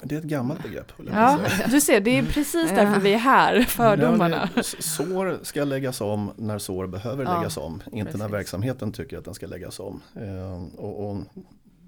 Det 0.04 0.15
är 0.15 0.19
ett 0.19 0.26
gammalt 0.26 0.63
begrepp. 0.63 0.91
Ja, 1.12 1.39
du 1.69 1.82
ser, 1.82 2.00
det 2.02 2.17
är 2.17 2.24
precis 2.24 2.69
därför 2.69 3.00
vi 3.02 3.13
är 3.13 3.17
här, 3.17 3.62
fördomarna. 3.62 4.50
Ja, 4.56 4.63
sår 4.63 5.39
ska 5.43 5.63
läggas 5.63 6.02
om 6.02 6.32
när 6.36 6.58
sår 6.60 6.88
behöver 6.88 7.24
Ja, 7.26 7.38
läggas 7.38 7.58
om, 7.58 7.82
inte 7.86 8.04
när 8.04 8.10
precis. 8.12 8.34
verksamheten 8.34 8.91
tycker 8.91 9.17
att 9.17 9.26
den 9.26 9.34
ska 9.34 9.48
läggas 9.48 9.80
om. 9.80 10.02
Eh, 10.15 10.80
och, 10.80 11.10
och 11.10 11.17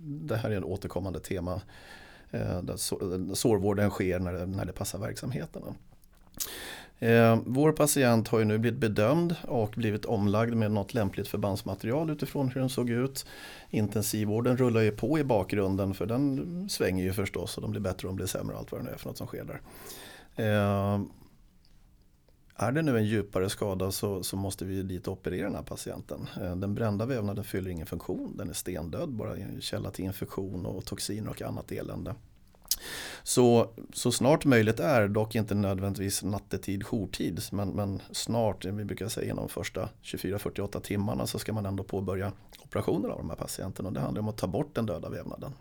det 0.03 0.35
här 0.37 0.49
är 0.49 0.57
ett 0.57 0.63
återkommande 0.63 1.19
tema 1.19 1.61
eh, 2.31 2.61
där 2.61 2.77
så- 2.77 3.35
sårvården 3.35 3.89
sker 3.89 4.19
när 4.19 4.33
det, 4.33 4.45
när 4.45 4.65
det 4.65 4.73
passar 4.73 4.99
verksamheten. 4.99 5.61
Eh, 7.01 7.39
vår 7.45 7.71
patient 7.71 8.27
har 8.27 8.39
ju 8.39 8.45
nu 8.45 8.57
blivit 8.57 8.79
bedömd 8.79 9.35
och 9.47 9.73
blivit 9.77 10.05
omlagd 10.05 10.53
med 10.53 10.71
något 10.71 10.93
lämpligt 10.93 11.27
förbandsmaterial 11.27 12.09
utifrån 12.09 12.49
hur 12.49 12.61
den 12.61 12.69
såg 12.69 12.89
ut. 12.89 13.25
Intensivvården 13.69 14.57
rullar 14.57 14.81
ju 14.81 14.91
på 14.91 15.19
i 15.19 15.23
bakgrunden 15.23 15.93
för 15.93 16.05
den 16.05 16.69
svänger 16.69 17.03
ju 17.03 17.13
förstås 17.13 17.57
och 17.57 17.61
de 17.61 17.71
blir 17.71 17.81
bättre 17.81 18.07
och 18.07 18.13
de 18.13 18.15
blir 18.15 18.25
sämre 18.25 18.57
allt 18.57 18.71
vad 18.71 18.81
det 18.81 18.85
nu 18.85 18.91
är 18.91 18.97
för 18.97 19.07
något 19.07 19.17
som 19.17 19.27
sker 19.27 19.43
där. 19.43 19.61
Eh, 20.35 21.01
är 22.55 22.71
det 22.71 22.81
nu 22.81 22.97
en 22.97 23.05
djupare 23.05 23.49
skada 23.49 23.91
så, 23.91 24.23
så 24.23 24.37
måste 24.37 24.65
vi 24.65 24.83
dit 24.83 25.07
och 25.07 25.13
operera 25.13 25.45
den 25.45 25.55
här 25.55 25.63
patienten. 25.63 26.27
Eh, 26.41 26.55
Den 26.55 26.75
brända 26.75 27.05
vävnaden 27.05 27.43
fyller 27.43 27.71
ingen 27.71 27.87
funktion, 27.87 28.37
den 28.37 28.49
är 28.49 28.53
stendöd, 28.53 29.09
bara 29.09 29.35
en 29.35 29.61
källa 29.61 29.91
till 29.91 30.05
infektion 30.05 30.65
och 30.65 30.85
toxiner 30.85 31.29
och 31.29 31.41
annat 31.41 31.71
elände. 31.71 32.15
Så, 33.23 33.69
så 33.93 34.11
snart 34.11 34.45
möjligt 34.45 34.79
är, 34.79 35.07
dock 35.07 35.35
inte 35.35 35.55
nödvändigtvis 35.55 36.23
nattetid, 36.23 36.83
jourtid, 36.83 37.41
men, 37.51 37.69
men 37.69 38.01
snart, 38.11 38.65
vi 38.65 38.85
brukar 38.85 39.07
säga 39.07 39.31
inom 39.31 39.47
de 39.47 39.49
första 39.49 39.89
24-48 40.03 40.81
timmarna 40.81 41.27
så 41.27 41.39
ska 41.39 41.53
man 41.53 41.65
ändå 41.65 41.83
påbörja 41.83 42.31
operationer 42.63 43.09
av 43.09 43.17
de 43.17 43.29
här 43.29 43.37
patienterna 43.37 43.89
och 43.89 43.93
det 43.93 43.99
handlar 43.99 44.21
om 44.21 44.29
att 44.29 44.37
ta 44.37 44.47
bort 44.47 44.75
den 44.75 44.85
döda 44.85 45.09
vävnaden. 45.09 45.53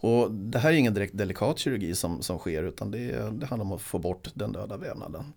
Och 0.00 0.30
det 0.32 0.58
här 0.58 0.72
är 0.72 0.76
ingen 0.76 0.94
direkt 0.94 1.18
delikat 1.18 1.58
kirurgi 1.58 1.94
som, 1.94 2.22
som 2.22 2.38
sker 2.38 2.62
utan 2.62 2.90
det, 2.90 3.30
det 3.30 3.46
handlar 3.46 3.64
om 3.64 3.72
att 3.72 3.82
få 3.82 3.98
bort 3.98 4.30
den 4.34 4.52
döda 4.52 4.76
vävnaden. 4.76 5.32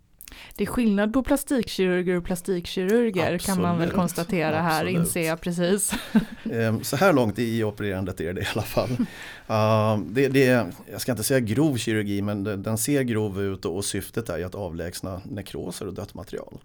Det 0.55 0.63
är 0.63 0.67
skillnad 0.67 1.13
på 1.13 1.23
plastikkirurger 1.23 2.17
och 2.17 2.25
plastikkirurger 2.25 3.21
Absolut. 3.21 3.45
kan 3.45 3.61
man 3.61 3.79
väl 3.79 3.91
konstatera 3.91 4.61
här, 4.61 4.81
Absolut. 4.81 4.99
inser 4.99 5.27
jag 5.27 5.41
precis. 5.41 5.93
Ehm, 6.51 6.83
så 6.83 6.95
här 6.95 7.13
långt 7.13 7.39
i 7.39 7.63
opererandet 7.63 8.21
är 8.21 8.33
det 8.33 8.41
i 8.41 8.47
alla 8.53 8.61
fall. 8.61 8.89
Uh, 8.89 10.05
det, 10.13 10.27
det, 10.27 10.67
jag 10.91 11.01
ska 11.01 11.11
inte 11.11 11.23
säga 11.23 11.39
grov 11.39 11.77
kirurgi 11.77 12.21
men 12.21 12.43
den 12.43 12.77
ser 12.77 13.01
grov 13.01 13.41
ut 13.41 13.65
och 13.65 13.85
syftet 13.85 14.29
är 14.29 14.45
att 14.45 14.55
avlägsna 14.55 15.21
nekroser 15.25 15.87
och 15.87 15.93
dött 15.93 16.13
material. 16.13 16.57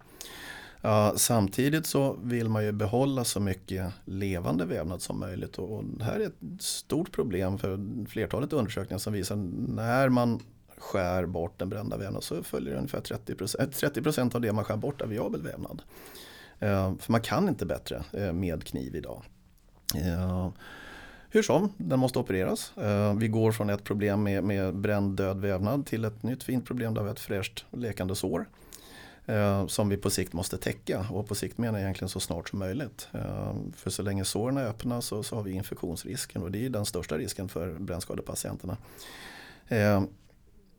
Uh, 0.85 1.15
samtidigt 1.17 1.87
så 1.87 2.17
vill 2.23 2.49
man 2.49 2.65
ju 2.65 2.73
behålla 2.73 3.25
så 3.25 3.41
mycket 3.41 3.93
levande 4.05 4.65
vävnad 4.65 5.03
som 5.03 5.21
möjligt 5.21 5.59
och 5.59 5.85
det 5.85 6.05
här 6.05 6.21
är 6.21 6.27
ett 6.27 6.63
stort 6.63 7.13
problem 7.13 7.59
för 7.59 8.07
flertalet 8.09 8.53
undersökningar 8.53 8.99
som 8.99 9.13
visar 9.13 9.37
när 9.69 10.09
man 10.09 10.41
skär 10.79 11.27
bort 11.27 11.59
den 11.59 11.69
brända 11.69 11.97
vävnaden 11.97 12.23
så 12.23 12.43
följer 12.43 12.75
ungefär 12.75 13.01
30 13.01 13.33
eh, 13.99 14.03
procent, 14.03 14.35
av 14.35 14.41
det 14.41 14.53
man 14.53 14.65
skär 14.65 14.77
bort 14.77 15.01
är 15.01 15.07
viabel 15.07 15.43
vävnad. 15.43 15.83
Eh, 16.59 16.97
för 16.99 17.13
man 17.13 17.21
kan 17.21 17.49
inte 17.49 17.67
bättre 17.67 18.05
eh, 18.13 18.33
med 18.33 18.65
kniv 18.65 18.97
idag. 18.97 19.23
Hur 21.31 21.43
som, 21.43 21.73
den 21.77 21.99
måste 21.99 22.19
opereras. 22.19 22.73
Vi 23.17 23.29
går 23.29 23.53
från 23.53 23.71
ett 23.71 23.85
problem 23.85 24.23
med, 24.23 24.45
med 24.45 24.77
bränd 24.77 25.17
död 25.17 25.41
vävnad 25.41 25.87
till 25.87 26.05
ett 26.05 26.23
nytt 26.23 26.43
fint 26.43 26.67
problem 26.67 26.95
där 26.95 27.03
vi 27.03 27.09
har 27.09 27.15
ett 27.15 27.21
fräscht 27.21 27.65
läkande 27.71 28.15
sår. 28.15 28.49
som 29.67 29.89
vi 29.89 29.97
på 29.97 30.11
sikt 30.11 30.33
måste 30.33 30.59
täcka 30.59 31.07
och 31.11 31.29
på 31.29 31.35
sikt 31.35 31.59
menar 31.59 31.79
jag 31.79 31.85
egentligen 31.85 32.09
så 32.09 32.21
snart 32.21 32.49
som 32.49 32.59
möjligt. 32.59 33.09
för 33.77 33.91
så 33.91 34.03
länge 34.03 34.25
såren 34.25 34.57
är 34.57 34.65
öppna 34.65 35.01
så, 35.01 35.23
så 35.23 35.37
har 35.37 35.43
vi 35.43 35.53
infektionsrisken 35.53 36.43
och 36.43 36.51
det 36.51 36.67
är 36.67 36.71
den 36.71 36.87
största 36.87 37.19
risken 37.19 37.49
för 37.49 37.73
brännskadepatienterna. 37.79 38.77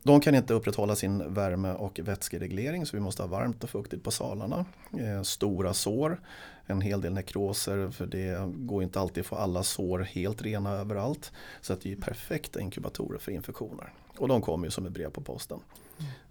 De 0.07 0.21
kan 0.21 0.35
inte 0.35 0.53
upprätthålla 0.53 0.95
sin 0.95 1.33
värme 1.33 1.73
och 1.73 1.99
vätskereglering 2.03 2.85
så 2.85 2.97
vi 2.97 3.01
måste 3.01 3.23
ha 3.23 3.27
varmt 3.27 3.63
och 3.63 3.69
fuktigt 3.69 4.03
på 4.03 4.11
salarna. 4.11 4.65
Eh, 4.99 5.21
stora 5.21 5.73
sår, 5.73 6.21
en 6.65 6.81
hel 6.81 7.01
del 7.01 7.13
nekroser 7.13 7.89
för 7.91 8.05
det 8.05 8.53
går 8.55 8.83
inte 8.83 8.99
alltid 8.99 9.21
att 9.21 9.27
få 9.27 9.35
alla 9.35 9.63
sår 9.63 9.99
helt 9.99 10.41
rena 10.41 10.71
överallt. 10.71 11.31
Så 11.61 11.73
att 11.73 11.81
det 11.81 11.91
är 11.91 11.95
perfekta 11.95 12.61
inkubatorer 12.61 13.19
för 13.19 13.31
infektioner. 13.31 13.93
Och 14.17 14.27
de 14.27 14.41
kommer 14.41 14.67
ju 14.67 14.71
som 14.71 14.85
ett 14.85 14.91
brev 14.91 15.09
på 15.09 15.21
posten. 15.21 15.59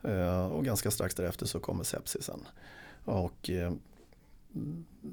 Eh, 0.03 0.47
och 0.47 0.65
ganska 0.65 0.91
strax 0.91 1.15
därefter 1.15 1.47
så 1.47 1.61
kommer 1.61 1.85
sepsisen. 1.85 2.41
Och 3.05 3.51
eh, 3.51 3.73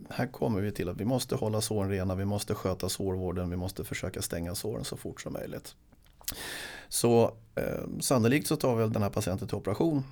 här 0.09 0.27
kommer 0.27 0.61
vi 0.61 0.71
till 0.71 0.89
att 0.89 0.97
vi 0.97 1.05
måste 1.05 1.35
hålla 1.35 1.61
såren 1.61 1.89
rena, 1.89 2.15
vi 2.15 2.25
måste 2.25 2.55
sköta 2.55 2.89
sårvården, 2.89 3.49
vi 3.49 3.55
måste 3.55 3.83
försöka 3.83 4.21
stänga 4.21 4.55
såren 4.55 4.85
så 4.85 4.97
fort 4.97 5.21
som 5.21 5.33
möjligt. 5.33 5.75
Så 6.93 7.31
eh, 7.55 7.99
sannolikt 7.99 8.47
så 8.47 8.55
tar 8.55 8.75
väl 8.75 8.93
den 8.93 9.01
här 9.01 9.09
patienten 9.09 9.47
till 9.47 9.57
operation 9.57 10.03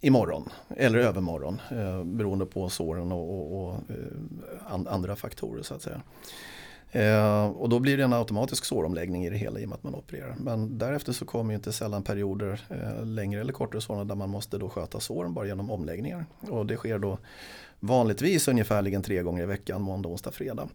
imorgon 0.00 0.48
eller 0.76 0.98
övermorgon 0.98 1.60
eh, 1.70 2.04
beroende 2.04 2.46
på 2.46 2.68
såren 2.68 3.12
och, 3.12 3.30
och, 3.30 3.68
och 3.68 3.74
eh, 3.74 4.72
and, 4.72 4.88
andra 4.88 5.16
faktorer 5.16 5.62
så 5.62 5.74
att 5.74 5.82
säga. 5.82 6.02
Eh, 6.90 7.46
och 7.46 7.68
då 7.68 7.78
blir 7.78 7.96
det 7.96 8.04
en 8.04 8.12
automatisk 8.12 8.64
såromläggning 8.64 9.26
i 9.26 9.30
det 9.30 9.36
hela 9.36 9.60
i 9.60 9.64
och 9.64 9.68
med 9.68 9.76
att 9.76 9.82
man 9.82 9.94
opererar. 9.94 10.36
Men 10.38 10.78
därefter 10.78 11.12
så 11.12 11.24
kommer 11.24 11.52
ju 11.52 11.56
inte 11.56 11.72
sällan 11.72 12.02
perioder, 12.02 12.60
eh, 12.68 13.06
längre 13.06 13.40
eller 13.40 13.52
kortare 13.52 13.80
sådana, 13.80 14.04
där 14.04 14.14
man 14.14 14.30
måste 14.30 14.58
då 14.58 14.68
sköta 14.68 15.00
såren 15.00 15.34
bara 15.34 15.46
genom 15.46 15.70
omläggningar. 15.70 16.26
Och 16.40 16.66
det 16.66 16.76
sker 16.76 16.98
då 16.98 17.18
vanligtvis 17.80 18.48
ungefärligen 18.48 19.02
tre 19.02 19.22
gånger 19.22 19.42
i 19.42 19.46
veckan, 19.46 19.82
måndag, 19.82 20.08
onsdag, 20.08 20.30
fredag. 20.30 20.68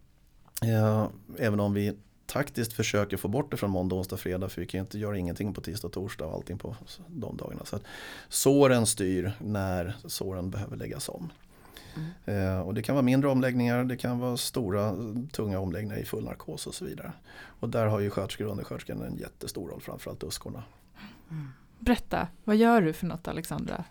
Eh, 0.63 1.07
även 1.38 1.59
om 1.59 1.74
vi 1.74 1.93
taktiskt 2.28 2.73
försöker 2.73 3.17
få 3.17 3.28
bort 3.28 3.51
det 3.51 3.57
från 3.57 3.71
måndag, 3.71 3.95
onsdag, 3.95 4.17
fredag 4.17 4.49
för 4.49 4.61
vi 4.61 4.67
kan 4.67 4.78
ju 4.78 4.82
inte 4.82 4.99
göra 4.99 5.17
ingenting 5.17 5.53
på 5.53 5.61
tisdag 5.61 5.88
och 5.88 5.93
torsdag 5.93 6.25
och 6.25 6.34
allting 6.34 6.57
på 6.57 6.75
de 7.07 7.38
dagarna. 7.38 7.65
Så 7.65 7.75
att 7.75 7.84
såren 8.30 8.86
styr 8.86 9.32
när 9.39 9.95
såren 10.05 10.49
behöver 10.49 10.78
läggas 10.78 11.09
om. 11.09 11.32
Mm. 12.25 12.47
Eh, 12.47 12.59
och 12.59 12.73
det 12.73 12.82
kan 12.82 12.95
vara 12.95 13.03
mindre 13.03 13.30
omläggningar, 13.30 13.84
det 13.84 13.97
kan 13.97 14.19
vara 14.19 14.38
stora 14.38 14.95
tunga 15.32 15.59
omläggningar 15.59 15.97
i 15.97 16.05
full 16.05 16.23
narkos 16.23 16.67
och 16.67 16.75
så 16.75 16.86
vidare. 16.86 17.11
Och 17.59 17.69
där 17.69 17.86
har 17.86 17.99
ju 17.99 18.09
sköterskor 18.09 18.45
och 18.45 18.51
undersköterskor 18.51 19.05
en 19.05 19.17
jättestor 19.17 19.69
roll, 19.69 19.82
framförallt 19.82 20.23
uskorna. 20.23 20.63
Mm. 21.32 21.47
Berätta, 21.80 22.28
vad 22.43 22.55
gör 22.55 22.82
du 22.82 22.93
för 22.93 23.05
något 23.05 23.28
Alexandra? 23.28 23.84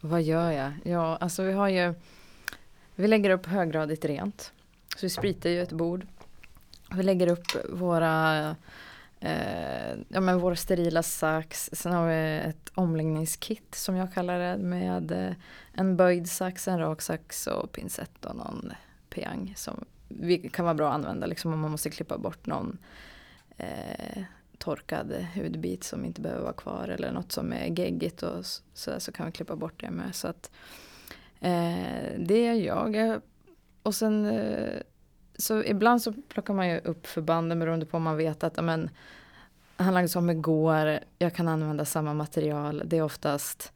Vad 0.00 0.22
gör 0.22 0.50
jag? 0.50 0.72
Ja, 0.82 1.16
alltså 1.16 1.42
vi 1.42 1.52
har 1.52 1.68
ju 1.68 1.94
Vi 2.94 3.08
lägger 3.08 3.30
upp 3.30 3.46
höggradigt 3.46 4.04
rent. 4.04 4.52
Så 4.96 5.06
vi 5.06 5.10
spritar 5.10 5.50
ju 5.50 5.62
ett 5.62 5.72
bord 5.72 6.06
vi 6.96 7.02
lägger 7.02 7.26
upp 7.26 7.70
våra 7.70 8.56
eh, 9.20 9.96
ja, 10.08 10.20
men 10.20 10.38
vår 10.38 10.54
sterila 10.54 11.02
sax. 11.02 11.70
Sen 11.72 11.92
har 11.92 12.08
vi 12.08 12.38
ett 12.48 12.70
omläggningskit 12.74 13.74
som 13.74 13.96
jag 13.96 14.14
kallar 14.14 14.38
det 14.38 14.56
med 14.56 15.12
eh, 15.12 15.32
en 15.72 15.96
böjd 15.96 16.30
sax, 16.30 16.68
en 16.68 16.78
rak 16.78 17.02
sax 17.02 17.46
och 17.46 17.72
pincett 17.72 18.24
och 18.24 18.36
någon 18.36 18.72
peang 19.10 19.52
som 19.56 19.84
vi, 20.08 20.38
kan 20.38 20.64
vara 20.64 20.74
bra 20.74 20.88
att 20.88 20.94
använda 20.94 21.26
liksom 21.26 21.52
om 21.52 21.60
man 21.60 21.70
måste 21.70 21.90
klippa 21.90 22.18
bort 22.18 22.46
någon 22.46 22.78
eh, 23.56 24.22
torkad 24.58 25.26
hudbit 25.34 25.84
som 25.84 26.04
inte 26.04 26.20
behöver 26.20 26.42
vara 26.42 26.52
kvar 26.52 26.88
eller 26.88 27.12
något 27.12 27.32
som 27.32 27.52
är 27.52 27.66
geggigt 27.66 28.22
och 28.22 28.46
så, 28.74 29.00
så 29.00 29.12
kan 29.12 29.26
vi 29.26 29.32
klippa 29.32 29.56
bort 29.56 29.80
det 29.80 29.90
med. 29.90 30.14
Så 30.14 30.28
att, 30.28 30.50
eh, 31.40 32.18
det 32.18 32.46
är 32.46 32.54
jag. 32.54 33.20
Och 33.82 33.94
sen 33.94 34.26
eh, 34.26 34.80
så 35.38 35.64
ibland 35.64 36.02
så 36.02 36.12
plockar 36.28 36.54
man 36.54 36.68
ju 36.68 36.78
upp 36.78 37.06
förbanden 37.06 37.58
beroende 37.58 37.86
på 37.86 37.96
om 37.96 38.02
man 38.02 38.16
vet 38.16 38.44
att 38.44 38.58
amen, 38.58 38.90
han 39.76 39.94
lagde 39.94 40.08
som 40.08 40.30
igår, 40.30 40.98
jag 41.18 41.34
kan 41.34 41.48
använda 41.48 41.84
samma 41.84 42.14
material. 42.14 42.82
Det 42.84 42.98
är 42.98 43.02
oftast 43.02 43.72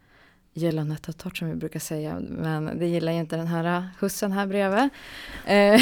Gelanetatort 0.58 1.36
som 1.36 1.48
vi 1.48 1.54
brukar 1.54 1.80
säga, 1.80 2.20
men 2.20 2.78
det 2.78 2.86
gillar 2.86 3.12
ju 3.12 3.18
inte 3.18 3.36
den 3.36 3.46
här 3.46 3.88
hussen 4.00 4.32
här 4.32 4.46
bredvid. 4.46 4.88
Eh, 5.46 5.80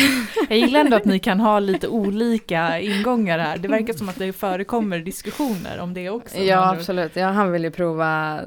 jag 0.48 0.58
gillar 0.58 0.80
ändå 0.80 0.96
att 0.96 1.04
ni 1.04 1.18
kan 1.18 1.40
ha 1.40 1.60
lite 1.60 1.88
olika 1.88 2.80
ingångar 2.80 3.38
här. 3.38 3.58
Det 3.58 3.68
verkar 3.68 3.92
som 3.92 4.08
att 4.08 4.18
det 4.18 4.32
förekommer 4.32 4.98
diskussioner 4.98 5.78
om 5.80 5.94
det 5.94 6.10
också. 6.10 6.38
Ja, 6.38 6.72
absolut. 6.72 7.16
Ja, 7.16 7.28
han 7.28 7.52
vill 7.52 7.64
ju 7.64 7.70
prova 7.70 8.40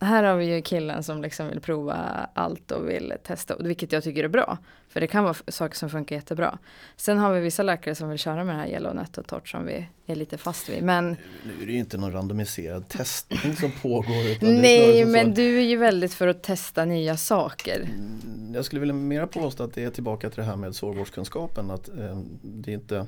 här 0.00 0.22
har 0.22 0.36
vi 0.36 0.54
ju 0.54 0.62
killen 0.62 1.02
som 1.02 1.22
liksom 1.22 1.48
vill 1.48 1.60
prova 1.60 1.96
allt 2.34 2.70
och 2.70 2.88
vill 2.88 3.14
testa, 3.22 3.56
vilket 3.60 3.92
jag 3.92 4.04
tycker 4.04 4.24
är 4.24 4.28
bra. 4.28 4.58
För 4.88 5.00
det 5.00 5.06
kan 5.06 5.24
vara 5.24 5.34
saker 5.48 5.76
som 5.76 5.90
funkar 5.90 6.16
jättebra. 6.16 6.58
Sen 6.96 7.18
har 7.18 7.32
vi 7.32 7.40
vissa 7.40 7.62
läkare 7.62 7.94
som 7.94 8.08
vill 8.08 8.18
köra 8.18 8.44
med 8.44 8.54
det 8.54 8.60
här 8.60 8.68
Yellow 8.68 8.94
Net 8.94 9.18
och 9.18 9.26
Torch 9.26 9.50
som 9.50 9.66
vi 9.66 9.88
är 10.06 10.14
lite 10.14 10.38
fast 10.38 10.68
vid. 10.68 10.82
Men 10.82 11.16
nu 11.44 11.62
är 11.62 11.66
det 11.66 11.72
ju 11.72 11.78
inte 11.78 11.98
någon 11.98 12.12
randomiserad 12.12 12.88
testning 12.88 13.56
som 13.56 13.70
pågår. 13.82 14.44
Nej, 14.60 15.04
men 15.04 15.34
du 15.34 15.58
är 15.58 15.64
ju 15.64 15.76
väldigt 15.76 16.14
för 16.14 16.28
att 16.28 16.42
testa 16.42 16.84
nya 16.84 17.16
saker. 17.16 17.80
Mm, 17.80 18.54
jag 18.54 18.64
skulle 18.64 18.80
vilja 18.80 18.94
mera 18.94 19.26
påstå 19.26 19.64
att 19.64 19.74
det 19.74 19.84
är 19.84 19.90
tillbaka 19.90 20.30
till 20.30 20.40
det 20.40 20.46
här 20.46 20.56
med 20.56 20.74
sårvårdskunskapen. 20.74 21.70
Att 21.70 21.88
eh, 21.88 22.20
det 22.42 22.70
är 22.70 22.74
inte 22.74 23.06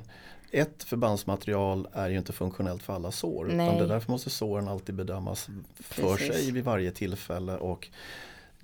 ett 0.53 0.83
förbandsmaterial 0.83 1.87
är 1.93 2.09
ju 2.09 2.17
inte 2.17 2.33
funktionellt 2.33 2.83
för 2.83 2.93
alla 2.93 3.11
sår. 3.11 3.45
Nej. 3.45 3.67
Utan 3.67 3.77
det 3.77 3.87
därför 3.87 4.11
måste 4.11 4.29
såren 4.29 4.67
alltid 4.67 4.95
bedömas 4.95 5.49
för 5.79 6.15
Precis. 6.15 6.33
sig 6.33 6.51
vid 6.51 6.63
varje 6.63 6.91
tillfälle. 6.91 7.57
Och 7.57 7.89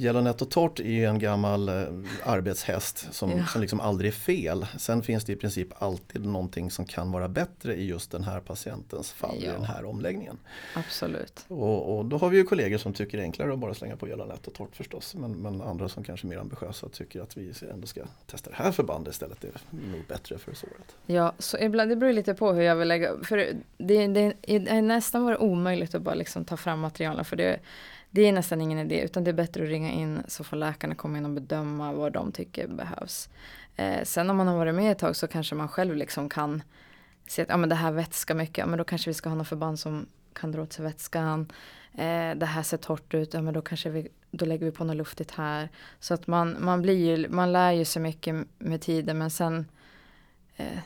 Yellownet 0.02 0.42
och 0.42 0.50
Tort 0.50 0.80
är 0.80 1.08
en 1.08 1.20
gammal 1.20 1.70
eh, 1.70 1.84
arbetshäst 2.24 3.14
som, 3.14 3.32
ja. 3.32 3.46
som 3.46 3.62
liksom 3.62 3.80
aldrig 3.80 4.08
är 4.08 4.16
fel. 4.16 4.66
Sen 4.78 5.04
finns 5.04 5.26
det 5.26 5.34
i 5.34 5.36
princip 5.36 5.68
alltid 5.82 6.26
någonting 6.26 6.72
som 6.72 6.86
kan 6.86 7.12
vara 7.12 7.28
bättre 7.28 7.76
i 7.76 7.86
just 7.86 8.12
den 8.12 8.24
här 8.24 8.40
patientens 8.40 9.12
fall 9.12 9.36
ja. 9.40 9.50
i 9.50 9.54
den 9.54 9.64
här 9.64 9.86
omläggningen. 9.86 10.38
Absolut. 10.76 11.46
Och, 11.48 11.98
och, 11.98 12.06
då 12.06 12.18
har 12.18 12.30
vi 12.30 12.38
ju 12.38 12.44
kollegor 12.44 12.78
som 12.78 12.94
tycker 12.94 13.18
det 13.18 13.24
är 13.24 13.26
enklare 13.26 13.54
att 13.54 13.60
bara 13.60 13.74
slänga 13.74 13.98
på 13.98 14.08
Yellownet 14.08 14.48
och 14.48 14.54
Tort 14.54 14.76
förstås. 14.76 15.16
Men, 15.16 15.32
men, 15.32 15.62
andra 15.62 15.90
som 15.90 16.04
kanske 16.04 16.28
är 16.28 16.30
mer 16.30 16.38
ambitiösa 16.38 16.90
tycker 16.90 17.22
att 17.22 17.38
vi 17.38 17.54
ändå 17.72 17.88
ska 17.88 18.02
testa 18.26 18.50
det 18.50 18.56
här 18.56 18.72
förbandet 18.72 19.14
istället. 19.14 19.42
Det 19.42 19.48
är 19.48 19.54
nog 19.92 20.06
bättre 20.08 20.38
för 20.38 20.54
såret. 20.54 20.96
Ja, 21.06 21.34
så 21.40 21.58
ibland, 21.58 21.90
det 21.90 21.96
beror 21.96 22.14
lite 22.14 22.34
på 22.34 22.54
hur 22.54 22.62
jag 22.62 22.76
vill 22.76 22.88
lägga 22.88 23.24
För 23.24 23.38
det, 23.38 23.54
det, 23.78 24.08
det 24.08 24.34
är 24.70 24.82
nästan 24.82 25.24
varit 25.24 25.40
omöjligt 25.40 25.96
att 25.96 26.02
bara 26.02 26.16
liksom 26.16 26.46
ta 26.46 26.58
fram 26.58 26.80
materialen. 26.80 27.26
För 27.26 27.36
det 27.36 27.60
det 28.12 28.22
är 28.22 28.32
nästan 28.32 28.62
ingen 28.62 28.80
idé 28.80 29.02
utan 29.02 29.24
det 29.24 29.32
är 29.32 29.34
bättre 29.34 29.64
att 29.64 29.70
ringa 29.70 29.92
in 29.92 30.24
så 30.28 30.44
får 30.44 30.58
läkarna 30.58 30.96
komma 30.96 31.18
in 31.18 31.26
och 31.26 31.32
bedöma 31.32 31.94
vad 31.94 32.14
de 32.14 32.32
tycker 32.32 32.68
behövs. 32.68 33.30
Eh, 33.76 34.04
sen 34.04 34.30
om 34.30 34.38
man 34.38 34.48
har 34.48 34.58
varit 34.58 34.76
med 34.76 34.92
ett 34.92 35.00
tag 35.00 35.16
så 35.16 35.28
kanske 35.28 35.56
man 35.56 35.68
själv 35.68 35.96
liksom 35.96 36.30
kan 36.30 36.64
se 37.28 37.42
att 37.42 37.50
ja, 37.50 37.58
men 37.58 37.70
det 37.70 37.76
här 37.76 37.92
vätskar 37.92 38.36
mycket, 38.36 38.58
ja, 38.58 38.66
men 38.66 38.78
då 38.78 38.84
kanske 38.84 39.10
vi 39.10 39.14
ska 39.14 39.30
ha 39.30 39.36
något 39.36 39.48
förband 39.48 39.80
som 39.80 40.08
kan 40.34 40.52
dra 40.52 40.62
åt 40.62 40.74
sig 40.74 40.86
vätskan. 40.86 41.52
Eh, 41.94 42.36
det 42.36 42.46
här 42.46 42.64
ser 42.64 42.78
torrt 42.78 43.14
ut, 43.14 43.34
ja, 43.34 43.42
men 43.42 43.54
då 43.54 43.62
kanske 43.62 43.90
vi 43.90 44.08
då 44.32 44.46
lägger 44.46 44.66
vi 44.66 44.72
på 44.72 44.84
något 44.84 44.96
luftigt 44.96 45.32
här. 45.32 45.70
Så 46.00 46.14
att 46.14 46.28
man, 46.28 46.58
man, 46.60 46.82
blir 46.82 47.18
ju, 47.18 47.30
man 47.30 47.52
lär 47.52 47.72
ju 47.72 47.86
sig 47.86 48.02
mycket 48.02 48.36
med 48.58 48.82
tiden 48.82 49.18
men 49.18 49.30
sen 49.30 49.66
eh, 50.56 50.80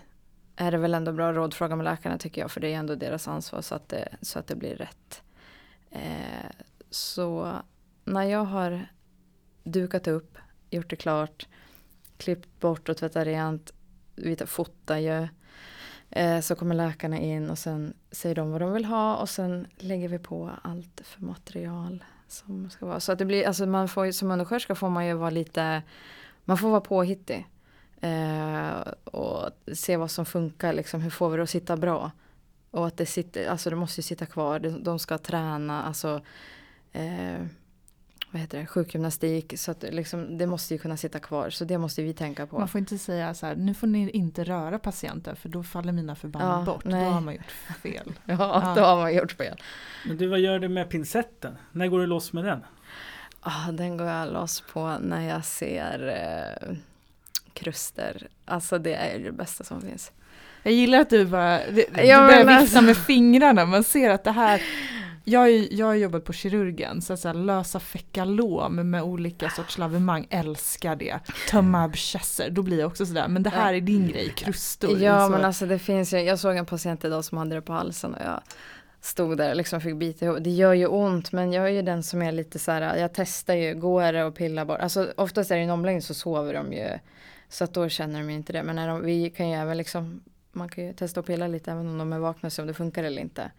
är 0.56 0.72
det 0.72 0.78
väl 0.78 0.94
ändå 0.94 1.12
bra 1.12 1.34
rådfråga 1.34 1.76
med 1.76 1.84
läkarna 1.84 2.18
tycker 2.18 2.42
jag 2.42 2.52
för 2.52 2.62
det 2.62 2.74
är 2.74 2.78
ändå 2.78 2.96
deras 2.96 3.28
ansvar 3.28 3.62
så 3.62 3.76
att 3.76 3.90
det, 3.90 4.10
så 4.22 4.40
att 4.40 4.48
det 4.48 4.56
blir 4.56 4.76
rätt. 4.76 5.22
Eh, 5.92 6.50
så 6.96 7.58
när 8.06 8.24
jag 8.24 8.46
har 8.46 8.86
dukat 9.64 10.08
upp, 10.08 10.38
gjort 10.70 10.90
det 10.90 10.96
klart, 10.96 11.48
klippt 12.18 12.60
bort 12.60 12.90
och 12.90 12.98
tvättat 12.98 13.26
rent. 13.26 13.74
vi 14.16 14.36
fotar 14.36 14.98
ju. 14.98 15.28
Eh, 16.10 16.40
så 16.40 16.56
kommer 16.56 16.76
läkarna 16.76 17.20
in 17.20 17.50
och 17.50 17.58
sen 17.58 17.94
säger 18.12 18.36
de 18.36 18.52
vad 18.52 18.62
de 18.62 18.74
vill 18.74 18.86
ha 18.86 19.16
och 19.16 19.30
sen 19.30 19.68
lägger 19.78 20.10
vi 20.10 20.20
på 20.20 20.52
allt 20.62 21.02
för 21.04 21.22
material 21.22 22.04
som 22.28 22.70
ska 22.70 22.86
vara. 22.86 23.00
Så 23.00 23.12
att 23.12 23.20
det 23.20 23.26
blir, 23.26 23.48
alltså 23.48 23.66
man 23.66 23.88
får 23.88 24.12
som 24.12 24.32
undersköterska 24.32 24.76
får 24.76 24.90
man 24.90 25.08
ju 25.08 25.14
vara 25.14 25.30
lite, 25.30 25.82
man 26.46 26.58
får 26.58 26.70
vara 26.70 26.82
påhittig. 26.82 27.48
Eh, 28.02 28.80
och 29.04 29.50
se 29.74 29.98
vad 29.98 30.12
som 30.12 30.26
funkar, 30.26 30.74
liksom, 30.74 31.02
hur 31.02 31.10
får 31.10 31.30
vi 31.30 31.38
det 31.38 31.44
att 31.44 31.50
sitta 31.50 31.78
bra. 31.78 32.12
Och 32.72 32.88
att 32.88 32.98
det 32.98 33.06
sitter, 33.06 33.50
alltså 33.50 33.70
det 33.70 33.76
måste 33.76 34.00
ju 34.00 34.04
sitta 34.04 34.26
kvar, 34.26 34.60
de 34.60 35.00
ska 35.00 35.18
träna, 35.18 35.84
alltså 35.84 36.22
eh, 36.94 37.46
vad 38.32 38.42
heter 38.42 38.60
det, 38.60 38.66
sjukgymnastik. 38.66 39.54
Så 39.60 39.72
att 39.72 39.82
det 39.82 39.92
liksom, 39.92 40.38
det 40.38 40.48
måste 40.48 40.74
ju 40.74 40.78
kunna 40.80 40.98
sitta 40.98 41.20
kvar, 41.20 41.50
så 41.50 41.66
det 41.66 41.78
måste 41.78 42.04
vi 42.04 42.14
tänka 42.14 42.48
på. 42.48 42.60
Man 42.60 42.68
får 42.68 42.80
inte 42.80 42.98
säga 42.98 43.34
så 43.34 43.46
här, 43.46 43.56
nu 43.56 43.74
får 43.74 43.88
ni 43.88 44.10
inte 44.10 44.44
röra 44.44 44.80
patienten 44.80 45.36
för 45.36 45.50
då 45.50 45.64
faller 45.64 45.92
mina 45.94 46.16
förband 46.16 46.62
Ja, 46.62 46.74
bort. 46.74 46.86
nej. 46.86 47.06
Då 47.06 47.10
har 47.12 47.22
man 47.22 47.34
gjort 47.34 47.52
fel. 47.82 48.12
Ja, 48.26 48.36
Ja. 48.66 48.74
då 48.76 48.82
har 48.82 48.96
man 48.96 49.14
gjort 49.16 49.32
fel. 49.32 49.58
Men 50.08 50.18
du, 50.18 50.28
vad 50.28 50.40
gör 50.40 50.60
du 50.60 50.70
med 50.70 50.90
pincetten? 50.90 51.58
När 51.72 51.88
går 51.88 52.00
du 52.00 52.06
loss 52.08 52.34
med 52.34 52.46
den? 52.46 52.60
Ah, 53.42 53.72
den 53.72 53.98
går 53.98 54.08
jag 54.08 54.34
loss 54.34 54.64
på 54.74 54.98
när 55.02 55.22
jag 55.30 55.46
ser 55.46 56.08
eh, 56.70 56.76
kruster. 57.54 58.28
Alltså 58.46 58.80
det 58.80 58.94
är 58.96 59.18
ju 59.18 59.24
det 59.24 59.32
bästa 59.32 59.64
som 59.64 59.82
finns. 59.82 60.12
Jag 60.64 60.74
gillar 60.74 61.00
att 61.00 61.10
du 61.10 61.26
bara, 61.26 61.60
du 61.72 61.86
Ja, 61.96 62.18
börjar 62.28 62.38
vifta 62.38 62.54
alltså- 62.56 62.82
med 62.82 62.98
fingrarna. 62.98 63.66
Man 63.66 63.84
ser 63.84 64.10
att 64.10 64.24
det 64.24 64.32
här, 64.32 64.62
jag, 65.24 65.40
har 65.40 65.48
ju- 65.48 65.68
jag 65.72 65.86
har 65.86 65.94
jobbat 65.94 66.24
på 66.24 66.34
kirurgen, 66.34 67.02
så 67.02 67.14
att 67.14 67.20
så 67.20 67.28
här, 67.28 67.36
lösa 67.36 67.80
fekalom 67.80 68.76
med 68.92 69.04
olika 69.04 69.50
sorts 69.50 69.78
lavemang, 69.78 70.28
älskar 70.30 70.96
det. 70.96 71.20
Tömma 71.50 71.84
abscesser, 71.84 72.50
då 72.50 72.62
blir 72.62 72.80
jag 72.80 72.88
också 72.88 73.06
sådär, 73.06 73.28
men 73.28 73.44
det 73.44 73.50
här 73.50 73.74
är 73.74 73.82
din 73.82 74.08
grej, 74.08 74.34
krustor. 74.38 74.98
Ja 75.00 75.26
så. 75.26 75.32
men 75.32 75.46
alltså 75.46 75.66
det 75.66 75.80
finns 75.80 76.14
ju, 76.14 76.18
jag 76.20 76.40
såg 76.40 76.56
en 76.56 76.66
patient 76.66 77.06
idag 77.06 77.26
som 77.26 77.38
hade 77.38 77.56
det 77.56 77.62
på 77.62 77.74
halsen 77.74 78.14
och 78.14 78.22
jag 78.26 78.42
stod 79.02 79.38
där 79.38 79.50
och 79.50 79.56
liksom 79.56 79.82
fick 79.82 79.96
bita 79.96 80.26
ihop. 80.26 80.38
Det 80.44 80.50
gör 80.50 80.74
ju 80.74 80.88
ont 80.88 81.32
men 81.32 81.54
jag 81.54 81.66
är 81.66 81.70
ju 81.70 81.82
den 81.82 82.04
som 82.04 82.22
är 82.22 82.32
lite 82.32 82.60
så 82.60 82.72
här, 82.72 82.98
jag 82.98 83.14
testar 83.14 83.54
ju, 83.54 83.74
går 83.76 84.14
det 84.14 84.24
och 84.24 84.36
pillar 84.36 84.66
bort. 84.66 84.80
Alltså 84.80 85.14
oftast 85.18 85.52
är 85.52 85.56
det 85.56 85.62
en 85.62 85.70
omläggning 85.70 86.02
så 86.02 86.14
sover 86.14 86.54
de 86.54 86.74
ju. 86.74 86.88
Så 87.50 87.64
att 87.64 87.74
då 87.74 87.90
känner 87.90 88.20
de 88.20 88.30
ju 88.30 88.36
inte 88.36 88.54
det. 88.54 88.64
Men 88.64 88.76
när 88.76 88.88
de, 88.88 89.06
vi 89.06 89.30
kan 89.30 89.50
ju 89.50 89.56
även 89.56 89.78
liksom, 89.78 90.22
man 90.52 90.70
kan 90.70 90.86
ju 90.86 90.94
testa 90.94 91.20
och 91.20 91.26
pilla 91.26 91.48
lite 91.48 91.72
även 91.72 91.88
om 91.88 91.98
de 91.98 92.14
är 92.14 92.20
vakna 92.20 92.48
och 92.48 92.54
se 92.54 92.62
om 92.62 92.68
det 92.68 92.74
funkar 92.74 93.04
eller 93.04 93.22
inte. 93.22 93.52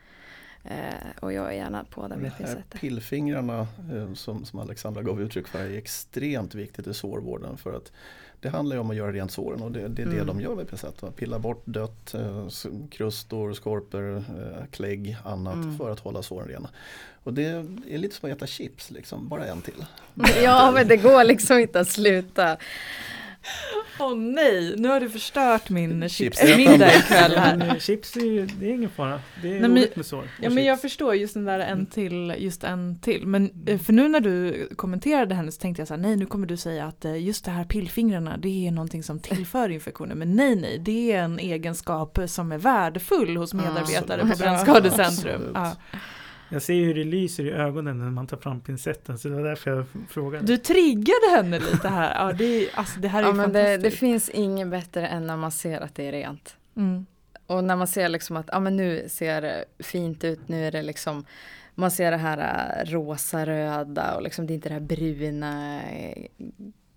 Eh, 0.65 0.95
och 1.21 1.33
jag 1.33 1.47
är 1.47 1.53
gärna 1.53 1.85
på 1.85 2.03
det 2.03 2.09
De 2.09 2.21
med 2.21 2.31
här 2.31 2.39
pincetter. 2.39 2.79
pillfingrarna 2.79 3.61
eh, 3.95 4.15
som, 4.15 4.45
som 4.45 4.59
Alexandra 4.59 5.03
gav 5.03 5.21
uttryck 5.23 5.49
för 5.49 5.59
är 5.59 5.79
extremt 5.79 6.55
viktigt 6.55 6.87
i 6.87 6.95
sårvården 6.95 7.57
för 7.57 7.73
att 7.77 7.93
det 8.41 8.49
handlar 8.49 8.77
ju 8.77 8.81
om 8.81 8.91
att 8.91 8.97
göra 8.97 9.13
rent 9.13 9.33
såren 9.33 9.63
och 9.63 9.73
det, 9.73 9.89
det 9.89 10.03
är 10.03 10.07
det 10.07 10.13
Mm. 10.15 10.27
de 10.27 10.41
gör 10.41 10.55
med 10.55 10.69
pincett. 10.69 11.03
va? 11.03 11.11
Pilla 11.17 11.39
bort 11.39 11.63
dött, 11.65 12.15
eh, 12.15 12.49
krustor, 12.91 13.53
skorpor, 13.55 14.17
eh, 14.17 14.65
klägg, 14.71 15.17
annat 15.25 15.55
Mm. 15.55 15.79
för 15.79 15.91
att 15.91 16.01
hålla 16.01 16.23
såren 16.23 16.49
rena. 16.49 16.69
Och 17.23 17.35
det 17.35 17.45
är 17.91 17.99
lite 17.99 18.15
som 18.17 18.31
att 18.31 18.37
äta 18.37 18.47
chips, 18.47 18.91
liksom. 18.91 19.29
bara 19.29 19.47
en 19.47 19.61
till. 19.63 19.85
Ja 20.43 20.71
men 20.75 20.89
det 20.89 20.97
går 20.97 21.25
liksom 21.25 21.59
inte 21.59 21.81
att 21.81 21.89
sluta. 21.89 22.57
Åh 23.99 24.17
nej, 24.17 24.75
nu 24.77 24.89
har 24.89 25.01
du 25.01 25.11
förstört 25.11 25.71
min 25.71 26.09
chipsmiddag 26.09 26.97
ikväll 26.97 27.37
här. 27.37 27.79
Chips 27.79 28.17
är 28.17 28.21
ju, 28.21 28.47
det 28.47 28.67
är 28.67 28.71
ingen 28.75 28.91
fara. 28.91 29.21
Det 29.43 29.49
är 29.49 29.53
Nej, 29.53 29.61
men- 29.61 29.71
roligt 29.71 29.97
med 29.97 30.07
sår. 30.07 30.25
Ja 30.41 30.51
men 30.51 30.65
jag 30.65 30.81
förstår 30.81 31.15
just 31.15 31.35
den 31.35 31.45
där 31.45 31.59
en 31.59 31.87
till, 31.87 32.35
just 32.39 32.65
en 32.65 32.99
till. 33.01 33.27
Men 33.27 33.51
eh, 33.67 33.79
för 33.79 33.93
nu 33.93 34.09
när 34.09 34.21
du 34.21 34.69
kommenterade 34.77 35.35
henne 35.35 35.53
så 35.53 35.61
tänkte 35.61 35.81
jag 35.81 35.89
så 35.89 35.95
här, 35.95 36.01
nej 36.01 36.17
nu 36.17 36.27
kommer 36.27 36.47
du 36.47 36.57
säga 36.57 36.87
att 36.87 37.05
eh, 37.05 37.23
just 37.25 37.45
det 37.45 37.51
här 37.51 37.65
pillfingrarna 37.65 38.37
det 38.37 38.67
är 38.67 38.71
någonting 38.71 39.03
som 39.03 39.19
tillför 39.21 39.69
infektioner. 39.69 40.15
Men 40.15 40.37
nej 40.37 40.57
nej, 40.57 40.79
det 40.79 41.13
är 41.13 41.23
en 41.23 41.39
egenskap 41.39 42.19
som 42.27 42.53
är 42.53 42.59
värdefull 42.59 43.37
hos 43.37 43.55
medarbetare 43.55 44.21
på 44.21 44.27
Absolut. 44.27 44.39
Brännskadecentrum. 44.39 45.51
Ja. 45.55 45.73
Jag 46.55 46.63
ser 46.63 46.75
hur 46.75 46.95
det 46.95 47.05
lyser 47.05 47.47
i 47.47 47.51
ögonen 47.51 47.99
när 47.99 48.11
man 48.11 48.27
tar 48.27 48.37
fram 48.37 48.61
pincetten 48.61 49.19
så 49.19 49.29
det 49.29 49.35
var 49.35 49.43
därför 49.43 49.71
jag 49.71 49.87
frågade. 50.09 50.47
Du 50.47 50.57
triggade 50.57 51.31
henne 51.31 51.59
lite 51.59 51.89
här. 51.89 52.27
Ja, 52.27 52.33
det, 52.33 52.71
alltså, 52.75 53.01
det 53.01 53.09
här 53.09 53.19
är 53.19 53.27
Ja 53.27 53.31
ju 53.31 53.37
men 53.37 53.53
det, 53.53 53.77
det 53.77 53.91
finns 53.91 54.29
inget 54.29 54.69
bättre 54.69 55.07
än 55.07 55.27
när 55.27 55.37
man 55.37 55.53
ser 55.53 55.81
att 55.81 55.95
det 55.95 56.09
är 56.09 56.13
rent. 56.13 56.57
Mm. 56.77 57.07
Och 57.47 57.65
när 57.65 57.77
man 57.77 57.87
ser 57.87 58.09
liksom 58.09 58.37
att 58.37 58.49
ja, 58.53 58.61
men 58.61 58.77
nu 58.77 59.05
ser 59.09 59.43
det 59.43 59.65
fint 59.79 60.25
ut, 60.25 60.49
nu 60.49 60.67
är 60.67 60.73
det 60.73 60.83
liksom 60.83 61.25
man 61.75 61.91
ser 61.91 62.11
det 62.11 62.17
här 62.17 62.39
äh, 62.39 62.91
rosa-röda 62.91 64.17
och 64.17 64.23
liksom 64.23 64.47
det 64.47 64.53
är 64.53 64.55
inte 64.55 64.69
det 64.69 64.73
här 64.73 64.81
bruna 64.81 65.83
äh, 65.83 66.27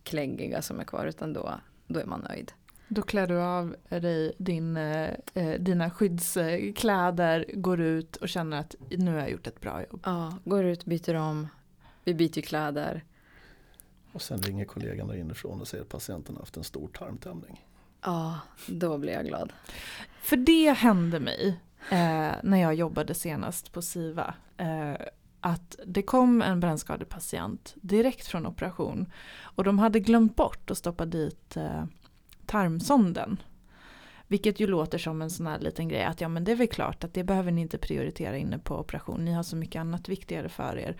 kläggiga 0.04 0.62
som 0.62 0.80
är 0.80 0.84
kvar 0.84 1.06
utan 1.06 1.34
då, 1.34 1.54
då 1.88 2.00
är 2.00 2.06
man 2.06 2.26
nöjd. 2.30 2.52
Då 2.88 3.02
klär 3.02 3.28
du 3.28 3.42
av 3.42 3.76
dig 3.90 4.36
din, 4.38 4.78
eh, 4.78 5.14
eh, 5.34 5.60
dina 5.60 5.90
skyddskläder, 5.90 7.46
går 7.54 7.80
ut 7.82 8.16
och 8.16 8.30
känner 8.30 8.60
att 8.60 8.76
nu 8.90 9.12
har 9.12 9.20
jag 9.20 9.32
gjort 9.32 9.48
ett 9.48 9.62
bra 9.62 9.84
jobb. 9.92 10.02
Ja, 10.06 10.34
går 10.44 10.66
ut, 10.66 10.86
byter 10.86 11.16
om, 11.16 11.48
vi 12.04 12.14
byter 12.14 12.42
kläder. 12.42 13.04
Och 14.12 14.22
sen 14.22 14.38
ringer 14.38 14.66
kollegan 14.66 15.08
där 15.08 15.16
inifrån 15.16 15.62
och 15.62 15.68
säger 15.68 15.84
att 15.84 15.90
patienten 15.90 16.36
har 16.36 16.42
haft 16.42 16.58
en 16.58 16.64
stor 16.64 16.88
tarmtömning. 16.88 17.66
Ja, 18.02 18.40
då 18.68 18.98
blir 18.98 19.14
jag 19.14 19.26
glad. 19.26 19.54
För 20.22 20.38
det 20.38 20.72
hände 20.72 21.20
mig 21.20 21.60
eh, 21.92 22.32
när 22.44 22.58
jag 22.58 22.76
jobbade 22.76 23.14
senast 23.14 23.72
på 23.72 23.82
SIVA. 23.82 24.34
Eh, 24.58 24.96
att 25.40 25.80
det 25.86 26.02
kom 26.02 26.42
en 26.42 26.60
brännskadepatient 26.60 27.76
direkt 27.76 28.28
från 28.28 28.46
operation. 28.46 29.12
Och 29.42 29.64
de 29.64 29.80
hade 29.80 30.00
glömt 30.00 30.36
bort 30.36 30.72
att 30.72 30.78
stoppa 30.78 31.06
dit 31.06 31.58
eh, 31.58 31.84
tarmsonden. 32.48 33.42
Vilket 34.28 34.60
ju 34.60 34.68
låter 34.68 34.98
som 34.98 35.22
en 35.22 35.30
sån 35.30 35.48
här 35.48 35.60
liten 35.60 35.90
grej 35.90 36.04
att 36.04 36.22
ja 36.22 36.28
men 36.28 36.44
det 36.44 36.52
är 36.52 36.56
väl 36.56 36.68
klart 36.68 37.04
att 37.04 37.14
det 37.14 37.24
behöver 37.24 37.52
ni 37.52 37.62
inte 37.62 37.78
prioritera 37.78 38.38
inne 38.38 38.60
på 38.60 38.80
operation. 38.80 39.26
Ni 39.26 39.34
har 39.34 39.44
så 39.44 39.56
mycket 39.56 39.80
annat 39.80 40.10
viktigare 40.10 40.50
för 40.50 40.78
er. 40.78 40.98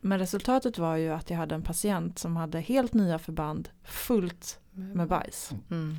Men 0.00 0.18
resultatet 0.18 0.78
var 0.78 0.96
ju 0.96 1.10
att 1.10 1.30
jag 1.30 1.36
hade 1.36 1.54
en 1.54 1.62
patient 1.62 2.18
som 2.18 2.36
hade 2.36 2.60
helt 2.60 2.94
nya 2.94 3.18
förband 3.18 3.68
fullt 3.84 4.58
med 4.70 5.08
bajs. 5.08 5.52
Mm. 5.70 5.96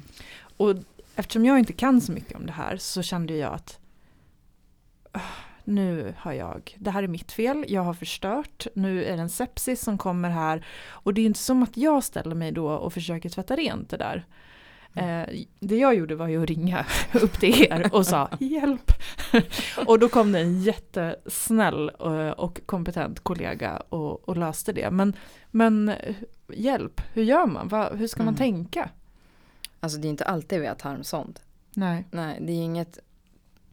Och 0.57 0.75
eftersom 1.15 1.45
jag 1.45 1.59
inte 1.59 1.73
kan 1.73 2.01
så 2.01 2.11
mycket 2.11 2.35
om 2.35 2.45
det 2.45 2.51
här 2.51 2.77
så 2.77 3.01
kände 3.01 3.33
jag 3.33 3.53
att 3.53 3.79
"Ah, 5.11 5.19
nu 5.63 6.13
har 6.17 6.33
jag, 6.33 6.75
det 6.79 6.91
här 6.91 7.03
är 7.03 7.07
mitt 7.07 7.31
fel, 7.31 7.65
jag 7.67 7.81
har 7.81 7.93
förstört, 7.93 8.67
nu 8.75 9.03
är 9.03 9.15
det 9.15 9.21
en 9.21 9.29
sepsis 9.29 9.81
som 9.81 9.97
kommer 9.97 10.29
här. 10.29 10.65
Och 10.89 11.13
det 11.13 11.21
är 11.21 11.25
inte 11.25 11.39
som 11.39 11.63
att 11.63 11.77
jag 11.77 12.03
ställer 12.03 12.35
mig 12.35 12.51
då 12.51 12.69
och 12.69 12.93
försöker 12.93 13.29
tvätta 13.29 13.55
rent 13.55 13.89
det 13.89 13.97
där. 13.97 14.25
Eh, 14.95 15.29
det 15.59 15.77
jag 15.77 15.95
gjorde 15.95 16.15
var 16.15 16.27
ju 16.27 16.43
att 16.43 16.49
ringa 16.49 16.85
upp 17.13 17.39
till 17.39 17.61
er 17.63 17.89
och 17.93 18.05
sa 18.05 18.29
hjälp. 18.39 18.91
och 19.87 19.99
då 19.99 20.09
kom 20.09 20.31
det 20.31 20.39
en 20.39 20.61
jättesnäll 20.61 21.91
eh, 21.99 22.29
och 22.29 22.61
kompetent 22.65 23.19
kollega 23.19 23.77
och, 23.89 24.29
och 24.29 24.37
löste 24.37 24.73
det. 24.73 24.91
Men, 24.91 25.13
men 25.51 25.89
eh, 25.89 26.15
hjälp, 26.53 27.01
hur 27.13 27.23
gör 27.23 27.45
man? 27.47 27.67
Va, 27.67 27.89
hur 27.93 28.07
ska 28.07 28.23
man 28.23 28.33
Mm. 28.33 28.37
tänka? 28.37 28.89
Alltså 29.79 29.97
det 29.97 30.07
är 30.07 30.09
inte 30.09 30.25
alltid 30.25 30.61
vi 30.61 30.67
har 30.67 30.75
tarmsond. 30.75 31.39
Nej. 31.73 32.05
Nej, 32.11 32.37
det 32.41 32.51
är 32.51 32.61
inget, 32.63 32.99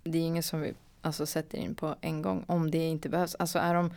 det 0.02 0.18
är 0.18 0.22
inget 0.22 0.44
som 0.44 0.60
vi 0.60 0.74
alltså, 1.02 1.26
sätter 1.26 1.58
in 1.58 1.74
på 1.74 1.94
en 2.00 2.22
gång 2.22 2.44
om 2.46 2.70
det 2.70 2.78
inte 2.78 3.08
behövs. 3.08 3.34
Alltså 3.34 3.58
är 3.58 3.74
de 3.74 3.90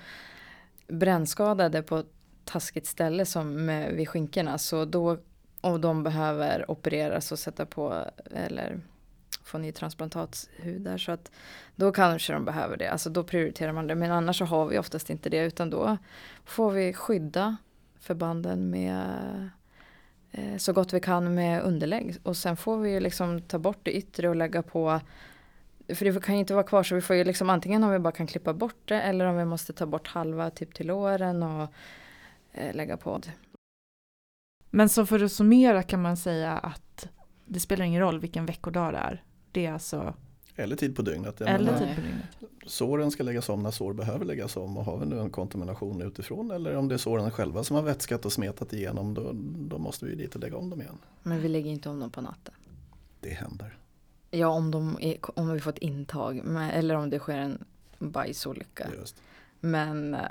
brännskadade 0.87 1.81
på 1.81 2.03
taskigt 2.45 2.87
ställe 2.87 3.25
som 3.25 3.65
med, 3.65 3.93
vid 3.93 4.09
skinkorna 4.09 4.57
så 4.57 4.85
då 4.85 5.17
och 5.63 5.79
de 5.79 6.03
behöver 6.03 6.71
opereras 6.71 7.31
och 7.31 7.39
sätta 7.39 7.65
på 7.65 8.05
eller 8.31 8.79
få 9.43 9.57
ny 9.57 9.71
transplantatshud 9.71 10.81
där 10.81 10.97
så 10.97 11.11
att 11.11 11.31
då 11.75 11.91
kanske 11.91 12.33
de 12.33 12.45
behöver 12.45 12.77
det. 12.77 12.87
Alltså 12.87 13.09
då 13.09 13.23
prioriterar 13.23 13.71
man 13.71 13.87
det 13.87 13.95
men 13.95 14.11
annars 14.11 14.37
så 14.37 14.45
har 14.45 14.65
vi 14.65 14.77
oftast 14.77 15.09
inte 15.09 15.29
det 15.29 15.45
utan 15.45 15.69
då 15.69 15.97
får 16.45 16.71
vi 16.71 16.93
skydda 16.93 17.57
förbanden 17.99 18.69
med 18.69 19.49
eh, 20.31 20.57
så 20.57 20.73
gott 20.73 20.93
vi 20.93 20.99
kan 20.99 21.33
med 21.33 21.61
underlägg. 21.63 22.15
Och 22.23 22.37
sen 22.37 22.57
får 22.57 22.77
vi 22.77 22.91
ju 22.91 22.99
liksom 22.99 23.41
ta 23.41 23.59
bort 23.59 23.79
det 23.83 23.97
yttre 23.97 24.29
och 24.29 24.35
lägga 24.35 24.61
på 24.61 24.99
för 25.87 26.05
det 26.05 26.23
kan 26.23 26.35
ju 26.35 26.39
inte 26.39 26.53
vara 26.53 26.63
kvar 26.63 26.83
så 26.83 26.95
vi 26.95 27.01
får 27.01 27.15
ju 27.15 27.23
liksom 27.23 27.49
antingen 27.49 27.83
om 27.83 27.91
vi 27.91 27.99
bara 27.99 28.11
kan 28.11 28.27
klippa 28.27 28.53
bort 28.53 28.81
det 28.85 29.01
eller 29.01 29.25
om 29.25 29.37
vi 29.37 29.45
måste 29.45 29.73
ta 29.73 29.85
bort 29.85 30.07
halva 30.07 30.49
typ 30.49 30.73
till 30.73 30.87
låren 30.87 31.43
och 31.43 31.73
eh, 32.51 32.75
lägga 32.75 32.97
på. 32.97 33.21
Men 34.75 34.89
så 34.89 35.05
för 35.05 35.23
att 35.23 35.31
summera 35.31 35.83
kan 35.83 36.01
man 36.01 36.17
säga 36.17 36.51
att 36.51 37.07
det 37.45 37.59
spelar 37.59 37.85
ingen 37.85 38.01
roll 38.01 38.19
vilken 38.19 38.45
veckodag 38.45 38.93
det 38.93 38.97
är. 38.97 39.23
Det 39.51 39.65
är 39.65 39.73
alltså, 39.73 40.13
Eller 40.55 40.75
tid 40.75 40.95
på 40.95 41.01
dygnet. 41.01 41.41
Eller 41.41 41.65
menar, 41.65 41.79
tid 41.79 41.95
på 41.95 42.01
dygnet. 42.01 42.25
Såren 42.65 43.11
ska 43.11 43.23
läggas 43.23 43.49
om 43.49 43.63
när 43.63 43.71
sår 43.71 43.93
behöver 43.93 44.25
läggas 44.25 44.57
om 44.57 44.77
och 44.77 44.85
har 44.85 44.97
vi 44.97 45.05
nu 45.05 45.19
en 45.19 45.29
kontamination 45.29 46.01
utifrån 46.01 46.51
eller 46.51 46.75
om 46.75 46.87
det 46.87 46.95
är 46.95 46.97
såren 46.97 47.31
själva 47.31 47.63
som 47.63 47.75
har 47.75 47.83
vätskat 47.83 48.25
och 48.25 48.33
smetat 48.33 48.73
igenom 48.73 49.13
då, 49.13 49.31
då 49.69 49.77
måste 49.77 50.05
vi 50.05 50.15
dit 50.15 50.35
och 50.35 50.41
lägga 50.41 50.57
om 50.57 50.69
dem 50.69 50.81
igen. 50.81 50.97
Men 51.23 51.41
vi 51.41 51.47
lägger 51.47 51.71
inte 51.71 51.89
om 51.89 51.99
dem 51.99 52.09
på 52.09 52.21
natten. 52.21 52.53
Det 53.19 53.33
händer. 53.33 53.77
Ja 54.31 54.47
om, 54.47 54.71
de 54.71 54.97
är, 55.01 55.17
om 55.39 55.53
vi 55.53 55.59
får 55.59 55.71
ett 55.71 55.77
intag 55.77 56.41
eller 56.73 56.95
om 56.95 57.09
det 57.09 57.19
sker 57.19 57.37
en 57.37 57.65
bajsolycka. 57.99 58.87
Just. 58.99 59.21
Men 59.59 60.13
eh, 60.13 60.21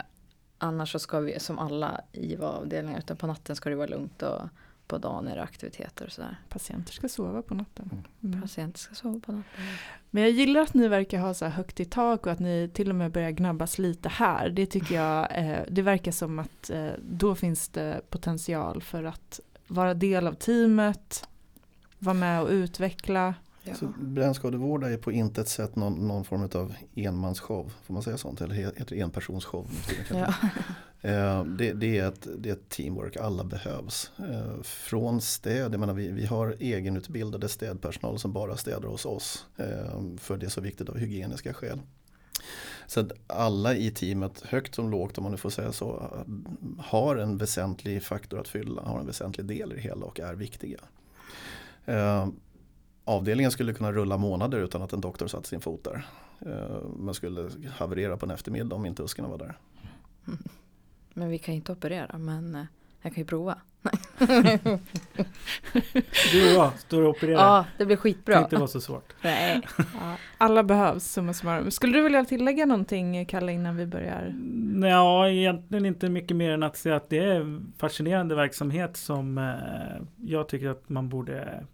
annars 0.63 0.93
så 0.93 0.99
ska 0.99 1.21
vi 1.21 1.41
som 1.41 1.59
alla 1.59 2.01
IVA-avdelningar 2.13 2.99
utan 2.99 3.17
på 3.17 3.27
natten 3.27 3.57
ska 3.57 3.71
det 3.71 3.77
vara 3.77 3.87
lugnt 3.87 4.23
och 4.23 4.41
på 4.87 4.99
dagen 4.99 5.29
är 5.29 5.37
det 5.37 5.43
aktiviteter 5.43 6.07
och 6.07 6.13
sådär. 6.13 6.37
Patienter 6.49 6.93
ska 6.93 7.09
sova 7.09 7.43
på 7.43 7.55
natten. 7.55 8.05
Mm. 8.23 8.43
Patienter 8.43 8.81
ska 8.81 8.95
sova 8.95 9.21
på 9.21 9.33
natten. 9.33 9.65
Men 10.11 10.23
jag 10.23 10.33
gillar 10.33 10.61
att 10.61 10.75
ni 10.75 10.89
verkar 10.89 11.19
ha 11.19 11.35
så 11.35 11.45
här 11.45 11.53
högt 11.53 11.81
i 11.81 11.85
tak 11.85 12.27
och 12.27 12.33
att 12.33 12.39
ni 12.39 12.71
till 12.75 12.89
och 12.89 12.95
med 12.95 13.13
börjar 13.13 13.31
gnabbas 13.31 13.79
lite 13.79 14.09
här. 14.09 14.49
Det 14.49 14.67
tycker 14.67 14.95
jag, 14.95 15.39
eh, 15.39 15.61
det 15.69 15.83
verkar 15.83 16.13
som 16.13 16.39
att 16.39 16.71
eh, 16.71 16.91
då 17.03 17.35
finns 17.35 17.69
det 17.69 18.01
potential 18.11 18.83
för 18.83 19.05
att 19.05 19.41
vara 19.67 19.95
del 19.95 20.27
av 20.27 20.33
teamet, 20.33 21.29
vara 21.99 22.15
med 22.15 22.43
och 22.43 22.49
utveckla. 22.49 23.35
Ja. 23.65 23.75
Så 23.75 23.87
brännskadevård 23.99 24.85
är 24.85 24.97
på 24.97 25.13
intet 25.13 25.49
sätt 25.49 25.77
någon, 25.77 26.09
någon 26.09 26.25
form 26.25 26.49
av 26.55 26.75
enmansshow, 26.95 27.73
får 27.85 27.95
man 27.95 28.03
säga 28.03 28.19
sånt? 28.19 28.41
Eller 28.41 28.55
heter 28.55 28.85
det 28.97 29.03
enpersonsshow? 29.03 29.67
Ja. 30.11 30.35
Eh, 31.05 31.45
det, 31.45 31.73
det, 31.73 31.99
är 31.99 32.09
ett, 32.09 32.29
det 32.39 32.49
är 32.49 32.53
ett 32.53 32.69
teamwork, 32.69 33.17
alla 33.17 33.45
behövs. 33.45 34.11
Eh, 34.19 34.63
Från 34.63 35.21
städ, 35.21 35.73
jag 35.75 35.81
menar 35.81 35.95
vi, 35.95 36.09
vi 36.09 36.27
har 36.27 36.57
egenutbildade 36.61 37.49
städpersonal 37.49 38.19
som 38.19 38.33
bara 38.33 38.57
städar 38.57 38.89
hos 38.89 39.07
oss. 39.07 39.47
eh, 39.57 40.01
För 40.19 40.37
det 40.37 40.47
är 40.47 40.51
så 40.51 40.61
viktigt 40.61 40.89
av 40.89 40.99
hygieniska 40.99 41.55
skäl. 41.55 41.81
Så 42.87 43.01
att 43.01 43.13
alla 43.27 43.75
i 43.75 43.91
teamet, 43.91 44.41
högt 44.41 44.75
som 44.75 44.91
lågt 44.91 45.19
om 45.19 45.23
man 45.23 45.31
nu 45.33 45.39
får 45.39 45.51
säga 45.51 45.73
så, 45.73 46.11
eh, 46.27 46.33
har 46.85 47.17
en 47.17 47.37
väsentlig 47.37 48.03
faktor 48.03 48.41
att 48.41 48.49
fylla, 48.49 48.83
har 48.83 49.01
en 49.01 49.07
väsentlig 49.07 49.47
del 49.47 49.73
i 49.73 49.75
det 49.75 49.81
hela 49.81 50.07
och 50.07 50.21
är 50.21 50.35
viktiga. 50.35 50.81
Avdelningen 53.05 53.51
skulle 53.53 53.73
kunna 53.73 53.93
rulla 53.93 54.17
månader 54.19 54.59
utan 54.59 54.83
att 54.83 54.93
en 54.93 55.01
doktor 55.01 55.27
satt 55.27 55.47
sin 55.47 55.61
fot 55.61 55.85
där. 55.85 56.07
Eh, 56.47 56.83
Man 56.97 57.15
skulle 57.15 57.51
haverera 57.77 58.17
på 58.17 58.27
en 58.27 58.31
eftermiddag 58.31 58.77
om 58.77 58.87
inte 58.87 59.03
uskarna 59.03 59.29
var 59.29 59.39
där. 59.39 59.59
Men 61.15 61.29
vi 61.29 61.39
kan 61.39 61.55
inte 61.55 61.73
operera 61.73 62.19
men 62.19 62.55
eh, 62.55 62.65
jag 63.03 63.15
kan 63.15 63.23
ju 63.23 63.27
prova. 63.27 63.59
Du 66.33 66.43
och 66.49 66.53
jag 66.55 66.79
står 66.79 67.03
och 67.03 67.11
opererar. 67.11 67.39
Ja, 67.41 67.65
det 67.79 67.85
blir 67.87 67.97
Det 67.97 68.01
skitbra. 68.03 68.35
kan 68.35 68.45
inte 68.45 68.57
vara 68.57 68.67
så 68.69 68.81
svårt. 68.81 69.13
Nej. 69.23 69.61
Ja, 69.77 70.17
alla 70.39 70.63
behövs, 70.63 71.05
summa 71.13 71.33
summarum. 71.33 71.71
Skulle 71.71 71.99
du 71.99 72.03
vilja 72.03 72.25
tillägga 72.25 72.67
någonting 72.67 73.27
Kalle 73.27 73.53
innan 73.53 73.77
vi 73.77 73.87
börjar? 73.87 74.35
Ja, 74.89 75.29
egentligen 75.29 75.87
inte 75.87 76.09
mycket 76.09 76.37
mer 76.37 76.51
än 76.51 76.63
att 76.63 76.77
säga 76.77 76.97
att 76.97 77.11
det 77.11 77.19
är 77.19 77.41
en 77.41 77.73
fascinerande 77.79 78.35
verksamhet 78.35 78.97
som 78.97 79.39
eh, 79.39 80.03
jag 80.17 80.49
tycker 80.49 80.69
att 80.69 80.89
man 80.89 81.09
borde 81.09 81.65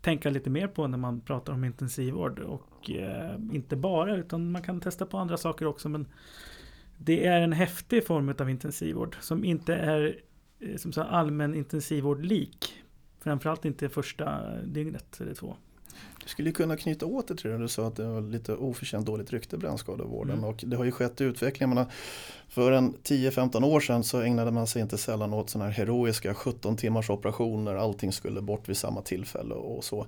tänka 0.00 0.30
lite 0.30 0.50
mer 0.50 0.66
på 0.66 0.86
när 0.86 0.98
man 0.98 1.20
pratar 1.20 1.52
om 1.52 1.64
intensivvård. 1.64 2.38
Och 2.38 2.90
eh, 2.90 3.34
inte 3.52 3.76
bara, 3.76 4.16
utan 4.16 4.52
man 4.52 4.62
kan 4.62 4.80
testa 4.80 5.06
på 5.06 5.18
andra 5.18 5.36
saker 5.36 5.66
också. 5.66 5.88
Men 5.88 6.08
det 6.98 7.26
är 7.26 7.40
en 7.40 7.52
häftig 7.52 8.06
form 8.06 8.34
av 8.38 8.50
intensivvård 8.50 9.16
som 9.20 9.44
inte 9.44 9.74
är 9.74 10.20
eh, 10.58 10.76
som 10.76 10.92
så 10.92 11.02
allmän 11.02 11.54
intensivvård 11.54 12.24
lik. 12.24 12.74
Framförallt 13.20 13.64
inte 13.64 13.88
första 13.88 14.56
dygnet 14.62 15.20
eller 15.20 15.34
två. 15.34 15.56
Du 16.22 16.28
skulle 16.28 16.52
kunna 16.52 16.76
knyta 16.76 17.06
åt 17.06 17.28
det 17.28 17.36
till 17.36 17.50
det 17.50 17.58
du 17.58 17.68
sa 17.68 17.86
att 17.86 17.96
det 17.96 18.06
var 18.06 18.20
lite 18.20 18.54
oförtjänt 18.54 19.06
dåligt 19.06 19.32
rykte 19.32 19.58
brännskadevården 19.58 20.38
Mm. 20.38 20.50
och 20.50 20.64
det 20.66 20.76
har 20.76 20.84
ju 20.84 20.92
skett 20.92 21.20
utveckling. 21.20 21.68
Menar, 21.68 21.86
för 22.48 22.72
en 22.72 22.94
10-15 22.94 23.64
år 23.64 23.80
sedan 23.80 24.04
så 24.04 24.20
ägnade 24.20 24.50
man 24.50 24.66
sig 24.66 24.82
inte 24.82 24.98
sällan 24.98 25.34
åt 25.34 25.50
sådana 25.50 25.70
här 25.70 25.76
heroiska 25.76 26.34
17 26.34 26.76
timmars 26.76 27.10
operationer, 27.10 27.74
allting 27.74 28.12
skulle 28.12 28.40
bort 28.40 28.68
vid 28.68 28.76
samma 28.76 29.02
tillfälle 29.02 29.54
och 29.54 29.84
så. 29.84 30.06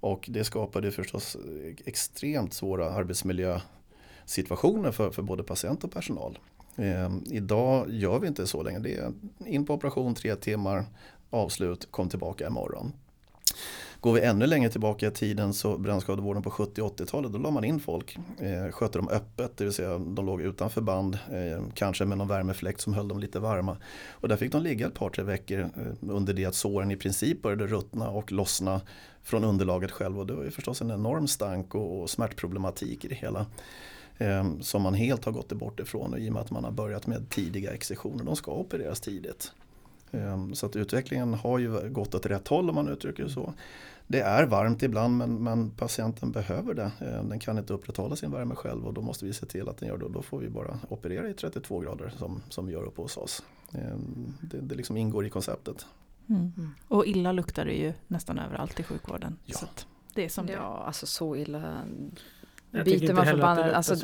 Och 0.00 0.28
det 0.32 0.44
skapade 0.44 0.92
förstås 0.92 1.36
extremt 1.84 2.54
svåra 2.54 2.90
arbetsmiljösituationer 2.90 4.92
för, 4.92 5.10
för 5.10 5.22
både 5.22 5.42
patient 5.42 5.84
och 5.84 5.92
personal. 5.92 6.38
Eh, 6.76 7.10
idag 7.30 7.86
gör 7.90 8.18
vi 8.18 8.28
inte 8.28 8.46
så 8.46 8.62
länge, 8.62 8.78
det 8.78 8.96
är 8.96 9.12
in 9.46 9.66
på 9.66 9.74
operation 9.74 10.14
tre 10.14 10.36
timmar, 10.36 10.84
avslut, 11.30 11.88
kom 11.90 12.08
tillbaka 12.08 12.46
imorgon. 12.46 12.92
Går 14.04 14.12
vi 14.12 14.20
ännu 14.20 14.46
längre 14.46 14.70
tillbaka 14.70 15.06
i 15.06 15.10
tiden 15.10 15.54
så 15.54 15.78
brännskadevården 15.78 16.42
på 16.42 16.50
70 16.50 16.82
80-talet 16.82 17.32
då 17.32 17.38
la 17.38 17.50
man 17.50 17.64
in 17.64 17.80
folk. 17.80 18.18
Eh, 18.38 18.72
skötte 18.72 18.98
dem 18.98 19.08
öppet, 19.08 19.56
det 19.56 19.64
vill 19.64 19.72
säga 19.72 19.98
de 19.98 20.26
låg 20.26 20.42
utanför 20.42 20.80
band, 20.80 21.18
eh, 21.32 21.62
kanske 21.74 22.04
med 22.04 22.18
någon 22.18 22.28
värmefläkt 22.28 22.80
som 22.80 22.94
höll 22.94 23.08
dem 23.08 23.18
lite 23.18 23.38
varma. 23.38 23.76
Och 24.10 24.28
där 24.28 24.36
fick 24.36 24.52
de 24.52 24.62
ligga 24.62 24.86
ett 24.86 24.94
par 24.94 25.10
tre 25.10 25.24
veckor 25.24 25.60
eh, 25.60 25.68
under 26.00 26.34
det 26.34 26.44
att 26.44 26.54
såren 26.54 26.90
i 26.90 26.96
princip 26.96 27.42
började 27.42 27.66
ruttna 27.66 28.10
och 28.10 28.32
lossna 28.32 28.80
från 29.22 29.44
underlaget 29.44 29.90
själv. 29.90 30.18
Och 30.18 30.26
det 30.26 30.32
var 30.32 30.44
ju 30.44 30.50
förstås 30.50 30.82
en 30.82 30.90
enorm 30.90 31.26
stank 31.26 31.74
och, 31.74 32.02
och 32.02 32.10
smärtproblematik 32.10 33.04
i 33.04 33.08
det 33.08 33.14
hela. 33.14 33.46
Eh, 34.18 34.44
som 34.60 34.82
man 34.82 34.94
helt 34.94 35.24
har 35.24 35.32
gått 35.32 35.52
bort 35.52 35.80
ifrån 35.80 36.18
i 36.18 36.28
och 36.28 36.32
med 36.32 36.42
att 36.42 36.50
man 36.50 36.64
har 36.64 36.72
börjat 36.72 37.06
med 37.06 37.30
tidiga 37.30 37.72
excisioner. 37.72 38.24
De 38.24 38.36
ska 38.36 38.52
opereras 38.52 39.00
tidigt. 39.00 39.52
Eh, 40.10 40.52
så 40.52 40.66
att 40.66 40.76
utvecklingen 40.76 41.34
har 41.34 41.58
ju 41.58 41.90
gått 41.90 42.14
åt 42.14 42.26
rätt 42.26 42.48
håll 42.48 42.68
om 42.68 42.74
man 42.74 42.88
uttrycker 42.88 43.22
det 43.22 43.30
så. 43.30 43.54
Det 44.06 44.20
är 44.20 44.46
varmt 44.46 44.82
ibland 44.82 45.16
men, 45.16 45.44
men 45.44 45.70
patienten 45.70 46.32
behöver 46.32 46.74
det. 46.74 46.90
Eh, 47.00 47.24
Den 47.24 47.38
kan 47.38 47.58
inte 47.58 47.72
upprätthålla 47.72 48.16
sin 48.16 48.30
värme 48.30 48.54
själv 48.54 48.86
och 48.86 48.94
då 48.94 49.00
måste 49.00 49.24
vi 49.24 49.32
se 49.32 49.46
till 49.46 49.68
att 49.68 49.78
den 49.78 49.88
gör 49.88 49.98
det. 49.98 50.04
Och 50.04 50.12
då 50.12 50.22
får 50.22 50.38
vi 50.38 50.48
bara 50.48 50.78
operera 50.88 51.28
i 51.28 51.34
32 51.34 51.80
grader 51.80 52.12
som, 52.18 52.42
som 52.48 52.66
vi 52.66 52.72
gör 52.72 52.82
uppe 52.84 53.02
hos 53.02 53.16
oss. 53.16 53.42
Eh, 53.72 53.96
Det, 54.40 54.60
det 54.60 54.74
liksom 54.74 54.96
ingår 54.96 55.26
i 55.26 55.30
konceptet. 55.30 55.86
Mm. 56.28 56.74
Och 56.88 57.06
illa 57.06 57.32
luktar 57.32 57.64
det 57.64 57.72
ju 57.72 57.92
nästan 58.06 58.38
överallt 58.38 58.80
i 58.80 58.82
sjukvården. 58.82 59.36
Ja. 59.44 59.58
Så 59.58 59.66
det 60.14 60.24
är 60.24 60.28
som 60.28 60.46
det. 60.46 60.52
Ja, 60.52 60.84
alltså 60.86 61.06
så 61.06 61.36
illa. 61.36 61.84
Jag 62.70 62.84
Byter 62.84 63.14
man 63.14 63.26
förbanden, 63.26 63.74
alltså. 63.74 63.94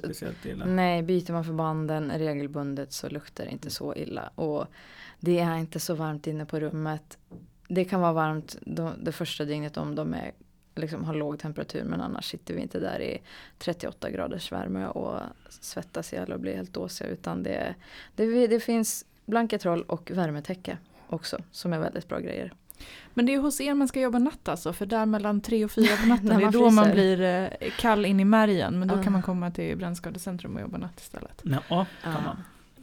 Nej, 0.66 1.02
byter 1.02 1.32
man 1.32 1.44
förbanden 1.44 2.10
regelbundet 2.10 2.92
så 2.92 3.08
luktar 3.08 3.44
det 3.44 3.50
inte 3.50 3.70
så 3.70 3.94
illa. 3.94 4.30
Och 4.34 4.66
det 5.20 5.38
är 5.38 5.56
inte 5.56 5.80
så 5.80 5.94
varmt 5.94 6.26
inne 6.26 6.46
på 6.46 6.60
rummet. 6.60 7.18
Det 7.72 7.84
kan 7.84 8.00
vara 8.00 8.12
varmt 8.12 8.56
då, 8.60 8.92
det 9.02 9.12
första 9.12 9.44
dygnet 9.44 9.76
om 9.76 9.94
de 9.94 10.14
är, 10.14 10.32
liksom, 10.74 11.04
har 11.04 11.14
låg 11.14 11.38
temperatur 11.38 11.84
men 11.84 12.00
annars 12.00 12.24
sitter 12.30 12.54
vi 12.54 12.60
inte 12.60 12.80
där 12.80 13.00
i 13.00 13.18
38 13.58 14.10
graders 14.10 14.52
värme 14.52 14.86
och 14.86 15.20
svettas 15.48 16.12
ihjäl 16.12 16.32
och 16.32 16.40
blir 16.40 16.56
helt 16.56 16.72
dåsiga. 16.74 17.08
Utan 17.08 17.42
det, 17.42 17.74
det, 18.16 18.46
det 18.46 18.60
finns 18.60 19.04
blanketroll 19.26 19.82
och 19.82 20.10
värmetäcke 20.14 20.78
också 21.08 21.38
som 21.50 21.72
är 21.72 21.78
väldigt 21.78 22.08
bra 22.08 22.18
grejer. 22.18 22.52
Men 23.14 23.26
det 23.26 23.34
är 23.34 23.38
hos 23.38 23.60
er 23.60 23.74
man 23.74 23.88
ska 23.88 24.00
jobba 24.00 24.18
natt 24.18 24.48
alltså, 24.48 24.72
för 24.72 24.86
där 24.86 25.06
mellan 25.06 25.40
tre 25.40 25.64
och 25.64 25.70
fyra 25.70 25.96
på 26.02 26.06
natten, 26.08 26.26
det 26.26 26.34
är 26.34 26.40
man 26.40 26.52
då 26.52 26.70
man 26.70 26.90
blir 26.90 27.20
eh, 27.20 27.70
kall 27.78 28.06
in 28.06 28.20
i 28.20 28.24
märgen. 28.24 28.78
Men 28.78 28.88
då 28.88 28.94
Ah. 28.94 29.02
kan 29.02 29.12
man 29.12 29.22
komma 29.22 29.50
till 29.50 29.76
Brännskadecentrum 29.76 30.54
och 30.54 30.60
jobba 30.60 30.78
natt 30.78 31.00
istället. 31.00 31.42
Ja, 31.44 31.60
kan 31.68 31.86
Ja. 32.12 32.20
man. 32.24 32.36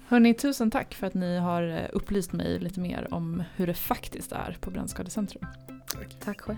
Hörni, 0.09 0.33
tusen 0.33 0.71
tack 0.71 0.93
för 0.93 1.07
att 1.07 1.13
ni 1.13 1.37
har 1.37 1.63
eh, 1.63 1.89
upplyst 1.93 2.33
mig 2.33 2.59
lite 2.59 2.79
mer 2.79 3.13
om 3.13 3.43
hur 3.55 3.67
det 3.67 3.73
faktiskt 3.73 4.31
är 4.31 4.57
på 4.61 4.71
Brännskadecentrum. 4.71 5.45
Tack. 5.87 6.19
Tack 6.19 6.41
själv. 6.41 6.57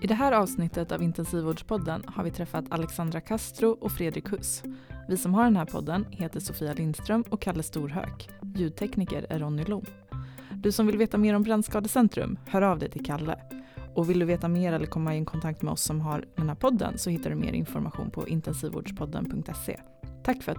I 0.00 0.06
det 0.06 0.14
här 0.14 0.32
avsnittet 0.32 0.92
av 0.92 1.02
Intensivvårdspodden 1.02 2.02
har 2.06 2.24
vi 2.24 2.30
träffat 2.30 2.64
Alexandra 2.68 3.20
Castro 3.20 3.70
och 3.70 3.92
Fredrik 3.92 4.32
Huss. 4.32 4.62
Vi 5.08 5.16
som 5.16 5.34
har 5.34 5.44
den 5.44 5.56
här 5.56 5.64
podden 5.64 6.06
heter 6.10 6.40
Sofia 6.40 6.72
Lindström 6.72 7.24
och 7.28 7.42
Kalle 7.42 7.62
Storhök. 7.62 8.28
Ljudtekniker 8.54 9.26
är 9.30 9.38
Ronny 9.38 9.64
Lom. 9.64 9.84
Du 10.54 10.72
som 10.72 10.86
vill 10.86 10.98
veta 10.98 11.18
mer 11.18 11.34
om 11.34 11.42
Brännskadecentrum, 11.42 12.38
hör 12.46 12.62
av 12.62 12.78
dig 12.78 12.90
till 12.90 13.04
Kalle. 13.04 13.38
Och 13.94 14.10
vill 14.10 14.18
du 14.18 14.24
veta 14.24 14.48
mer 14.48 14.72
eller 14.72 14.86
komma 14.86 15.16
i 15.16 15.24
kontakt 15.24 15.62
med 15.62 15.72
oss 15.72 15.82
som 15.82 16.00
har 16.00 16.24
den 16.36 16.48
här 16.48 16.56
podden 16.56 16.98
så 16.98 17.10
hittar 17.10 17.30
du 17.30 17.36
mer 17.36 17.52
information 17.52 18.10
på 18.10 18.28
intensivvårdspodden.se. 18.28 19.80
Tack 20.22 20.42
för 20.42 20.52
att 20.52 20.58